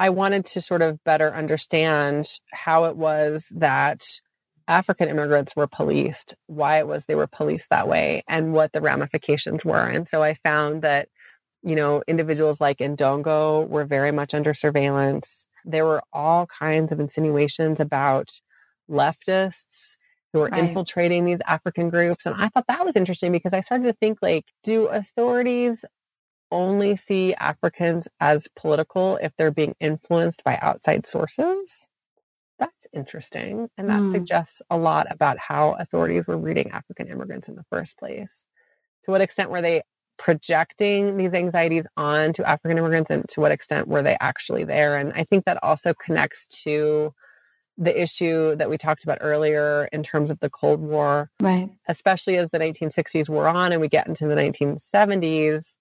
I 0.01 0.09
wanted 0.09 0.47
to 0.47 0.63
sort 0.63 0.81
of 0.81 1.05
better 1.05 1.33
understand 1.35 2.27
how 2.51 2.87
it 2.87 2.97
was 2.97 3.53
that 3.57 4.03
African 4.67 5.11
immigrants 5.11 5.55
were 5.55 5.67
policed, 5.67 6.35
why 6.47 6.79
it 6.79 6.89
was 6.89 7.05
they 7.05 7.15
were 7.15 7.27
policed 7.27 7.69
that 7.69 7.87
way, 7.87 8.25
and 8.27 8.55
what 8.55 8.73
the 8.73 8.81
ramifications 8.81 9.63
were. 9.63 9.85
And 9.85 10.09
so 10.09 10.23
I 10.23 10.39
found 10.43 10.81
that, 10.83 11.11
you 11.63 11.77
know, 11.77 12.03
individuals 12.09 12.63
like 12.63 12.79
Ndongo 12.79 13.69
were 13.69 13.85
very 13.85 14.11
much 14.11 14.33
under 14.33 14.55
surveillance. 14.55 15.47
There 15.67 15.85
were 15.85 16.03
all 16.15 16.47
kinds 16.47 16.93
of 16.93 17.01
insinuations 17.01 17.79
about 17.79 18.31
leftists 18.91 19.97
who 20.33 20.39
were 20.39 20.49
right. 20.49 20.65
infiltrating 20.65 21.27
these 21.27 21.43
African 21.47 21.91
groups. 21.91 22.25
And 22.25 22.37
I 22.37 22.49
thought 22.49 22.69
that 22.69 22.87
was 22.87 22.97
interesting 22.97 23.33
because 23.33 23.53
I 23.53 23.61
started 23.61 23.85
to 23.85 23.93
think 23.93 24.21
like, 24.23 24.47
do 24.65 24.87
authorities 24.87 25.85
only 26.51 26.97
see 26.97 27.35
Africans 27.35 28.09
as 28.21 28.49
political 28.57 29.17
if 29.17 29.33
they're 29.37 29.51
being 29.51 29.75
influenced 29.81 30.45
by 30.45 30.59
outside 30.61 31.07
sources? 31.07 31.87
that's 32.61 32.87
interesting. 32.93 33.69
And 33.77 33.89
that 33.89 34.01
mm. 34.01 34.11
suggests 34.13 34.63
a 34.71 34.79
lot 34.79 35.09
about 35.11 35.39
how 35.39 35.73
authorities 35.73 36.29
were 36.29 36.37
reading 36.37 36.71
African 36.71 37.09
immigrants 37.09 37.49
in 37.49 37.57
the 37.57 37.65
first 37.71 37.99
place. 37.99 38.47
To 39.07 39.11
what 39.11 39.23
extent 39.23 39.51
were 39.51 39.63
they 39.63 39.83
projecting 40.19 41.17
these 41.17 41.33
anxieties 41.33 41.87
onto 41.97 42.43
African 42.43 42.77
immigrants 42.77 43.11
and 43.11 43.27
to 43.31 43.41
what 43.41 43.51
extent 43.51 43.89
were 43.89 44.03
they 44.03 44.17
actually 44.21 44.65
there? 44.65 44.97
And 44.99 45.13
I 45.15 45.25
think 45.25 45.47
that 45.47 45.59
also 45.65 45.95
connects 45.95 46.47
to 46.65 47.15
the 47.79 47.99
issue 48.01 48.55
that 48.57 48.69
we 48.69 48.77
talked 48.77 49.05
about 49.05 49.19
earlier 49.23 49.89
in 49.91 50.03
terms 50.03 50.31
of 50.31 50.39
the 50.41 50.51
Cold 50.51 50.81
War, 50.81 51.31
right? 51.41 51.71
Especially 51.89 52.37
as 52.37 52.51
the 52.51 52.59
1960s 52.59 53.31
were 53.31 53.49
on 53.49 53.73
and 53.73 53.81
we 53.81 53.89
get 53.89 54.07
into 54.07 54.27
the 54.27 54.35
1970s, 54.35 55.79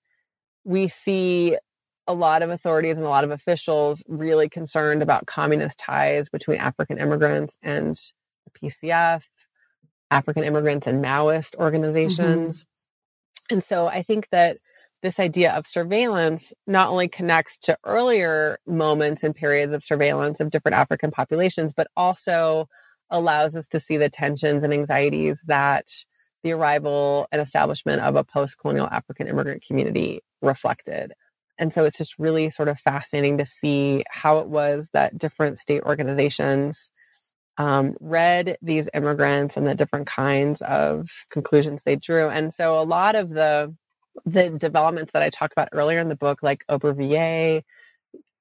we 0.70 0.88
see 0.88 1.58
a 2.06 2.14
lot 2.14 2.44
of 2.44 2.52
authorities 2.52 2.98
and 2.98 3.06
a 3.06 3.10
lot 3.10 3.24
of 3.24 3.32
officials 3.32 4.04
really 4.08 4.48
concerned 4.48 5.02
about 5.02 5.26
communist 5.26 5.80
ties 5.80 6.30
between 6.30 6.60
African 6.60 7.00
immigrants 7.00 7.58
and 7.64 7.96
the 8.46 8.70
PCF, 8.70 9.24
African 10.12 10.44
immigrants 10.44 10.86
and 10.86 11.04
Maoist 11.04 11.56
organizations. 11.56 12.62
Mm-hmm. 12.62 13.56
And 13.56 13.64
so 13.64 13.88
I 13.88 14.04
think 14.04 14.30
that 14.30 14.58
this 15.02 15.20
idea 15.20 15.54
of 15.54 15.66
surveillance 15.66 16.54
not 16.68 16.90
only 16.90 17.08
connects 17.08 17.58
to 17.60 17.76
earlier 17.84 18.60
moments 18.68 19.24
and 19.24 19.34
periods 19.34 19.74
of 19.74 19.84
surveillance 19.84 20.40
of 20.40 20.52
different 20.52 20.76
African 20.76 21.10
populations, 21.10 21.74
but 21.74 21.88
also 21.98 22.70
allows 23.10 23.56
us 23.56 23.68
to 23.70 23.80
see 23.80 23.98
the 23.98 24.10
tensions 24.10 24.64
and 24.64 24.72
anxieties 24.72 25.42
that 25.48 25.88
the 26.44 26.52
arrival 26.54 27.28
and 27.32 27.42
establishment 27.42 28.02
of 28.02 28.16
a 28.16 28.24
post 28.24 28.58
colonial 28.58 28.88
African 28.88 29.28
immigrant 29.28 29.64
community 29.66 30.22
reflected. 30.42 31.14
And 31.58 31.74
so 31.74 31.84
it's 31.84 31.98
just 31.98 32.18
really 32.20 32.50
sort 32.50 32.70
of 32.70 32.80
fascinating 32.80 33.38
to 33.40 33.46
see 33.46 34.04
how 34.10 34.40
it 34.40 34.48
was 34.48 34.90
that 34.94 35.18
different 35.18 35.60
state 35.60 35.84
organizations 35.84 36.92
um, 37.58 37.94
read 38.00 38.58
these 38.62 38.88
immigrants 38.94 39.58
and 39.58 39.68
the 39.68 39.76
different 39.76 40.08
kinds 40.08 40.62
of 40.62 41.10
conclusions 41.30 41.84
they 41.84 41.98
drew. 41.98 42.30
And 42.30 42.54
so 42.54 42.82
a 42.82 42.84
lot 42.84 43.16
of 43.16 43.30
the 43.30 43.76
the 44.26 44.50
developments 44.50 45.12
that 45.14 45.22
I 45.22 45.30
talked 45.30 45.54
about 45.54 45.70
earlier 45.72 46.00
in 46.00 46.10
the 46.10 46.16
book, 46.16 46.42
like 46.42 46.66
Aubervilliers, 46.68 47.64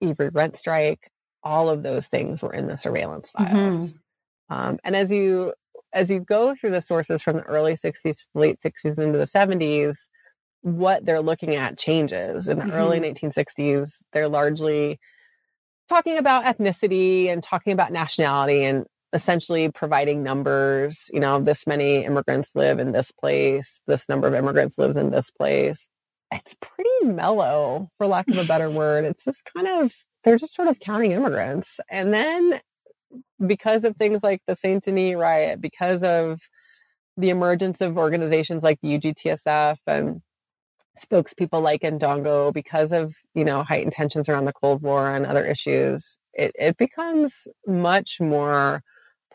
Ivry 0.03 0.29
rent 0.31 0.57
strike, 0.57 1.11
all 1.43 1.69
of 1.69 1.83
those 1.83 2.07
things 2.07 2.43
were 2.43 2.53
in 2.53 2.67
the 2.67 2.77
surveillance 2.77 3.31
files. 3.31 3.95
Mm-hmm. 3.95 4.55
Um, 4.55 4.79
and 4.83 4.97
as 4.97 5.11
you 5.11 5.53
as 5.99 6.09
you 6.09 6.21
go 6.21 6.55
through 6.55 6.71
the 6.71 6.81
sources 6.81 7.23
from 7.23 7.39
the 7.39 7.43
early 7.43 7.75
60s, 7.75 8.29
late 8.35 8.61
60s 8.61 8.99
into 8.99 9.19
the 9.19 9.25
70s, 9.25 9.97
what 10.63 11.05
they're 11.05 11.21
looking 11.21 11.57
at 11.57 11.77
changes. 11.77 12.49
In 12.49 12.59
the 12.59 12.65
mm-hmm. 12.65 12.73
early 12.73 13.01
1960s, 13.01 13.95
they're 14.13 14.29
largely 14.29 15.01
talking 15.89 16.19
about 16.19 16.45
ethnicity 16.45 17.29
and 17.29 17.43
talking 17.43 17.73
about 17.73 17.91
nationality 17.91 18.65
and 18.65 18.87
essentially 19.13 19.71
providing 19.73 20.23
numbers. 20.23 21.11
You 21.13 21.19
know, 21.19 21.41
this 21.41 21.67
many 21.67 22.05
immigrants 22.05 22.55
live 22.55 22.79
in 22.79 22.93
this 22.93 23.11
place, 23.11 23.83
this 23.89 24.09
number 24.09 24.29
of 24.29 24.35
immigrants 24.35 24.79
lives 24.79 24.97
in 24.97 25.11
this 25.11 25.33
place. 25.33 25.91
It's 26.31 26.55
pretty 26.61 27.13
mellow, 27.13 27.89
for 27.99 28.07
lack 28.07 28.29
of 28.29 28.39
a 28.39 28.45
better 28.45 28.71
word. 28.71 29.05
It's 29.05 29.25
just 29.25 29.43
kind 29.53 29.67
of, 29.67 29.93
they're 30.23 30.37
just 30.37 30.55
sort 30.55 30.69
of 30.69 30.79
counting 30.79 31.11
immigrants. 31.11 31.81
And 31.91 32.15
then 32.15 32.61
because 33.45 33.85
of 33.85 33.97
things 33.97 34.23
like 34.23 34.43
the 34.47 34.57
Saint 34.57 34.85
Denis 34.85 35.17
riot, 35.17 35.61
because 35.61 36.03
of 36.03 36.41
the 37.17 37.31
emergence 37.31 37.81
of 37.81 37.99
organizations 37.99 38.63
like 38.63 38.81
the 38.81 38.99
UGTSF 38.99 39.79
and 39.87 40.23
spokespeople 41.05 41.63
like 41.63 41.83
Ndongo, 41.83 42.53
because 42.53 42.93
of 42.93 43.15
you 43.35 43.45
know 43.45 43.63
heightened 43.63 43.93
tensions 43.93 44.29
around 44.29 44.45
the 44.45 44.53
Cold 44.53 44.83
War 44.83 45.15
and 45.15 45.27
other 45.27 45.45
issues, 45.45 46.19
it, 46.33 46.53
it 46.59 46.77
becomes 46.77 47.49
much 47.67 48.21
more 48.21 48.83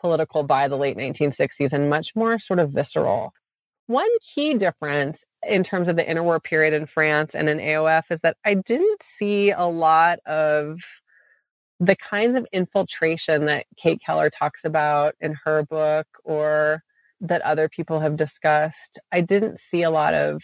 political 0.00 0.42
by 0.42 0.68
the 0.68 0.76
late 0.76 0.96
1960s 0.96 1.72
and 1.72 1.88
much 1.88 2.14
more 2.14 2.38
sort 2.38 2.58
of 2.58 2.70
visceral. 2.70 3.32
One 3.86 4.08
key 4.34 4.54
difference 4.54 5.24
in 5.46 5.62
terms 5.62 5.88
of 5.88 5.96
the 5.96 6.04
interwar 6.04 6.42
period 6.42 6.72
in 6.72 6.86
France 6.86 7.34
and 7.34 7.48
in 7.48 7.58
AOF 7.58 8.10
is 8.10 8.20
that 8.20 8.36
I 8.44 8.54
didn't 8.54 9.02
see 9.02 9.50
a 9.50 9.64
lot 9.64 10.20
of 10.26 10.80
the 11.80 11.96
kinds 11.96 12.34
of 12.34 12.46
infiltration 12.52 13.46
that 13.46 13.66
Kate 13.76 14.00
Keller 14.00 14.30
talks 14.30 14.64
about 14.64 15.14
in 15.20 15.36
her 15.44 15.64
book 15.64 16.06
or 16.24 16.82
that 17.20 17.42
other 17.42 17.68
people 17.68 18.00
have 18.00 18.16
discussed. 18.16 18.98
I 19.12 19.20
didn't 19.20 19.60
see 19.60 19.82
a 19.82 19.90
lot 19.90 20.14
of 20.14 20.42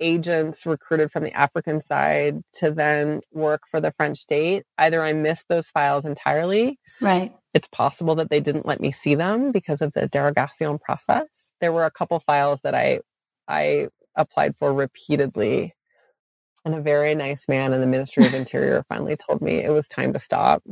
agents 0.00 0.66
recruited 0.66 1.10
from 1.10 1.24
the 1.24 1.32
African 1.32 1.80
side 1.80 2.42
to 2.54 2.70
then 2.70 3.20
work 3.32 3.62
for 3.70 3.80
the 3.80 3.92
French 3.92 4.18
state. 4.18 4.64
Either 4.78 5.02
I 5.02 5.12
missed 5.12 5.48
those 5.48 5.68
files 5.68 6.04
entirely. 6.04 6.78
Right. 7.00 7.32
It's 7.54 7.68
possible 7.68 8.16
that 8.16 8.30
they 8.30 8.40
didn't 8.40 8.66
let 8.66 8.80
me 8.80 8.92
see 8.92 9.14
them 9.14 9.52
because 9.52 9.80
of 9.80 9.92
the 9.92 10.08
derogation 10.08 10.78
process. 10.78 11.52
There 11.60 11.72
were 11.72 11.84
a 11.84 11.90
couple 11.90 12.18
files 12.20 12.60
that 12.62 12.74
I 12.74 13.00
I 13.46 13.88
applied 14.16 14.56
for 14.56 14.72
repeatedly. 14.72 15.74
And 16.64 16.74
a 16.74 16.80
very 16.80 17.14
nice 17.14 17.48
man 17.48 17.72
in 17.72 17.80
the 17.80 17.86
Ministry 17.86 18.24
of 18.24 18.34
Interior 18.34 18.84
finally 18.88 19.16
told 19.16 19.42
me 19.42 19.56
it 19.56 19.72
was 19.72 19.88
time 19.88 20.12
to 20.12 20.20
stop, 20.20 20.62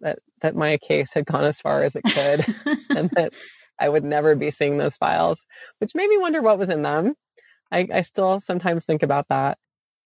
that 0.00 0.18
that 0.40 0.56
my 0.56 0.78
case 0.78 1.12
had 1.12 1.26
gone 1.26 1.44
as 1.44 1.60
far 1.60 1.82
as 1.82 1.96
it 1.96 2.04
could 2.04 2.78
and 2.96 3.10
that 3.10 3.34
I 3.78 3.88
would 3.88 4.04
never 4.04 4.34
be 4.34 4.50
seeing 4.50 4.78
those 4.78 4.96
files, 4.96 5.44
which 5.78 5.94
made 5.94 6.08
me 6.08 6.18
wonder 6.18 6.40
what 6.40 6.58
was 6.58 6.70
in 6.70 6.82
them 6.82 7.14
I, 7.74 7.88
I 7.92 8.02
still 8.02 8.40
sometimes 8.40 8.84
think 8.84 9.02
about 9.02 9.28
that. 9.28 9.58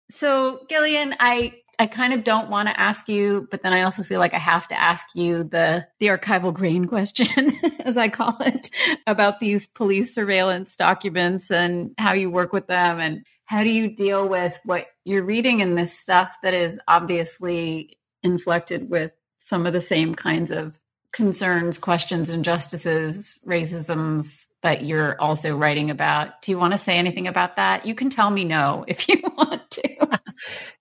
So, 0.09 0.61
Gillian, 0.69 1.15
I 1.19 1.55
I 1.80 1.86
kind 1.86 2.13
of 2.13 2.23
don't 2.23 2.49
want 2.49 2.69
to 2.69 2.80
ask 2.80 3.07
you, 3.07 3.47
but 3.51 3.61
then 3.61 3.71
I 3.71 3.84
also 3.84 4.01
feel 4.01 4.19
like 4.19 4.34
I 4.34 4.39
have 4.39 4.67
to 4.69 4.80
ask 4.80 5.07
you 5.15 5.43
the 5.43 5.88
the 5.99 6.07
archival 6.07 6.53
grain 6.53 6.86
question, 6.93 7.51
as 7.80 7.97
I 7.97 8.09
call 8.09 8.38
it, 8.41 8.69
about 9.05 9.39
these 9.39 9.67
police 9.67 10.13
surveillance 10.13 10.75
documents 10.75 11.51
and 11.51 11.91
how 11.97 12.13
you 12.13 12.30
work 12.30 12.53
with 12.53 12.67
them 12.67 12.99
and 12.99 13.25
how 13.48 13.64
do 13.64 13.70
you 13.70 13.89
deal 13.89 14.28
with 14.28 14.60
what 14.66 14.88
you're 15.06 15.24
reading 15.24 15.62
in 15.62 15.76
this 15.76 15.98
stuff 15.98 16.36
that 16.43 16.54
is 16.54 16.80
obviously 16.88 17.98
inflected 18.22 18.89
with 18.89 19.14
some 19.39 19.66
of 19.66 19.72
the 19.72 19.82
same 19.82 20.14
kinds 20.14 20.52
of 20.52 20.78
concerns, 21.14 21.80
questions, 21.80 22.30
injustices, 22.30 23.39
racisms 23.48 24.45
that 24.64 24.84
you're 24.84 25.20
also 25.22 25.56
writing 25.56 25.89
about. 25.89 26.41
Do 26.41 26.52
you 26.52 26.60
want 26.60 26.74
to 26.74 26.78
say 26.78 26.98
anything 26.98 27.26
about 27.26 27.56
that? 27.56 27.86
You 27.86 27.95
can 27.95 28.10
tell 28.10 28.30
me 28.30 28.43
no 28.43 28.84
if 28.88 29.08
you 29.08 29.22
want 29.38 29.72
to. 29.72 30.20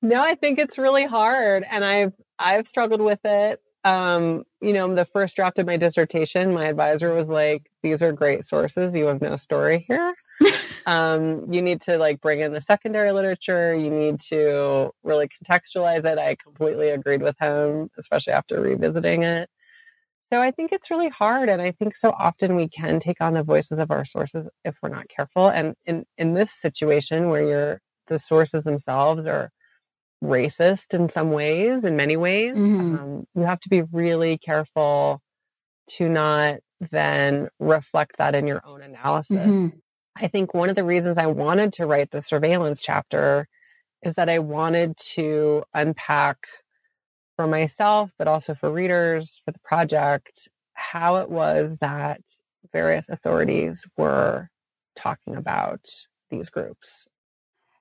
no, 0.03 0.21
I 0.21 0.35
think 0.35 0.59
it's 0.59 0.77
really 0.77 1.07
hard 1.07 1.64
and 1.71 1.85
I've 1.85 2.12
I've 2.39 2.67
struggled 2.67 3.01
with 3.01 3.25
it. 3.25 3.61
Um, 3.85 4.43
you 4.61 4.73
know, 4.73 4.93
the 4.93 5.05
first 5.05 5.37
draft 5.37 5.61
of 5.61 5.67
my 5.67 5.77
dissertation, 5.77 6.53
my 6.53 6.67
advisor 6.67 7.14
was 7.14 7.29
like, 7.29 7.71
"These 7.85 8.03
are 8.03 8.12
great 8.12 8.45
sources. 8.45 8.97
You 8.97 9.07
have 9.07 9.21
no 9.21 9.37
story 9.37 9.85
here. 9.87 10.12
um, 10.87 11.53
you 11.53 11.61
need 11.62 11.82
to 11.82 11.99
like 11.99 12.20
bring 12.20 12.41
in 12.41 12.53
the 12.53 12.62
secondary 12.62 13.12
literature. 13.12 13.74
You 13.74 13.91
need 13.91 14.20
to 14.28 14.91
really 15.03 15.28
contextualize 15.28 16.05
it." 16.05 16.18
I 16.18 16.37
completely 16.37 16.91
agreed 16.91 17.22
with 17.22 17.37
him, 17.39 17.91
especially 17.99 18.32
after 18.32 18.61
revisiting 18.61 19.24
it. 19.24 19.51
So 20.32 20.41
I 20.41 20.51
think 20.51 20.72
it's 20.72 20.91
really 20.91 21.09
hard. 21.09 21.49
And 21.49 21.62
I 21.62 21.70
think 21.70 21.97
so 21.97 22.11
often 22.11 22.57
we 22.57 22.68
can 22.68 22.99
take 22.99 23.20
on 23.20 23.34
the 23.34 23.45
voices 23.45 23.78
of 23.78 23.91
our 23.91 24.05
sources 24.05 24.49
if 24.64 24.76
we're 24.82 24.89
not 24.89 25.09
careful. 25.09 25.49
And 25.49 25.74
in, 25.84 26.05
in 26.18 26.34
this 26.34 26.53
situation 26.53 27.28
where 27.28 27.43
you're 27.43 27.80
the 28.09 28.18
sources 28.18 28.64
themselves 28.64 29.26
are 29.26 29.51
racist 30.22 30.95
in 30.95 31.09
some 31.09 31.30
ways, 31.30 31.84
in 31.84 31.97
many 31.97 32.16
ways, 32.16 32.57
mm-hmm. 32.57 32.97
um, 32.97 33.26
you 33.34 33.43
have 33.43 33.61
to 33.61 33.68
be 33.68 33.82
really 33.82 34.39
careful 34.39 35.20
to 35.89 36.09
not 36.09 36.57
then 36.91 37.49
reflect 37.61 38.16
that 38.18 38.34
in 38.34 38.47
your 38.47 38.62
own 38.66 38.82
analysis. 38.82 39.39
Mm-hmm. 39.39 39.78
I 40.19 40.29
think 40.29 40.55
one 40.55 40.71
of 40.71 40.77
the 40.77 40.85
reasons 40.85 41.19
I 41.19 41.27
wanted 41.27 41.75
to 41.75 41.87
write 41.87 42.11
the 42.11 42.23
surveillance 42.23 42.81
chapter 42.81 43.47
is 44.03 44.14
that 44.14 44.31
I 44.31 44.39
wanted 44.39 44.97
to 45.14 45.62
unpack 45.75 46.47
for 47.37 47.47
myself, 47.47 48.11
but 48.19 48.27
also 48.27 48.55
for 48.55 48.71
readers 48.71 49.43
for 49.45 49.53
the 49.53 49.59
project, 49.59 50.49
how 50.73 51.17
it 51.17 51.29
was 51.31 51.77
that 51.81 52.21
various 52.73 53.11
authorities 53.11 53.87
were 53.99 54.49
talking 54.95 55.37
about 55.37 55.81
these 56.31 56.49
groups. 56.49 57.07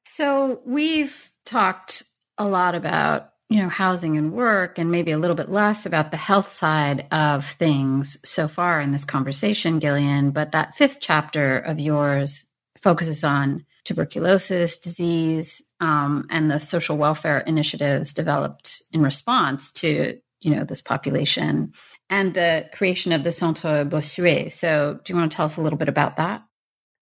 So 0.04 0.62
we've 0.66 1.32
talked 1.46 2.04
a 2.38 2.46
lot 2.46 2.76
about 2.76 3.30
you 3.50 3.62
know 3.62 3.70
housing 3.70 4.18
and 4.18 4.34
work 4.34 4.80
and 4.80 4.92
maybe 4.92 5.12
a 5.12 5.18
little 5.18 5.36
bit 5.36 5.50
less 5.50 5.86
about 5.86 6.12
the 6.12 6.18
health 6.18 6.50
side 6.50 7.06
of 7.12 7.46
things 7.46 8.18
so 8.28 8.48
far 8.48 8.82
in 8.82 8.92
this 8.92 9.06
conversation 9.06 9.80
gillian 9.80 10.32
but 10.32 10.52
that 10.52 10.76
fifth 10.76 10.98
chapter 11.00 11.58
of 11.58 11.80
yours 11.80 12.48
focuses 12.82 13.24
on 13.24 13.66
tuberculosis 13.84 14.78
disease 14.78 15.62
um, 15.80 16.26
and 16.32 16.50
the 16.50 16.60
social 16.60 16.98
welfare 16.98 17.40
initiatives 17.42 18.14
developed 18.14 18.82
in 18.92 19.02
response 19.02 19.72
to 19.72 20.20
you 20.42 20.56
know 20.56 20.64
this 20.64 20.82
population 20.82 21.72
and 22.10 22.34
the 22.34 22.70
creation 22.74 23.12
of 23.12 23.24
the 23.24 23.32
Centre 23.32 23.84
Bossuet. 23.86 24.52
So, 24.52 25.00
do 25.04 25.14
you 25.14 25.18
want 25.18 25.32
to 25.32 25.36
tell 25.36 25.48
us 25.48 25.58
a 25.58 25.62
little 25.62 25.78
bit 25.78 25.90
about 25.90 26.18
that? 26.18 26.44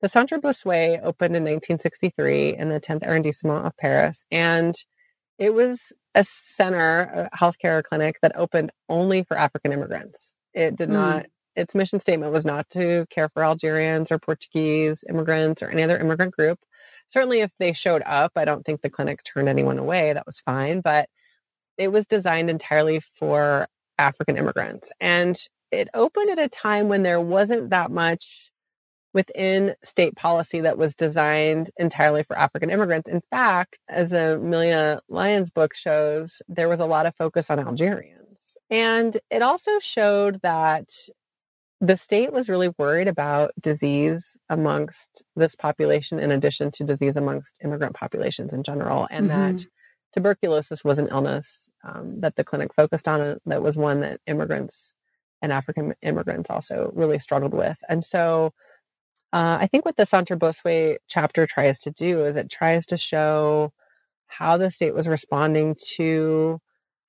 The 0.02 0.10
Centre 0.10 0.40
Bossuet 0.40 1.00
opened 1.04 1.36
in 1.36 1.44
1963 1.44 2.58
in 2.58 2.70
the 2.70 2.80
10th 2.80 3.04
arrondissement 3.04 3.66
of 3.66 3.78
Paris, 3.78 4.24
and 4.32 4.76
it 5.38 5.54
was 5.54 5.92
a 6.16 6.24
center, 6.24 7.30
a 7.32 7.38
healthcare 7.38 7.84
clinic 7.84 8.18
that 8.22 8.36
opened 8.36 8.72
only 8.90 9.24
for 9.24 9.38
African 9.38 9.72
immigrants. 9.72 10.36
It 10.54 10.76
did 10.76 10.90
mm. 10.90 10.94
not. 10.94 11.26
Its 11.56 11.76
mission 11.76 12.00
statement 12.00 12.32
was 12.32 12.46
not 12.46 12.70
to 12.70 13.06
care 13.10 13.28
for 13.30 13.44
Algerians 13.44 14.10
or 14.10 14.20
Portuguese 14.20 15.04
immigrants 15.10 15.62
or 15.62 15.70
any 15.70 15.84
other 15.84 15.98
immigrant 15.98 16.34
group 16.34 16.60
certainly 17.12 17.42
if 17.42 17.52
they 17.58 17.74
showed 17.74 18.02
up, 18.06 18.32
I 18.36 18.46
don't 18.46 18.66
think 18.66 18.82
the 18.82 18.90
clinic 18.90 19.24
turned 19.24 19.50
anyone 19.50 19.78
away. 19.78 20.14
That 20.14 20.26
was 20.26 20.40
fine. 20.40 20.82
But 20.82 21.10
it 21.78 21.92
was 21.92 22.08
designed 22.08 22.50
entirely 22.50 23.02
for 23.02 23.68
African 23.98 24.38
immigrants. 24.38 24.92
And 25.00 25.38
it 25.72 25.90
opened 25.94 26.30
at 26.32 26.40
a 26.40 26.50
time 26.50 26.88
when 26.88 27.04
there 27.04 27.22
wasn't 27.22 27.70
that 27.72 27.92
much 27.92 28.51
within 29.14 29.76
state 29.84 30.16
policy 30.16 30.62
that 30.62 30.78
was 30.78 30.96
designed 30.96 31.70
entirely 31.78 32.24
for 32.24 32.38
African 32.38 32.70
immigrants. 32.70 33.10
In 33.10 33.22
fact, 33.30 33.78
as 33.90 34.14
Amelia 34.14 35.02
Lyons' 35.10 35.52
book 35.52 35.76
shows, 35.76 36.42
there 36.48 36.70
was 36.70 36.80
a 36.80 36.86
lot 36.86 37.06
of 37.06 37.16
focus 37.16 37.50
on 37.50 37.60
Algerians. 37.60 38.58
And 38.70 39.18
it 39.30 39.42
also 39.42 39.80
showed 39.80 40.42
that 40.44 40.90
the 41.82 41.98
state 41.98 42.32
was 42.32 42.48
really 42.48 42.70
worried 42.78 43.08
about 43.08 43.52
disease 43.60 44.38
amongst 44.50 45.24
this 45.36 45.56
population 45.56 46.20
in 46.20 46.32
addition 46.32 46.72
to 46.72 46.84
disease 46.84 47.18
amongst 47.18 47.58
immigrant 47.64 47.96
populations 47.96 48.54
in 48.54 48.64
general 48.64 49.08
and 49.10 49.30
mm-hmm. 49.30 49.58
that 49.58 49.66
tuberculosis 50.14 50.84
was 50.84 51.00
an 51.00 51.08
illness 51.10 51.70
um, 51.84 52.20
that 52.22 52.36
the 52.36 52.44
clinic 52.44 52.74
focused 52.74 53.08
on 53.08 53.38
that 53.46 53.64
was 53.64 53.78
one 53.78 54.02
that 54.02 54.20
immigrants 54.28 54.94
and 55.42 55.52
african 55.52 55.94
immigrants 56.04 56.50
also 56.50 56.92
really 56.94 57.18
struggled 57.18 57.54
with 57.54 57.78
and 57.90 58.04
so 58.04 58.54
uh, 59.34 59.58
i 59.60 59.68
think 59.68 59.86
what 59.86 59.98
the 59.98 60.06
centre 60.06 60.38
bossuet 60.38 60.98
chapter 61.08 61.46
tries 61.46 61.80
to 61.80 61.92
do 61.92 62.26
is 62.26 62.36
it 62.36 62.50
tries 62.50 62.86
to 62.86 62.98
show 62.98 63.72
how 64.28 64.58
the 64.58 64.72
state 64.72 64.94
was 64.94 65.08
responding 65.08 65.76
to 65.96 66.60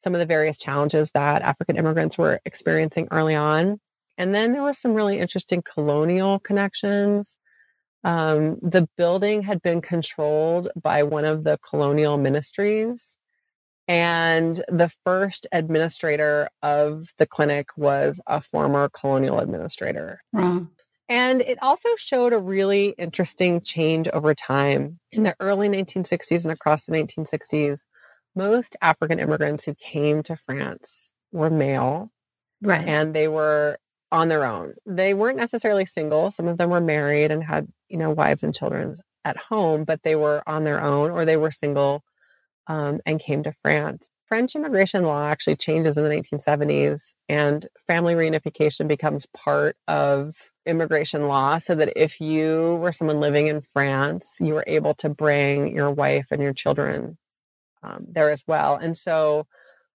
some 0.02 0.14
of 0.14 0.18
the 0.18 0.26
various 0.26 0.58
challenges 0.58 1.10
that 1.12 1.42
african 1.42 1.76
immigrants 1.76 2.18
were 2.18 2.40
experiencing 2.44 3.08
early 3.10 3.34
on 3.34 3.78
and 4.18 4.34
then 4.34 4.52
there 4.52 4.62
were 4.62 4.74
some 4.74 4.94
really 4.94 5.18
interesting 5.18 5.62
colonial 5.62 6.38
connections. 6.38 7.38
Um, 8.04 8.58
the 8.62 8.88
building 8.96 9.42
had 9.42 9.62
been 9.62 9.80
controlled 9.80 10.68
by 10.80 11.02
one 11.04 11.24
of 11.24 11.44
the 11.44 11.58
colonial 11.58 12.18
ministries. 12.18 13.18
And 13.88 14.56
the 14.68 14.92
first 15.04 15.46
administrator 15.52 16.48
of 16.62 17.08
the 17.18 17.26
clinic 17.26 17.68
was 17.76 18.20
a 18.26 18.40
former 18.40 18.88
colonial 18.88 19.40
administrator. 19.40 20.22
Wow. 20.32 20.68
And 21.12 21.42
it 21.42 21.58
also 21.62 21.90
showed 21.98 22.32
a 22.32 22.38
really 22.38 22.94
interesting 22.96 23.60
change 23.60 24.08
over 24.08 24.34
time. 24.34 24.98
In 25.10 25.24
the 25.24 25.36
early 25.40 25.68
1960s 25.68 26.44
and 26.44 26.52
across 26.52 26.86
the 26.86 26.92
1960s, 26.92 27.84
most 28.34 28.78
African 28.80 29.18
immigrants 29.18 29.66
who 29.66 29.74
came 29.74 30.22
to 30.22 30.36
France 30.36 31.12
were 31.30 31.50
male. 31.50 32.10
Right. 32.62 32.88
And 32.88 33.14
they 33.14 33.28
were 33.28 33.76
on 34.10 34.28
their 34.28 34.46
own. 34.46 34.72
They 34.86 35.12
weren't 35.12 35.36
necessarily 35.36 35.84
single. 35.84 36.30
Some 36.30 36.48
of 36.48 36.56
them 36.56 36.70
were 36.70 36.80
married 36.80 37.30
and 37.30 37.44
had, 37.44 37.68
you 37.90 37.98
know, 37.98 38.10
wives 38.12 38.42
and 38.42 38.54
children 38.54 38.96
at 39.26 39.36
home, 39.36 39.84
but 39.84 40.02
they 40.02 40.16
were 40.16 40.42
on 40.46 40.64
their 40.64 40.82
own 40.82 41.10
or 41.10 41.26
they 41.26 41.36
were 41.36 41.52
single 41.52 42.02
um, 42.68 43.00
and 43.04 43.20
came 43.20 43.42
to 43.42 43.52
France. 43.60 44.08
French 44.28 44.56
immigration 44.56 45.02
law 45.02 45.26
actually 45.26 45.56
changes 45.56 45.98
in 45.98 46.04
the 46.04 46.08
1970s 46.08 47.12
and 47.28 47.66
family 47.86 48.14
reunification 48.14 48.88
becomes 48.88 49.26
part 49.36 49.76
of 49.88 50.34
immigration 50.66 51.28
law 51.28 51.58
so 51.58 51.74
that 51.74 51.92
if 51.96 52.20
you 52.20 52.78
were 52.80 52.92
someone 52.92 53.20
living 53.20 53.48
in 53.48 53.60
France, 53.60 54.36
you 54.40 54.54
were 54.54 54.64
able 54.66 54.94
to 54.94 55.08
bring 55.08 55.74
your 55.74 55.90
wife 55.90 56.26
and 56.30 56.42
your 56.42 56.52
children 56.52 57.18
um, 57.82 58.06
there 58.08 58.30
as 58.30 58.44
well. 58.46 58.76
And 58.76 58.96
so 58.96 59.46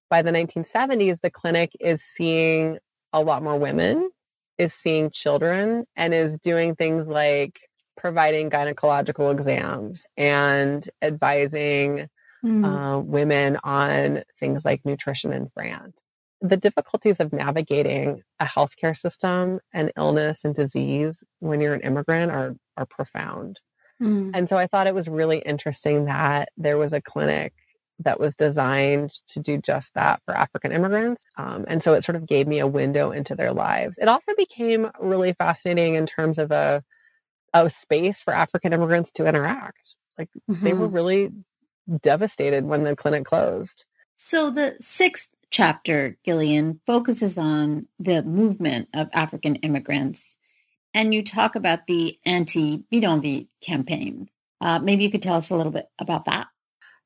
by 0.09 0.21
the 0.21 0.31
1970s, 0.31 1.21
the 1.21 1.29
clinic 1.29 1.71
is 1.79 2.03
seeing 2.03 2.77
a 3.13 3.21
lot 3.21 3.43
more 3.43 3.57
women, 3.57 4.09
is 4.57 4.73
seeing 4.73 5.09
children, 5.11 5.85
and 5.95 6.13
is 6.13 6.37
doing 6.39 6.75
things 6.75 7.07
like 7.07 7.59
providing 7.95 8.49
gynecological 8.49 9.31
exams 9.31 10.05
and 10.15 10.87
advising 11.01 12.07
mm. 12.45 12.65
uh, 12.65 12.99
women 12.99 13.57
on 13.63 14.23
things 14.39 14.63
like 14.63 14.85
nutrition 14.85 15.33
in 15.33 15.49
France. 15.49 15.97
The 16.41 16.57
difficulties 16.57 17.19
of 17.19 17.33
navigating 17.33 18.21
a 18.39 18.45
healthcare 18.45 18.97
system 18.97 19.59
and 19.73 19.91
illness 19.97 20.45
and 20.45 20.53
disease 20.53 21.23
when 21.39 21.61
you're 21.61 21.73
an 21.73 21.81
immigrant 21.81 22.31
are, 22.31 22.55
are 22.75 22.85
profound. 22.85 23.59
Mm. 24.01 24.31
And 24.33 24.49
so 24.49 24.57
I 24.57 24.67
thought 24.67 24.87
it 24.87 24.95
was 24.95 25.07
really 25.07 25.39
interesting 25.39 26.05
that 26.05 26.49
there 26.57 26.77
was 26.77 26.93
a 26.93 27.01
clinic 27.01 27.53
that 27.99 28.19
was 28.19 28.35
designed 28.35 29.11
to 29.27 29.39
do 29.39 29.57
just 29.57 29.93
that 29.95 30.21
for 30.25 30.35
African 30.35 30.71
immigrants. 30.71 31.25
Um, 31.35 31.65
and 31.67 31.81
so 31.81 31.93
it 31.93 32.03
sort 32.03 32.15
of 32.15 32.27
gave 32.27 32.47
me 32.47 32.59
a 32.59 32.67
window 32.67 33.11
into 33.11 33.35
their 33.35 33.53
lives. 33.53 33.97
It 33.97 34.07
also 34.07 34.33
became 34.35 34.91
really 34.99 35.33
fascinating 35.33 35.95
in 35.95 36.05
terms 36.05 36.37
of 36.37 36.51
a, 36.51 36.83
a 37.53 37.69
space 37.69 38.21
for 38.21 38.33
African 38.33 38.73
immigrants 38.73 39.11
to 39.13 39.25
interact. 39.25 39.95
Like 40.17 40.29
mm-hmm. 40.49 40.63
they 40.63 40.73
were 40.73 40.85
mm-hmm. 40.85 40.95
really 40.95 41.31
devastated 42.01 42.65
when 42.65 42.83
the 42.83 42.95
clinic 42.95 43.25
closed. 43.25 43.85
So 44.15 44.51
the 44.51 44.77
sixth 44.79 45.31
chapter, 45.57 46.15
Gillian, 46.23 46.79
focuses 46.85 47.35
on 47.35 47.87
the 47.97 48.21
movement 48.21 48.89
of 48.93 49.09
African 49.11 49.55
immigrants. 49.55 50.37
And 50.93 51.15
you 51.15 51.23
talk 51.23 51.55
about 51.55 51.87
the 51.87 52.15
anti 52.27 52.85
bidonville 52.91 53.47
campaigns. 53.59 54.31
Uh, 54.61 54.77
maybe 54.77 55.03
you 55.03 55.09
could 55.09 55.23
tell 55.23 55.37
us 55.37 55.49
a 55.49 55.57
little 55.57 55.71
bit 55.71 55.87
about 55.97 56.25
that. 56.25 56.47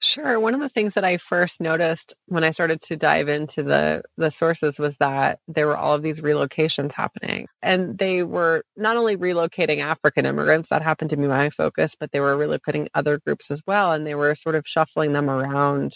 Sure. 0.02 0.38
One 0.38 0.54
of 0.54 0.60
the 0.60 0.68
things 0.68 0.95
that 0.95 1.06
I 1.06 1.16
first 1.18 1.62
noticed 1.62 2.14
when 2.26 2.43
I 2.43 2.52
started 2.52 2.82
to 2.82 2.97
dive 2.97 3.30
into 3.30 3.64
the 3.64 4.02
the 4.18 4.32
sources 4.32 4.80
was 4.80 4.97
that 4.97 5.39
there 5.47 5.68
were 5.68 5.78
all 5.78 5.93
of 5.93 6.02
these 6.02 6.20
relocations 6.20 6.91
happening. 6.91 7.47
And 7.62 7.97
they 7.97 8.24
were 8.24 8.64
not 8.76 8.97
only 8.97 9.16
relocating 9.16 9.78
African 9.78 10.26
immigrants, 10.26 10.70
that 10.70 10.82
happened 10.82 11.12
to 11.12 11.18
be 11.18 11.28
my 11.28 11.52
focus, 11.52 11.95
but 11.97 12.12
they 12.12 12.20
were 12.20 12.36
relocating 12.36 12.88
other 12.93 13.18
groups 13.18 13.49
as 13.49 13.62
well. 13.66 13.93
And 13.93 14.06
they 14.06 14.16
were 14.16 14.36
sort 14.36 14.56
of 14.56 14.68
shuffling 14.68 15.14
them 15.14 15.30
around 15.30 15.93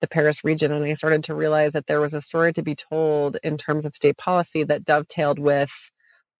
the 0.00 0.08
Paris 0.08 0.44
region. 0.44 0.72
And 0.72 0.84
I 0.84 0.94
started 0.94 1.24
to 1.24 1.34
realize 1.34 1.72
that 1.72 1.86
there 1.86 2.00
was 2.00 2.14
a 2.14 2.20
story 2.20 2.52
to 2.54 2.62
be 2.62 2.74
told 2.74 3.38
in 3.42 3.56
terms 3.56 3.86
of 3.86 3.94
state 3.94 4.16
policy 4.16 4.64
that 4.64 4.84
dovetailed 4.84 5.38
with 5.38 5.72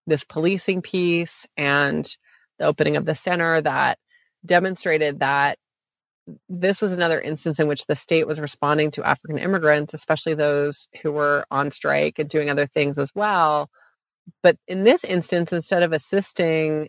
this 0.07 0.25
policing 0.25 0.83
piece 0.83 1.47
and 1.57 2.07
the 2.59 2.67
opening 2.67 2.97
of 2.97 3.05
the 3.05 3.15
center 3.15 3.61
that 3.61 3.99
demonstrated 4.45 5.21
that 5.21 5.59
this 6.49 6.83
was 6.83 6.93
another 6.93 7.21
instance 7.21 7.61
in 7.61 7.69
which 7.69 7.87
the 7.87 7.97
state 7.97 8.27
was 8.27 8.41
responding 8.41 8.91
to 8.93 9.07
African 9.07 9.39
immigrants, 9.39 9.95
especially 9.95 10.35
those 10.35 10.89
who 11.03 11.13
were 11.13 11.45
on 11.51 11.71
strike 11.71 12.19
and 12.19 12.29
doing 12.29 12.51
other 12.51 12.67
things 12.67 12.99
as 12.99 13.13
well. 13.15 13.71
But 14.43 14.57
in 14.67 14.85
this 14.85 15.05
instance, 15.05 15.53
instead 15.53 15.83
of 15.83 15.93
assisting 15.93 16.89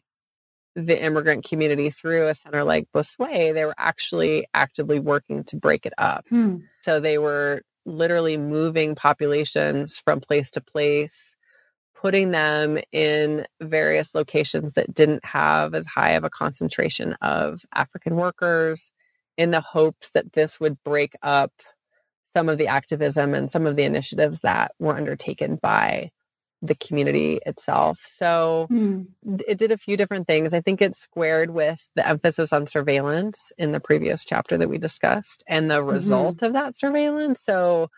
the 0.77 1.03
immigrant 1.03 1.43
community 1.43 1.89
through 1.89 2.27
a 2.27 2.35
center 2.35 2.63
like 2.63 2.87
Bossuet, 2.93 3.55
they 3.55 3.65
were 3.65 3.73
actually 3.79 4.45
actively 4.53 4.99
working 4.99 5.43
to 5.45 5.55
break 5.55 5.87
it 5.87 5.93
up. 5.97 6.25
Hmm. 6.29 6.57
So 6.81 6.99
they 6.99 7.17
were 7.17 7.63
literally 7.87 8.37
moving 8.37 8.93
populations 8.93 9.97
from 9.97 10.21
place 10.21 10.51
to 10.51 10.61
place, 10.61 11.35
putting 11.95 12.29
them 12.29 12.77
in 12.91 13.47
various 13.59 14.13
locations 14.13 14.73
that 14.73 14.93
didn't 14.93 15.25
have 15.25 15.73
as 15.73 15.87
high 15.87 16.11
of 16.11 16.23
a 16.23 16.29
concentration 16.29 17.13
of 17.23 17.65
African 17.73 18.15
workers 18.15 18.93
in 19.35 19.49
the 19.49 19.61
hopes 19.61 20.11
that 20.11 20.31
this 20.33 20.59
would 20.59 20.77
break 20.83 21.15
up 21.23 21.51
some 22.35 22.49
of 22.49 22.59
the 22.59 22.67
activism 22.67 23.33
and 23.33 23.49
some 23.49 23.65
of 23.65 23.75
the 23.75 23.83
initiatives 23.83 24.41
that 24.41 24.73
were 24.77 24.95
undertaken 24.95 25.57
by 25.59 26.11
the 26.61 26.75
community 26.75 27.39
itself. 27.45 27.99
So 28.03 28.67
mm. 28.71 29.05
it 29.47 29.57
did 29.57 29.71
a 29.71 29.77
few 29.77 29.95
different 29.95 30.27
things. 30.27 30.53
I 30.53 30.61
think 30.61 30.81
it 30.81 30.95
squared 30.95 31.51
with 31.51 31.87
the 31.95 32.07
emphasis 32.07 32.51
on 32.51 32.67
surveillance 32.67 33.51
in 33.57 33.71
the 33.71 33.79
previous 33.79 34.25
chapter 34.25 34.57
that 34.57 34.69
we 34.69 34.77
discussed 34.77 35.43
and 35.47 35.69
the 35.69 35.75
mm-hmm. 35.75 35.91
result 35.91 36.41
of 36.41 36.53
that 36.53 36.75
surveillance. 36.75 37.43
So 37.43 37.89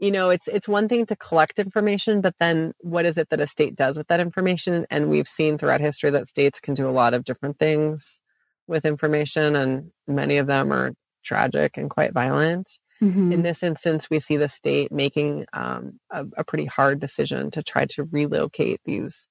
you 0.00 0.10
know, 0.10 0.30
it's 0.30 0.48
it's 0.48 0.66
one 0.66 0.88
thing 0.88 1.04
to 1.06 1.16
collect 1.16 1.58
information, 1.58 2.22
but 2.22 2.34
then 2.38 2.72
what 2.80 3.04
is 3.04 3.18
it 3.18 3.28
that 3.28 3.40
a 3.40 3.46
state 3.46 3.76
does 3.76 3.98
with 3.98 4.08
that 4.08 4.18
information? 4.18 4.86
And 4.90 5.10
we've 5.10 5.28
seen 5.28 5.58
throughout 5.58 5.82
history 5.82 6.10
that 6.10 6.26
states 6.26 6.58
can 6.58 6.72
do 6.72 6.88
a 6.88 6.90
lot 6.90 7.12
of 7.12 7.22
different 7.22 7.58
things 7.58 8.22
with 8.66 8.86
information 8.86 9.56
and 9.56 9.90
many 10.08 10.38
of 10.38 10.46
them 10.46 10.72
are 10.72 10.92
tragic 11.22 11.76
and 11.76 11.90
quite 11.90 12.14
violent. 12.14 12.70
Mm-hmm. 13.02 13.32
In 13.32 13.42
this 13.42 13.62
instance, 13.62 14.10
we 14.10 14.18
see 14.18 14.36
the 14.36 14.48
state 14.48 14.92
making 14.92 15.46
um, 15.54 15.98
a, 16.10 16.26
a, 16.36 16.44
pretty 16.44 16.66
hard 16.66 17.00
decision 17.00 17.50
to 17.52 17.62
try 17.62 17.86
to 17.86 18.04
relocate 18.04 18.80
these 18.84 19.26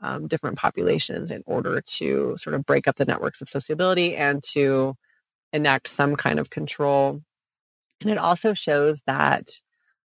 um, 0.00 0.26
different 0.26 0.56
populations 0.56 1.30
in 1.30 1.42
order 1.44 1.82
to 1.82 2.34
sort 2.38 2.54
of 2.54 2.64
break 2.64 2.88
up 2.88 2.96
the 2.96 3.04
networks 3.04 3.42
of 3.42 3.48
sociability 3.50 4.16
and 4.16 4.42
to 4.52 4.94
enact 5.52 5.88
some 5.88 6.16
kind 6.16 6.38
of 6.38 6.48
control. 6.48 7.20
And 8.00 8.10
it 8.10 8.16
also 8.16 8.54
shows 8.54 9.02
that 9.06 9.50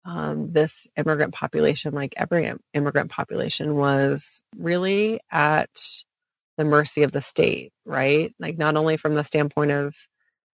um, 0.04 0.46
this 0.46 0.86
immigrant 0.96 1.34
population, 1.34 1.94
like 1.94 2.14
every 2.16 2.52
immigrant 2.74 3.10
population, 3.10 3.74
was 3.74 4.42
really 4.56 5.20
at 5.30 5.70
the 6.56 6.64
mercy 6.64 7.02
of 7.02 7.12
the 7.12 7.20
state, 7.20 7.72
right? 7.84 8.32
Like, 8.38 8.58
not 8.58 8.76
only 8.76 8.96
from 8.96 9.14
the 9.14 9.24
standpoint 9.24 9.70
of 9.70 9.96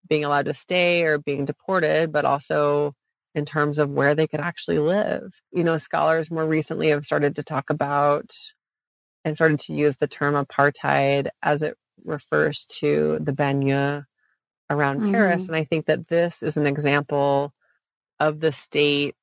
being 0.08 0.24
allowed 0.24 0.46
to 0.46 0.54
stay 0.54 1.02
or 1.04 1.18
being 1.18 1.44
deported, 1.44 2.12
but 2.12 2.24
also 2.24 2.94
in 3.34 3.44
terms 3.44 3.78
of 3.78 3.90
where 3.90 4.14
they 4.14 4.26
could 4.26 4.40
actually 4.40 4.78
live. 4.78 5.32
You 5.52 5.64
know, 5.64 5.78
scholars 5.78 6.30
more 6.30 6.46
recently 6.46 6.88
have 6.88 7.04
started 7.04 7.36
to 7.36 7.42
talk 7.42 7.70
about 7.70 8.34
and 9.24 9.36
started 9.36 9.60
to 9.60 9.74
use 9.74 9.96
the 9.96 10.08
term 10.08 10.34
apartheid 10.34 11.28
as 11.42 11.62
it 11.62 11.76
refers 12.04 12.64
to 12.64 13.18
the 13.20 13.32
banlieue 13.32 14.04
around 14.70 15.00
mm-hmm. 15.00 15.12
Paris. 15.12 15.48
And 15.48 15.56
I 15.56 15.64
think 15.64 15.86
that 15.86 16.08
this 16.08 16.42
is 16.42 16.56
an 16.56 16.66
example 16.66 17.52
of 18.20 18.40
the 18.40 18.52
state 18.52 19.14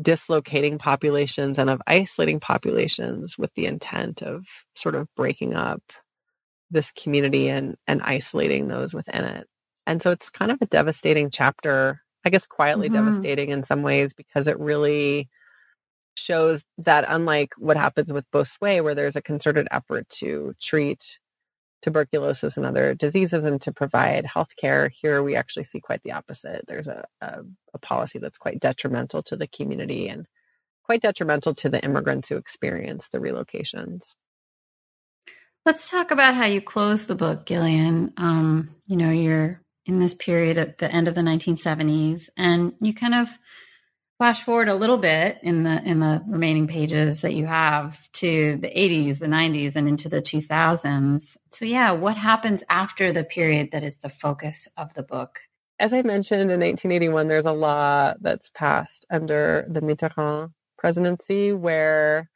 dislocating 0.00 0.78
populations 0.78 1.58
and 1.58 1.70
of 1.70 1.80
isolating 1.86 2.40
populations 2.40 3.38
with 3.38 3.52
the 3.54 3.66
intent 3.66 4.22
of 4.22 4.46
sort 4.74 4.94
of 4.94 5.08
breaking 5.16 5.54
up 5.54 5.82
this 6.70 6.90
community 6.90 7.48
and, 7.48 7.76
and 7.86 8.02
isolating 8.02 8.68
those 8.68 8.92
within 8.92 9.24
it. 9.24 9.46
And 9.86 10.02
so 10.02 10.10
it's 10.10 10.30
kind 10.30 10.50
of 10.50 10.58
a 10.60 10.66
devastating 10.66 11.30
chapter, 11.30 12.00
I 12.24 12.30
guess 12.30 12.46
quietly 12.46 12.88
mm-hmm. 12.88 12.96
devastating 12.96 13.50
in 13.50 13.62
some 13.62 13.82
ways 13.82 14.14
because 14.14 14.48
it 14.48 14.58
really 14.58 15.28
shows 16.16 16.64
that 16.78 17.04
unlike 17.08 17.52
what 17.58 17.76
happens 17.76 18.12
with 18.12 18.30
Bossuet, 18.30 18.82
where 18.82 18.94
there's 18.94 19.16
a 19.16 19.22
concerted 19.22 19.68
effort 19.70 20.08
to 20.08 20.54
treat 20.60 21.18
tuberculosis 21.82 22.56
and 22.56 22.66
other 22.66 22.94
diseases 22.94 23.44
and 23.44 23.60
to 23.60 23.72
provide 23.72 24.24
health 24.26 24.50
care, 24.56 24.88
here 24.88 25.22
we 25.22 25.36
actually 25.36 25.64
see 25.64 25.78
quite 25.78 26.02
the 26.02 26.12
opposite. 26.12 26.64
There's 26.66 26.88
a, 26.88 27.04
a, 27.20 27.42
a 27.74 27.78
policy 27.78 28.18
that's 28.18 28.38
quite 28.38 28.60
detrimental 28.60 29.22
to 29.24 29.36
the 29.36 29.46
community 29.46 30.08
and 30.08 30.26
quite 30.84 31.02
detrimental 31.02 31.54
to 31.54 31.68
the 31.68 31.84
immigrants 31.84 32.28
who 32.28 32.36
experience 32.36 33.08
the 33.08 33.18
relocations. 33.18 34.14
Let's 35.64 35.90
talk 35.90 36.12
about 36.12 36.34
how 36.34 36.44
you 36.44 36.60
close 36.60 37.06
the 37.06 37.16
book, 37.16 37.44
Gillian. 37.44 38.12
Um, 38.16 38.70
you 38.86 38.96
know, 38.96 39.10
you're 39.10 39.60
in 39.86 40.00
this 40.00 40.14
period 40.14 40.58
at 40.58 40.78
the 40.78 40.90
end 40.90 41.08
of 41.08 41.14
the 41.14 41.20
1970s 41.20 42.28
and 42.36 42.74
you 42.80 42.92
kind 42.92 43.14
of 43.14 43.28
flash 44.18 44.42
forward 44.42 44.68
a 44.68 44.74
little 44.74 44.96
bit 44.98 45.38
in 45.42 45.62
the 45.62 45.82
in 45.84 46.00
the 46.00 46.22
remaining 46.26 46.66
pages 46.66 47.20
that 47.20 47.34
you 47.34 47.46
have 47.46 48.10
to 48.12 48.56
the 48.56 48.68
80s 48.68 49.20
the 49.20 49.26
90s 49.26 49.76
and 49.76 49.88
into 49.88 50.08
the 50.08 50.22
2000s 50.22 51.36
so 51.50 51.64
yeah 51.64 51.92
what 51.92 52.16
happens 52.16 52.64
after 52.68 53.12
the 53.12 53.24
period 53.24 53.70
that 53.70 53.84
is 53.84 53.98
the 53.98 54.08
focus 54.08 54.68
of 54.76 54.92
the 54.94 55.02
book? 55.02 55.40
As 55.78 55.92
i 55.92 56.02
mentioned 56.02 56.50
in 56.50 56.60
1981 56.60 57.28
there's 57.28 57.46
a 57.46 57.52
law 57.52 58.14
that's 58.20 58.50
passed 58.50 59.06
under 59.10 59.66
the 59.68 59.80
mitterrand 59.80 60.52
presidency 60.78 61.52
where 61.52 62.30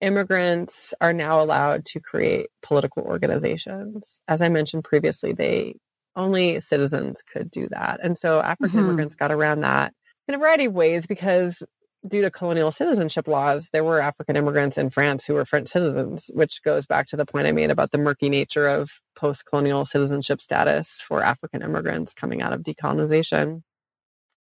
immigrants 0.00 0.94
are 1.00 1.12
now 1.12 1.42
allowed 1.42 1.84
to 1.84 2.00
create 2.00 2.48
political 2.62 3.02
organizations. 3.02 4.22
As 4.26 4.40
i 4.40 4.48
mentioned 4.48 4.84
previously 4.84 5.34
they 5.34 5.76
only 6.16 6.60
citizens 6.60 7.22
could 7.22 7.50
do 7.50 7.68
that. 7.70 8.00
And 8.02 8.16
so 8.16 8.40
African 8.40 8.68
mm-hmm. 8.70 8.78
immigrants 8.78 9.16
got 9.16 9.32
around 9.32 9.62
that 9.62 9.94
in 10.28 10.34
a 10.34 10.38
variety 10.38 10.66
of 10.66 10.74
ways 10.74 11.06
because 11.06 11.62
due 12.06 12.22
to 12.22 12.30
colonial 12.30 12.72
citizenship 12.72 13.28
laws, 13.28 13.68
there 13.72 13.84
were 13.84 14.00
African 14.00 14.36
immigrants 14.36 14.78
in 14.78 14.90
France 14.90 15.26
who 15.26 15.34
were 15.34 15.44
French 15.44 15.68
citizens, 15.68 16.30
which 16.32 16.62
goes 16.62 16.86
back 16.86 17.08
to 17.08 17.16
the 17.16 17.26
point 17.26 17.46
I 17.46 17.52
made 17.52 17.70
about 17.70 17.90
the 17.90 17.98
murky 17.98 18.28
nature 18.28 18.68
of 18.68 18.90
post 19.16 19.44
colonial 19.44 19.84
citizenship 19.84 20.40
status 20.40 21.02
for 21.06 21.22
African 21.22 21.62
immigrants 21.62 22.14
coming 22.14 22.42
out 22.42 22.52
of 22.52 22.62
decolonization. 22.62 23.62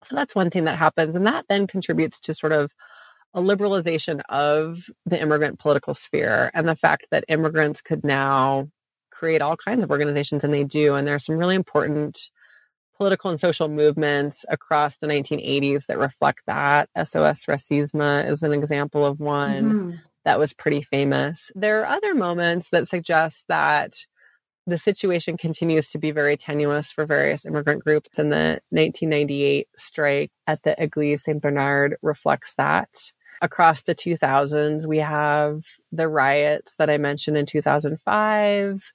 So 0.05 0.17
that's 0.17 0.35
one 0.35 0.51
thing 0.51 0.65
that 0.65 0.79
happens. 0.79 1.15
And 1.15 1.27
that 1.27 1.47
then 1.49 1.67
contributes 1.67 2.21
to 2.21 2.35
sort 2.35 2.53
of 2.53 2.71
a 3.33 3.41
liberalization 3.41 4.21
of 4.29 4.79
the 5.07 5.21
immigrant 5.21 5.59
political 5.59 5.95
sphere 5.95 6.51
and 6.55 6.69
the 6.69 6.77
fact 6.77 7.07
that 7.11 7.25
immigrants 7.29 7.81
could 7.81 8.05
now 8.05 8.69
create 9.19 9.43
all 9.43 9.57
kinds 9.57 9.83
of 9.83 9.91
organizations, 9.91 10.45
and 10.45 10.53
they 10.53 10.65
do. 10.65 10.95
And 10.95 11.07
there 11.07 11.15
are 11.15 11.21
some 11.21 11.37
really 11.37 11.55
important 11.55 12.31
political 12.97 13.31
and 13.31 13.41
social 13.41 13.69
movements 13.69 14.45
across 14.49 14.97
the 14.97 15.07
1980s 15.07 15.87
that 15.87 15.99
reflect 15.99 16.43
that. 16.47 16.89
SOS 16.97 17.45
Racisme 17.47 18.31
is 18.31 18.43
an 18.43 18.53
example 18.53 19.05
of 19.05 19.21
one 19.21 19.65
mm-hmm. 19.65 19.91
that 20.25 20.39
was 20.39 20.55
pretty 20.55 20.83
famous. 20.83 21.51
There 21.55 21.83
are 21.83 21.87
other 21.87 22.15
moments 22.15 22.71
that 22.71 22.89
suggest 22.89 23.45
that 23.49 23.95
the 24.67 24.79
situation 24.79 25.37
continues 25.37 25.87
to 25.89 25.99
be 25.99 26.11
very 26.11 26.37
tenuous 26.37 26.91
for 26.91 27.07
various 27.07 27.45
immigrant 27.45 27.85
groups, 27.85 28.19
and 28.19 28.33
the 28.33 28.61
1998 28.71 29.69
strike 29.77 30.33
at 30.47 30.63
the 30.65 30.75
Église 30.81 31.21
Saint 31.21 31.41
Bernard 31.41 31.97
reflects 32.03 32.55
that. 32.55 32.89
Across 33.43 33.83
the 33.83 33.95
2000s, 33.95 34.87
we 34.87 34.99
have 34.99 35.63
the 35.93 36.09
riots 36.09 36.77
that 36.77 36.91
I 36.91 36.97
mentioned 36.97 37.37
in 37.37 37.47
2005 37.47 38.93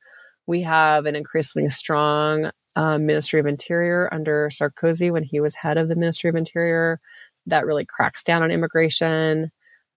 we 0.51 0.63
have 0.63 1.05
an 1.05 1.15
increasingly 1.15 1.69
strong 1.69 2.51
um, 2.75 3.05
Ministry 3.05 3.39
of 3.39 3.45
Interior 3.45 4.13
under 4.13 4.49
Sarkozy 4.49 5.09
when 5.09 5.23
he 5.23 5.39
was 5.39 5.55
head 5.55 5.77
of 5.77 5.87
the 5.87 5.95
Ministry 5.95 6.29
of 6.29 6.35
Interior 6.35 6.99
that 7.45 7.65
really 7.65 7.85
cracks 7.85 8.25
down 8.25 8.43
on 8.43 8.51
immigration. 8.51 9.49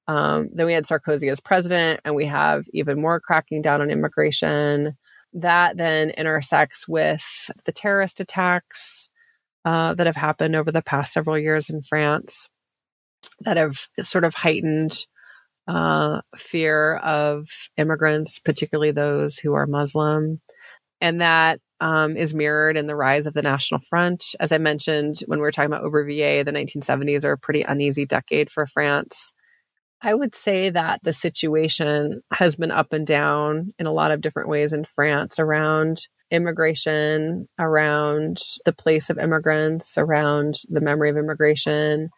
Um, 0.07 0.51
then 0.55 0.67
we 0.67 0.73
had 0.73 0.85
Sarkozy 0.85 1.29
as 1.29 1.41
president, 1.41 2.03
and 2.05 2.15
we 2.15 2.27
have 2.27 2.67
even 2.73 3.01
more 3.01 3.19
cracking 3.19 3.63
down 3.63 3.81
on 3.81 3.91
immigration. 3.91 4.97
That 5.33 5.77
then 5.77 6.11
intersects 6.11 6.87
with 6.87 7.51
the 7.65 7.73
terrorist 7.73 8.21
attacks 8.21 9.11
uh, 9.65 9.95
that 9.95 10.07
have 10.07 10.15
happened 10.15 10.55
over 10.55 10.71
the 10.71 10.83
past 10.83 11.13
several 11.13 11.37
years 11.37 11.69
in 11.69 11.83
France 11.83 12.49
that 13.41 13.57
have 13.57 13.77
sort 14.03 14.23
of 14.23 14.35
heightened 14.35 15.05
uh, 15.67 16.21
fear 16.37 16.97
of 16.97 17.49
immigrants, 17.77 18.39
particularly 18.39 18.91
those 18.91 19.39
who 19.39 19.55
are 19.55 19.67
Muslim. 19.67 20.41
And 21.01 21.21
that 21.21 21.61
um, 21.81 22.17
is 22.17 22.35
mirrored 22.35 22.77
in 22.77 22.87
the 22.87 22.97
rise 22.97 23.27
of 23.27 23.35
the 23.35 23.43
National 23.43 23.81
Front. 23.81 24.35
As 24.41 24.53
I 24.53 24.59
mentioned 24.59 25.17
when 25.27 25.39
we 25.39 25.43
were 25.43 25.53
talking 25.53 25.71
about 25.71 25.83
Aubervilliers, 25.83 26.45
the 26.45 26.53
1970s 26.53 27.25
are 27.25 27.33
a 27.33 27.39
pretty 27.39 27.63
uneasy 27.63 28.07
decade 28.07 28.51
for 28.51 28.67
France. 28.67 29.35
I 30.01 30.13
would 30.13 30.35
say 30.35 30.71
that 30.71 31.01
the 31.03 31.13
situation 31.13 32.23
has 32.31 32.57
been 32.57 32.71
up 32.71 32.93
and 32.93 33.07
down 33.07 33.73
in 33.79 33.87
a 33.87 33.93
lot 33.93 34.13
of 34.13 34.21
different 34.21 34.51
ways 34.51 34.73
in 34.73 34.85
France 34.85 35.39
around 35.39 36.07
immigration, 36.31 37.49
around 37.59 38.39
the 38.65 38.73
place 38.73 39.09
of 39.09 39.19
immigrants, 39.19 39.97
around 39.97 40.57
the 40.69 40.81
memory 40.81 41.11
of 41.11 41.17
immigration, 41.17 42.11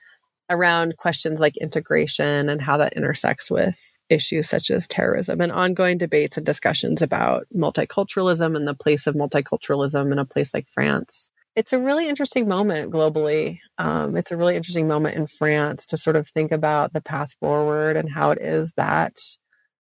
around 0.49 0.97
questions 0.97 1.41
like 1.41 1.57
integration 1.57 2.49
and 2.49 2.61
how 2.61 2.77
that 2.79 2.93
intersects 2.95 3.51
with 3.51 3.79
issues 4.09 4.49
such 4.49 4.71
as 4.71 4.87
terrorism 4.87 5.41
and 5.41 5.51
ongoing 5.51 5.99
debates 5.99 6.37
and 6.37 6.47
discussions 6.47 7.03
about 7.03 7.47
multiculturalism 7.55 8.57
and 8.57 8.67
the 8.67 8.75
place 8.75 9.07
of 9.07 9.15
multiculturalism 9.15 10.13
in 10.13 10.19
a 10.19 10.25
place 10.25 10.55
like 10.55 10.69
France. 10.73 11.31
It's 11.57 11.73
a 11.73 11.79
really 11.79 12.09
interesting 12.09 12.47
moment 12.47 12.93
globally. 12.93 13.59
Um, 13.79 14.17
it's 14.17 14.31
a 14.31 14.37
really 14.37 14.57
interesting 14.57 14.87
moment 14.87 15.17
in 15.17 15.27
France 15.27 15.87
to 15.87 15.97
sort 15.97 16.17
of 16.17 16.29
think 16.29 16.53
about 16.53 16.93
the 16.93 17.01
path 17.01 17.35
forward 17.41 17.97
and 17.97 18.11
how 18.11 18.31
it 18.31 18.43
is 18.43 18.73
that 18.77 19.17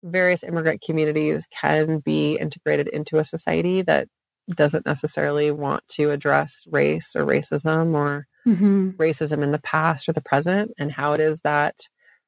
various 0.03 0.45
immigrant 0.45 0.83
communities 0.83 1.49
can 1.51 2.01
be 2.01 2.37
integrated 2.37 2.89
into 2.89 3.19
a 3.19 3.25
society 3.25 3.83
that 3.83 4.09
doesn't 4.55 4.85
necessarily 4.85 5.51
want 5.51 5.83
to 5.89 6.11
address 6.11 6.67
race 6.71 7.17
or 7.17 7.25
racism 7.25 7.95
or 7.95 8.27
mm-hmm. 8.47 8.91
racism 8.91 9.43
in 9.43 9.53
the 9.53 9.59
past 9.59 10.09
or 10.09 10.13
the 10.13 10.21
present, 10.21 10.73
and 10.79 10.91
how 10.91 11.13
it 11.13 11.21
is 11.21 11.41
that 11.43 11.77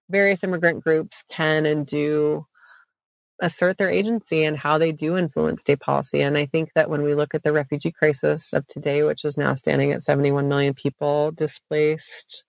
various 0.08 0.44
immigrant 0.44 0.84
groups 0.84 1.24
can 1.28 1.66
and 1.66 1.86
do 1.86 2.46
assert 3.40 3.76
their 3.76 3.90
agency 3.90 4.44
and 4.44 4.56
how 4.56 4.78
they 4.78 4.92
do 4.92 5.16
influence 5.16 5.60
state 5.60 5.80
policy. 5.80 6.22
And 6.22 6.38
I 6.38 6.46
think 6.46 6.70
that 6.74 6.88
when 6.88 7.02
we 7.02 7.14
look 7.14 7.34
at 7.34 7.42
the 7.42 7.52
refugee 7.52 7.92
crisis 7.92 8.52
of 8.52 8.66
today, 8.66 9.02
which 9.02 9.24
is 9.24 9.36
now 9.36 9.54
standing 9.54 9.92
at 9.92 10.02
71 10.02 10.48
million 10.48 10.74
people 10.74 11.32
displaced, 11.32 12.44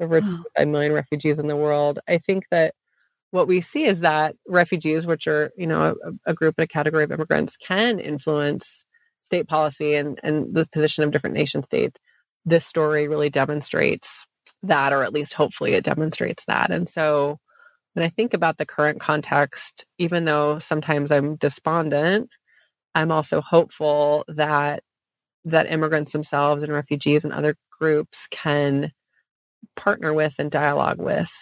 over 0.00 0.20
oh. 0.22 0.44
5 0.56 0.68
million 0.68 0.92
refugees 0.92 1.38
in 1.38 1.48
the 1.48 1.56
world, 1.56 1.98
I 2.08 2.18
think 2.18 2.44
that 2.50 2.74
what 3.30 3.48
we 3.48 3.60
see 3.60 3.84
is 3.84 4.00
that 4.00 4.36
refugees, 4.46 5.06
which 5.06 5.26
are, 5.26 5.50
you 5.56 5.66
know, 5.66 5.96
a, 6.04 6.30
a 6.30 6.34
group 6.34 6.54
and 6.56 6.64
a 6.64 6.68
category 6.68 7.04
of 7.04 7.12
immigrants, 7.12 7.56
can 7.56 7.98
influence 7.98 8.84
state 9.24 9.48
policy 9.48 9.94
and, 9.96 10.18
and 10.22 10.54
the 10.54 10.66
position 10.66 11.04
of 11.04 11.10
different 11.10 11.34
nation 11.34 11.62
states. 11.62 12.00
This 12.48 12.66
story 12.66 13.08
really 13.08 13.30
demonstrates 13.30 14.26
that, 14.64 14.92
or 14.92 15.04
at 15.04 15.12
least 15.12 15.34
hopefully 15.34 15.74
it 15.74 15.84
demonstrates 15.84 16.44
that. 16.46 16.70
And 16.70 16.88
so 16.88 17.38
when 17.94 18.04
I 18.04 18.08
think 18.10 18.34
about 18.34 18.56
the 18.58 18.66
current 18.66 19.00
context, 19.00 19.86
even 19.98 20.24
though 20.24 20.58
sometimes 20.58 21.12
I'm 21.12 21.36
despondent, 21.36 22.30
I'm 22.94 23.12
also 23.12 23.40
hopeful 23.40 24.24
that 24.28 24.82
that 25.46 25.70
immigrants 25.70 26.12
themselves 26.12 26.62
and 26.62 26.72
refugees 26.72 27.24
and 27.24 27.32
other 27.34 27.56
groups 27.80 28.28
can 28.30 28.92
partner 29.76 30.12
with 30.14 30.34
and 30.38 30.50
dialogue 30.50 31.00
with 31.00 31.32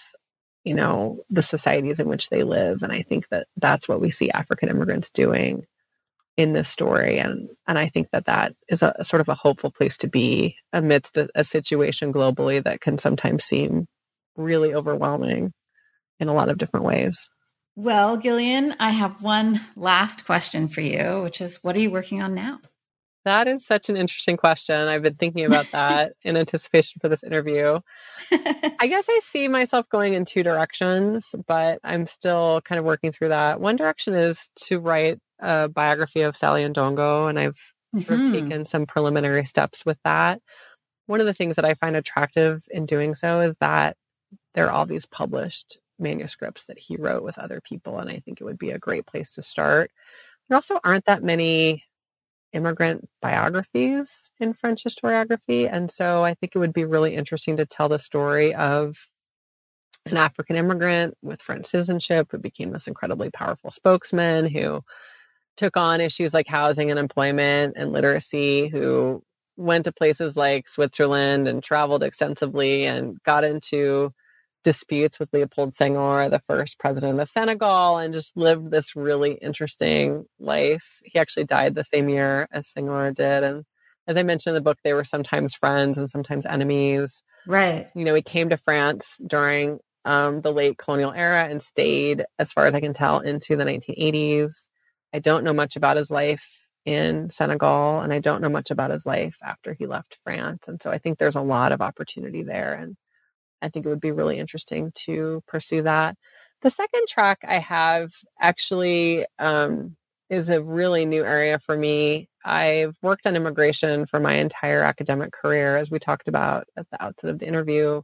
you 0.65 0.75
know 0.75 1.21
the 1.31 1.43
societies 1.43 2.01
in 2.01 2.09
which 2.09 2.29
they 2.29 2.43
live 2.43 2.83
and 2.83 2.93
i 2.93 3.03
think 3.03 3.29
that 3.29 3.47
that's 3.57 3.89
what 3.89 4.01
we 4.01 4.11
see 4.11 4.31
african 4.31 4.69
immigrants 4.69 5.11
doing 5.11 5.65
in 6.37 6.53
this 6.53 6.69
story 6.69 7.19
and 7.19 7.49
and 7.67 7.79
i 7.79 7.89
think 7.89 8.09
that 8.13 8.27
that 8.27 8.55
is 8.69 8.83
a, 8.83 8.95
sort 9.03 9.21
of 9.21 9.29
a 9.29 9.35
hopeful 9.35 9.71
place 9.71 9.97
to 9.97 10.09
be 10.09 10.57
amidst 10.73 11.17
a, 11.17 11.29
a 11.35 11.43
situation 11.43 12.13
globally 12.13 12.63
that 12.63 12.81
can 12.81 12.99
sometimes 12.99 13.45
seem 13.45 13.87
really 14.37 14.75
overwhelming 14.75 15.53
in 16.21 16.29
a 16.29 16.35
lot 16.35 16.49
of 16.49 16.59
different 16.59 16.85
ways 16.85 17.31
well 17.75 18.17
gillian 18.17 18.75
i 18.79 18.91
have 18.91 19.23
one 19.23 19.61
last 19.77 20.27
question 20.27 20.69
for 20.69 20.83
you 20.83 21.23
which 21.23 21.41
is 21.41 21.63
what 21.63 21.75
are 21.75 21.81
you 21.81 21.91
working 21.91 22.21
on 22.23 22.35
now 22.35 22.59
that 23.27 23.49
is 23.49 23.67
such 23.67 23.89
an 23.89 23.97
interesting 23.97 24.37
question. 24.37 24.87
I've 24.87 25.03
been 25.03 25.17
thinking 25.17 25.47
about 25.47 25.69
that 25.73 26.13
in 26.23 26.37
anticipation 26.37 27.01
for 27.01 27.09
this 27.09 27.25
interview. 27.25 27.81
I 28.33 28.87
guess 28.87 29.07
I 29.09 29.21
see 29.25 29.49
myself 29.49 29.89
going 29.89 30.15
in 30.15 30.25
two 30.25 30.45
directions, 30.45 31.35
but 31.49 31.81
I'm 31.83 32.07
still 32.07 32.61
kind 32.61 32.79
of 32.79 32.85
working 32.85 33.11
through 33.11 33.31
that. 33.31 33.61
One 33.61 33.75
direction 33.75 34.15
is 34.15 34.49
to 34.67 34.79
write 34.79 35.19
a 35.39 35.69
biography 35.69 36.23
of 36.23 36.37
Sally 36.37 36.65
Ndongo, 36.65 37.29
and 37.29 37.39
I've 37.39 37.59
sort 37.97 38.21
mm-hmm. 38.21 38.23
of 38.23 38.31
taken 38.31 38.65
some 38.65 38.87
preliminary 38.87 39.45
steps 39.45 39.87
with 39.87 39.99
that. 40.05 40.41
One 41.07 41.21
of 41.21 41.27
the 41.27 41.35
things 41.35 41.57
that 41.57 41.65
I 41.65 41.75
find 41.75 41.97
attractive 41.97 42.65
in 42.71 42.87
doing 42.87 43.15
so 43.15 43.41
is 43.41 43.57
that 43.61 43.97
there 44.55 44.67
are 44.67 44.73
all 44.73 44.87
these 44.87 45.07
published 45.07 45.79
manuscripts 45.99 46.65
that 46.65 46.79
he 46.79 46.97
wrote 46.97 47.23
with 47.23 47.39
other 47.39 47.61
people, 47.61 47.99
and 47.99 48.11
I 48.11 48.21
think 48.21 48.41
it 48.41 48.45
would 48.45 48.59
be 48.59 48.71
a 48.71 48.79
great 48.79 49.07
place 49.07 49.35
to 49.35 49.43
start. 49.43 49.91
There 50.49 50.57
also 50.57 50.79
aren't 50.83 51.07
that 51.07 51.23
many 51.23 51.85
immigrant 52.53 53.09
biographies 53.21 54.31
in 54.41 54.53
French 54.53 54.85
historiography. 54.85 55.69
And 55.71 55.91
so 55.91 56.25
I 56.25 56.35
think 56.35 56.55
it 56.55 56.59
would 56.59 56.73
be 56.73 56.85
really 56.85 57.15
interesting 57.15 57.59
to 57.59 57.67
tell 57.67 57.89
the 57.89 57.99
story 57.99 58.55
of 58.55 58.97
an 60.07 60.17
African 60.17 60.57
immigrant 60.57 61.17
with 61.23 61.43
French 61.43 61.67
citizenship 61.67 62.29
who 62.31 62.39
became 62.39 62.71
this 62.71 62.89
incredibly 62.89 63.31
powerful 63.31 63.71
spokesman 63.71 64.47
who 64.47 64.83
took 65.57 65.77
on 65.77 66.01
issues 66.01 66.35
like 66.35 66.47
housing 66.47 66.91
and 66.91 66.99
employment 66.99 67.75
and 67.77 67.93
literacy, 67.93 68.69
who 68.69 69.23
went 69.57 69.85
to 69.85 69.93
places 69.93 70.37
like 70.37 70.69
Switzerland 70.69 71.49
and 71.49 71.63
traveled 71.63 72.03
extensively 72.03 72.85
and 72.85 73.23
got 73.25 73.45
into 73.45 74.13
disputes 74.65 75.21
with 75.21 75.33
Leopold 75.33 75.73
Senghor, 75.73 76.29
the 76.29 76.41
first 76.41 76.79
president 76.79 77.21
of 77.21 77.29
Senegal, 77.29 77.99
and 77.99 78.13
just 78.13 78.37
lived 78.37 78.71
this 78.71 78.97
really 78.97 79.35
interesting 79.35 80.27
life. 80.41 81.01
He 81.05 81.19
actually 81.19 81.45
died 81.45 81.75
the 81.75 81.85
same 81.85 82.09
year 82.09 82.49
as 82.51 82.67
Senghor 82.67 83.15
did. 83.15 83.45
And 83.45 83.65
as 84.09 84.17
I 84.17 84.25
mentioned 84.25 84.51
in 84.51 84.55
the 84.57 84.69
book, 84.69 84.79
they 84.83 84.93
were 84.93 85.05
sometimes 85.05 85.55
friends 85.55 85.99
and 85.99 86.11
sometimes 86.11 86.47
enemies. 86.47 87.23
Right. 87.47 87.89
You 87.95 88.05
know, 88.05 88.15
he 88.15 88.23
came 88.23 88.49
to 88.49 88.57
France 88.57 89.17
during 89.25 89.79
um, 90.05 90.41
the 90.41 90.53
late 90.53 90.79
colonial 90.79 91.13
era 91.13 91.45
and 91.45 91.63
stayed, 91.63 92.25
as 92.39 92.53
far 92.53 92.67
as 92.67 92.75
I 92.75 92.81
can 92.81 92.93
tell, 92.93 93.21
into 93.21 93.57
the 93.57 93.65
1980s. 93.65 94.69
I 95.13 95.19
don't 95.19 95.45
know 95.45 95.53
much 95.53 95.77
about 95.77 95.97
his 95.97 96.11
life 96.11 96.67
in 96.85 97.31
Senegal, 97.31 98.01
and 98.01 98.13
I 98.13 98.21
don't 98.21 98.41
know 98.41 98.49
much 98.49 98.71
about 98.71 98.91
his 98.91 99.05
life 99.07 99.39
after 99.43 99.75
he 99.75 99.87
left 99.87 100.19
France. 100.23 100.69
And 100.69 100.81
so 100.81 100.91
I 100.91 100.99
think 100.99 101.19
there's 101.19 101.37
a 101.37 101.43
lot 101.43 101.73
of 101.73 101.81
opportunity 101.81 102.43
there. 102.45 102.75
And 102.75 102.97
I 103.61 103.69
think 103.69 103.85
it 103.85 103.89
would 103.89 104.01
be 104.01 104.13
really 104.13 104.39
interesting 104.39 104.93
to 105.07 105.43
pursue 105.49 105.83
that. 105.83 106.17
The 106.63 106.71
second 106.71 107.07
track 107.09 107.39
I 107.47 107.59
have 107.59 108.13
actually 108.41 109.27
um, 109.39 109.97
is 110.31 110.49
a 110.49 110.63
really 110.63 111.07
new 111.07 111.25
area 111.25 111.59
for 111.59 111.77
me. 111.77 112.29
I've 112.45 112.97
worked 113.03 113.27
on 113.27 113.37
immigration 113.37 114.07
for 114.07 114.21
my 114.21 114.35
entire 114.35 114.83
academic 114.83 115.33
career, 115.33 115.77
as 115.77 115.91
we 115.91 115.99
talked 115.99 116.29
about 116.29 116.67
at 116.77 116.89
the 116.91 117.03
outset 117.03 117.31
of 117.31 117.39
the 117.41 117.49
interview, 117.49 118.03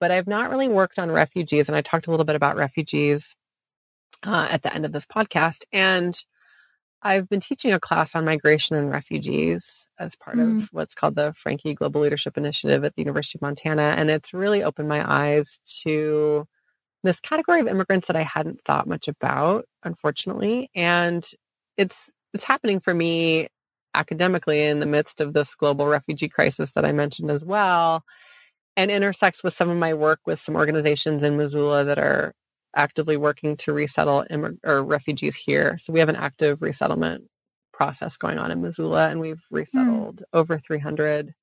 but 0.00 0.10
I've 0.10 0.26
not 0.26 0.50
really 0.50 0.68
worked 0.68 0.98
on 0.98 1.10
refugees. 1.10 1.68
And 1.68 1.76
I 1.76 1.82
talked 1.82 2.08
a 2.08 2.10
little 2.10 2.26
bit 2.26 2.36
about 2.36 2.56
refugees 2.56 3.36
uh, 4.24 4.48
at 4.50 4.62
the 4.62 4.74
end 4.74 4.84
of 4.84 4.92
this 4.92 5.06
podcast. 5.06 5.64
And 5.72 6.14
I've 7.02 7.28
been 7.28 7.40
teaching 7.40 7.72
a 7.72 7.80
class 7.80 8.14
on 8.14 8.24
migration 8.24 8.76
and 8.76 8.90
refugees 8.90 9.88
as 9.98 10.14
part 10.14 10.36
mm. 10.36 10.62
of 10.62 10.68
what's 10.72 10.94
called 10.94 11.16
the 11.16 11.32
Franke 11.32 11.74
Global 11.74 12.00
Leadership 12.00 12.38
Initiative 12.38 12.84
at 12.84 12.94
the 12.94 13.02
University 13.02 13.38
of 13.38 13.42
Montana. 13.42 13.94
And 13.96 14.08
it's 14.08 14.32
really 14.32 14.62
opened 14.62 14.88
my 14.88 15.04
eyes 15.04 15.58
to 15.82 16.46
this 17.02 17.20
category 17.20 17.60
of 17.60 17.66
immigrants 17.66 18.06
that 18.06 18.16
I 18.16 18.22
hadn't 18.22 18.62
thought 18.64 18.86
much 18.86 19.08
about, 19.08 19.66
unfortunately. 19.82 20.70
And 20.74 21.28
it's 21.76 22.12
it's 22.32 22.44
happening 22.44 22.80
for 22.80 22.94
me 22.94 23.48
academically 23.94 24.62
in 24.62 24.80
the 24.80 24.86
midst 24.86 25.20
of 25.20 25.32
this 25.32 25.54
global 25.54 25.86
refugee 25.86 26.28
crisis 26.28 26.72
that 26.72 26.84
I 26.84 26.92
mentioned 26.92 27.30
as 27.30 27.44
well, 27.44 28.04
and 28.76 28.90
intersects 28.90 29.42
with 29.42 29.54
some 29.54 29.68
of 29.68 29.76
my 29.76 29.94
work 29.94 30.20
with 30.24 30.38
some 30.38 30.54
organizations 30.54 31.22
in 31.24 31.36
Missoula 31.36 31.84
that 31.84 31.98
are 31.98 32.32
actively 32.74 33.16
working 33.16 33.56
to 33.58 33.72
resettle 33.72 34.24
immig- 34.30 34.58
or 34.64 34.82
refugees 34.82 35.36
here. 35.36 35.78
So 35.78 35.92
we 35.92 36.00
have 36.00 36.08
an 36.08 36.16
active 36.16 36.62
resettlement 36.62 37.24
process 37.72 38.16
going 38.16 38.38
on 38.38 38.50
in 38.50 38.62
Missoula, 38.62 39.08
and 39.08 39.20
we've 39.20 39.44
hmm. 39.48 39.56
resettled 39.56 40.20
mm. 40.20 40.24
over 40.32 40.58
300 40.58 41.34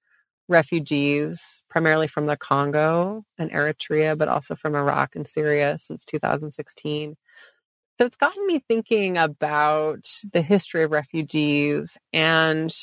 refugees, 0.48 1.64
primarily 1.70 2.08
from 2.08 2.26
the 2.26 2.38
Congo 2.38 3.24
and 3.38 3.52
Eritrea, 3.52 4.18
but 4.18 4.28
also 4.28 4.56
from 4.56 4.76
Iraq 4.76 5.16
and 5.16 5.28
Syria 5.28 5.78
since 5.78 6.06
2016. 6.06 7.16
So 7.98 8.06
it's 8.06 8.16
gotten 8.16 8.48
me 8.48 8.64
thinking 8.68 9.18
about 9.18 10.10
the 10.32 10.42
history 10.42 10.84
of 10.84 10.92
refugees, 10.92 11.98
and 12.14 12.74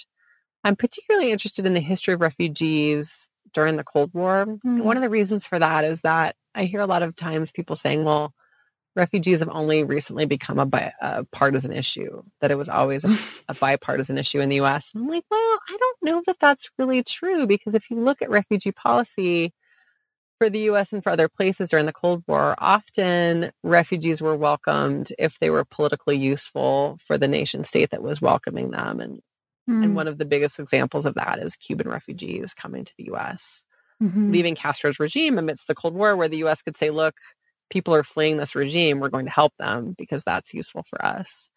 I'm 0.63 0.77
particularly 0.77 1.33
interested 1.33 1.67
in 1.67 1.75
the 1.75 1.81
history 1.81 2.15
of 2.15 2.21
refugees 2.21 3.29
during 3.53 3.77
the 3.77 3.85
Cold 3.85 4.11
War. 4.13 4.47
Mm. 4.47 4.83
One 4.83 4.97
of 4.97 5.03
the 5.03 5.11
reasons 5.11 5.47
for 5.47 5.59
that 5.59 5.85
is 5.85 6.03
that 6.03 6.37
I 6.55 6.65
hear 6.65 6.81
a 6.81 6.87
lot 6.87 7.03
of 7.03 7.17
times 7.17 7.53
people 7.53 7.77
saying, 7.77 8.05
well, 8.05 8.33
refugees 8.95 9.41
have 9.41 9.51
only 9.51 9.85
recently 9.85 10.25
become 10.27 10.59
a, 10.59 10.67
bi- 10.67 10.93
a 11.01 11.25
partisan 11.25 11.73
issue, 11.73 12.23
that 12.41 12.51
it 12.51 12.59
was 12.59 12.69
always 12.69 13.05
a, 13.05 13.17
a 13.53 13.55
bipartisan 13.55 14.19
issue 14.19 14.41
in 14.41 14.49
the 14.49 14.61
US. 14.63 14.93
I'm 14.95 15.07
like, 15.07 15.25
well, 15.31 15.59
I 15.69 15.77
don't 15.79 15.99
know 16.03 16.23
that 16.27 16.39
that's 16.41 16.71
really 16.79 17.03
true 17.03 17.47
because 17.47 17.75
if 17.75 17.91
you 17.91 18.01
look 18.01 18.23
at 18.23 18.31
refugee 18.31 18.73
policy 18.73 19.53
for 20.39 20.51
the 20.51 20.71
US 20.71 20.93
and 20.93 21.03
for 21.03 21.11
other 21.11 21.29
places 21.29 21.69
during 21.69 21.87
the 21.87 21.93
Cold 21.93 22.23
War, 22.27 22.55
often 22.59 23.53
refugees 23.63 24.21
were 24.21 24.37
welcomed 24.37 25.13
if 25.19 25.39
they 25.39 25.51
were 25.51 25.65
politically 25.65 26.17
useful 26.17 26.99
for 27.05 27.19
the 27.19 27.29
nation 27.29 27.65
state 27.65 27.91
that 27.91 28.03
was 28.03 28.21
welcoming 28.21 28.71
them. 28.71 29.01
And, 29.01 29.21
mm. 29.69 29.85
and 29.85 29.97
one 29.97 30.09
of 30.09 30.19
the 30.19 30.25
biggest 30.25 30.59
examples 30.59 31.07
of 31.07 31.15
that 31.15 31.39
is 31.39 31.57
Cuban 31.57 31.89
refugees 31.89 32.55
coming 32.55 32.85
to 32.85 32.93
the 32.99 33.13
US 33.13 33.67
mm-hmm. 34.03 34.31
leaving 34.31 34.55
Castro's 34.55 35.01
regime 35.01 35.39
amidst 35.39 35.67
the 35.67 35.75
Cold 35.75 35.95
War, 35.95 36.17
where 36.17 36.29
the 36.29 36.45
US 36.45 36.63
could 36.63 36.77
say, 36.77 36.91
look, 36.91 37.15
people 37.71 37.95
are 37.95 38.05
fleeing 38.05 38.37
this 38.37 38.55
regime, 38.55 39.01
we're 39.01 39.09
going 39.09 39.27
to 39.27 39.33
help 39.33 39.55
them 39.57 39.95
because 39.97 40.25
that's 40.25 40.55
useful 40.55 40.83
for 40.85 41.05
us. 41.05 41.51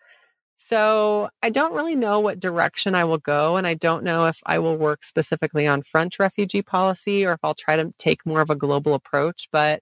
So 0.57 1.30
I 1.41 1.51
don't 1.51 1.74
really 1.74 1.95
know 1.95 2.20
what 2.20 2.39
direction 2.39 2.93
I 2.93 3.05
will 3.05 3.18
go. 3.18 3.55
And 3.55 3.66
I 3.66 3.76
don't 3.76 4.03
know 4.03 4.26
if 4.26 4.39
I 4.45 4.60
will 4.60 4.76
work 4.76 5.05
specifically 5.05 5.68
on 5.68 5.84
French 5.84 6.20
refugee 6.20 6.62
policy 6.62 7.26
or 7.26 7.32
if 7.34 7.39
I'll 7.43 7.53
try 7.53 7.78
to 7.78 7.91
take 7.97 8.26
more 8.26 8.41
of 8.41 8.49
a 8.49 8.55
global 8.55 8.93
approach. 8.93 9.47
But 9.53 9.82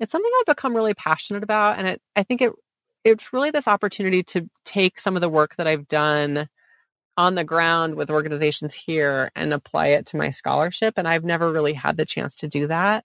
it's 0.00 0.12
something 0.12 0.30
I've 0.40 0.54
become 0.54 0.76
really 0.76 0.92
passionate 0.92 1.42
about. 1.42 1.78
And 1.78 1.86
it, 1.86 2.02
I 2.14 2.24
think 2.24 2.42
it, 2.42 2.52
it's 3.04 3.32
really 3.32 3.52
this 3.52 3.68
opportunity 3.68 4.22
to 4.24 4.50
take 4.66 5.00
some 5.00 5.16
of 5.16 5.22
the 5.22 5.30
work 5.30 5.56
that 5.56 5.66
I've 5.66 5.88
done 5.88 6.46
on 7.16 7.34
the 7.34 7.44
ground 7.44 7.94
with 7.94 8.10
organizations 8.10 8.74
here 8.74 9.30
and 9.34 9.52
apply 9.52 9.88
it 9.88 10.06
to 10.06 10.16
my 10.16 10.30
scholarship. 10.30 10.94
And 10.96 11.06
I've 11.06 11.24
never 11.24 11.52
really 11.52 11.74
had 11.74 11.96
the 11.96 12.06
chance 12.06 12.36
to 12.36 12.48
do 12.48 12.66
that. 12.68 13.04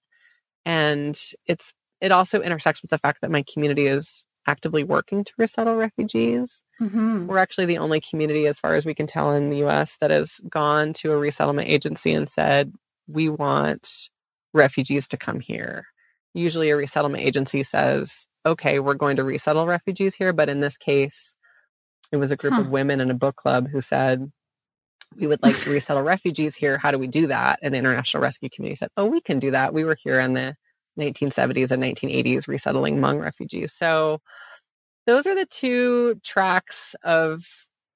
And 0.65 1.19
it's, 1.45 1.73
it 1.99 2.11
also 2.11 2.41
intersects 2.41 2.81
with 2.81 2.91
the 2.91 2.97
fact 2.97 3.21
that 3.21 3.31
my 3.31 3.43
community 3.51 3.87
is 3.87 4.25
actively 4.45 4.83
working 4.83 5.25
to 5.25 5.33
resettle 5.37 5.75
refugees. 5.75 6.63
Mm-hmm. 6.81 7.27
We're 7.27 7.37
actually 7.37 7.65
the 7.65 7.79
only 7.79 7.99
community, 7.99 8.47
as 8.47 8.59
far 8.59 8.75
as 8.75 8.85
we 8.85 8.95
can 8.95 9.07
tell 9.07 9.33
in 9.33 9.49
the 9.49 9.65
US, 9.65 9.97
that 9.97 10.11
has 10.11 10.39
gone 10.49 10.93
to 10.93 11.11
a 11.11 11.17
resettlement 11.17 11.67
agency 11.67 12.13
and 12.13 12.29
said, 12.29 12.71
we 13.07 13.27
want 13.27 14.09
refugees 14.53 15.07
to 15.09 15.17
come 15.17 15.39
here. 15.41 15.85
Usually, 16.33 16.69
a 16.69 16.77
resettlement 16.77 17.23
agency 17.23 17.63
says, 17.63 18.27
okay, 18.45 18.79
we're 18.79 18.93
going 18.93 19.17
to 19.17 19.23
resettle 19.23 19.65
refugees 19.65 20.15
here. 20.15 20.33
But 20.33 20.49
in 20.49 20.59
this 20.59 20.77
case, 20.77 21.35
it 22.11 22.17
was 22.17 22.31
a 22.31 22.35
group 22.35 22.53
huh. 22.53 22.61
of 22.61 22.69
women 22.69 22.99
in 22.99 23.11
a 23.11 23.15
book 23.15 23.35
club 23.35 23.67
who 23.69 23.81
said, 23.81 24.31
we 25.15 25.27
would 25.27 25.41
like 25.41 25.57
to 25.61 25.71
resettle 25.71 26.03
refugees 26.03 26.55
here. 26.55 26.77
How 26.77 26.91
do 26.91 26.97
we 26.97 27.07
do 27.07 27.27
that? 27.27 27.59
And 27.61 27.73
the 27.73 27.77
International 27.77 28.21
Rescue 28.21 28.49
Committee 28.49 28.75
said, 28.75 28.89
oh, 28.97 29.05
we 29.05 29.21
can 29.21 29.39
do 29.39 29.51
that. 29.51 29.73
We 29.73 29.83
were 29.83 29.97
here 30.01 30.19
in 30.19 30.33
the 30.33 30.55
1970s 30.99 31.71
and 31.71 31.83
1980s 31.83 32.47
resettling 32.47 32.97
Hmong 32.97 33.21
refugees. 33.21 33.73
So 33.73 34.19
those 35.05 35.25
are 35.25 35.35
the 35.35 35.45
two 35.45 36.15
tracks 36.23 36.95
of 37.03 37.43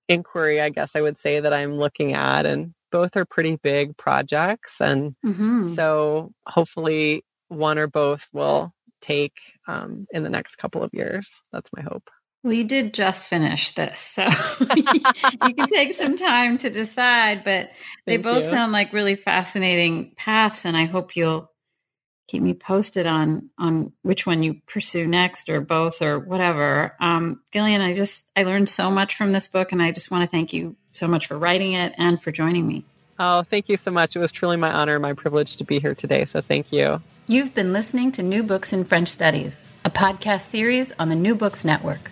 inquiry, 0.08 0.62
I 0.62 0.70
guess 0.70 0.96
I 0.96 1.02
would 1.02 1.18
say, 1.18 1.40
that 1.40 1.54
I'm 1.54 1.74
looking 1.74 2.14
at. 2.14 2.46
And 2.46 2.74
both 2.92 3.16
are 3.18 3.26
pretty 3.26 3.58
big 3.58 3.98
projects. 3.98 4.82
And 4.82 5.16
mm-hmm. 5.26 5.68
so 5.68 6.32
hopefully 6.48 7.24
one 7.48 7.78
or 7.78 7.88
both 7.88 8.28
will 8.32 8.74
take 9.02 9.40
um, 9.68 10.08
in 10.12 10.24
the 10.24 10.30
next 10.30 10.56
couple 10.56 10.84
of 10.84 10.94
years. 10.94 11.42
That's 11.52 11.72
my 11.76 11.82
hope. 11.82 12.10
We 12.44 12.64
did 12.64 12.94
just 12.94 13.28
finish 13.28 13.72
this, 13.72 14.00
so 14.00 14.24
you 14.76 15.54
can 15.54 15.68
take 15.68 15.94
some 15.94 16.18
time 16.18 16.58
to 16.60 16.70
decide. 16.70 17.44
But 17.44 17.72
they 18.06 18.16
Thank 18.16 18.24
both 18.24 18.44
you. 18.46 18.50
sound 18.50 18.72
like 18.72 18.94
really 18.94 19.16
fascinating 19.16 20.14
paths, 20.18 20.66
and 20.66 20.76
I 20.76 20.86
hope 20.86 21.16
you'll 21.16 21.52
keep 22.32 22.42
me 22.42 22.54
posted 22.54 23.06
on 23.06 23.50
on 23.58 23.92
which 24.04 24.26
one 24.26 24.42
you 24.42 24.56
pursue 24.66 25.06
next 25.06 25.50
or 25.50 25.60
both 25.60 26.02
or 26.02 26.18
whatever 26.18 26.96
um, 27.02 27.42
gillian 27.52 27.82
i 27.82 27.94
just 27.94 28.32
i 28.38 28.44
learned 28.44 28.70
so 28.70 28.90
much 28.90 29.16
from 29.16 29.34
this 29.34 29.50
book 29.50 29.74
and 29.74 29.82
i 29.82 29.92
just 29.92 30.10
want 30.10 30.24
to 30.24 30.30
thank 30.30 30.54
you 30.54 30.74
so 30.94 31.10
much 31.10 31.28
for 31.28 31.38
writing 31.38 31.74
it 31.74 31.94
and 31.98 32.22
for 32.22 32.32
joining 32.32 32.66
me 32.66 32.86
oh 33.20 33.44
thank 33.44 33.68
you 33.68 33.76
so 33.76 33.92
much 33.92 34.16
it 34.16 34.20
was 34.20 34.32
truly 34.32 34.56
my 34.56 34.72
honor 34.72 34.96
and 34.96 35.02
my 35.02 35.12
privilege 35.12 35.58
to 35.58 35.66
be 35.66 35.78
here 35.78 35.94
today 35.94 36.24
so 36.24 36.40
thank 36.40 36.72
you 36.72 37.02
you've 37.28 37.54
been 37.54 37.74
listening 37.74 38.14
to 38.14 38.24
new 38.24 38.44
books 38.44 38.72
in 38.72 38.86
french 38.86 39.10
studies 39.10 39.68
a 39.84 39.90
podcast 39.90 40.42
series 40.42 40.94
on 41.00 41.10
the 41.10 41.16
new 41.18 41.36
books 41.36 41.66
network 41.66 42.12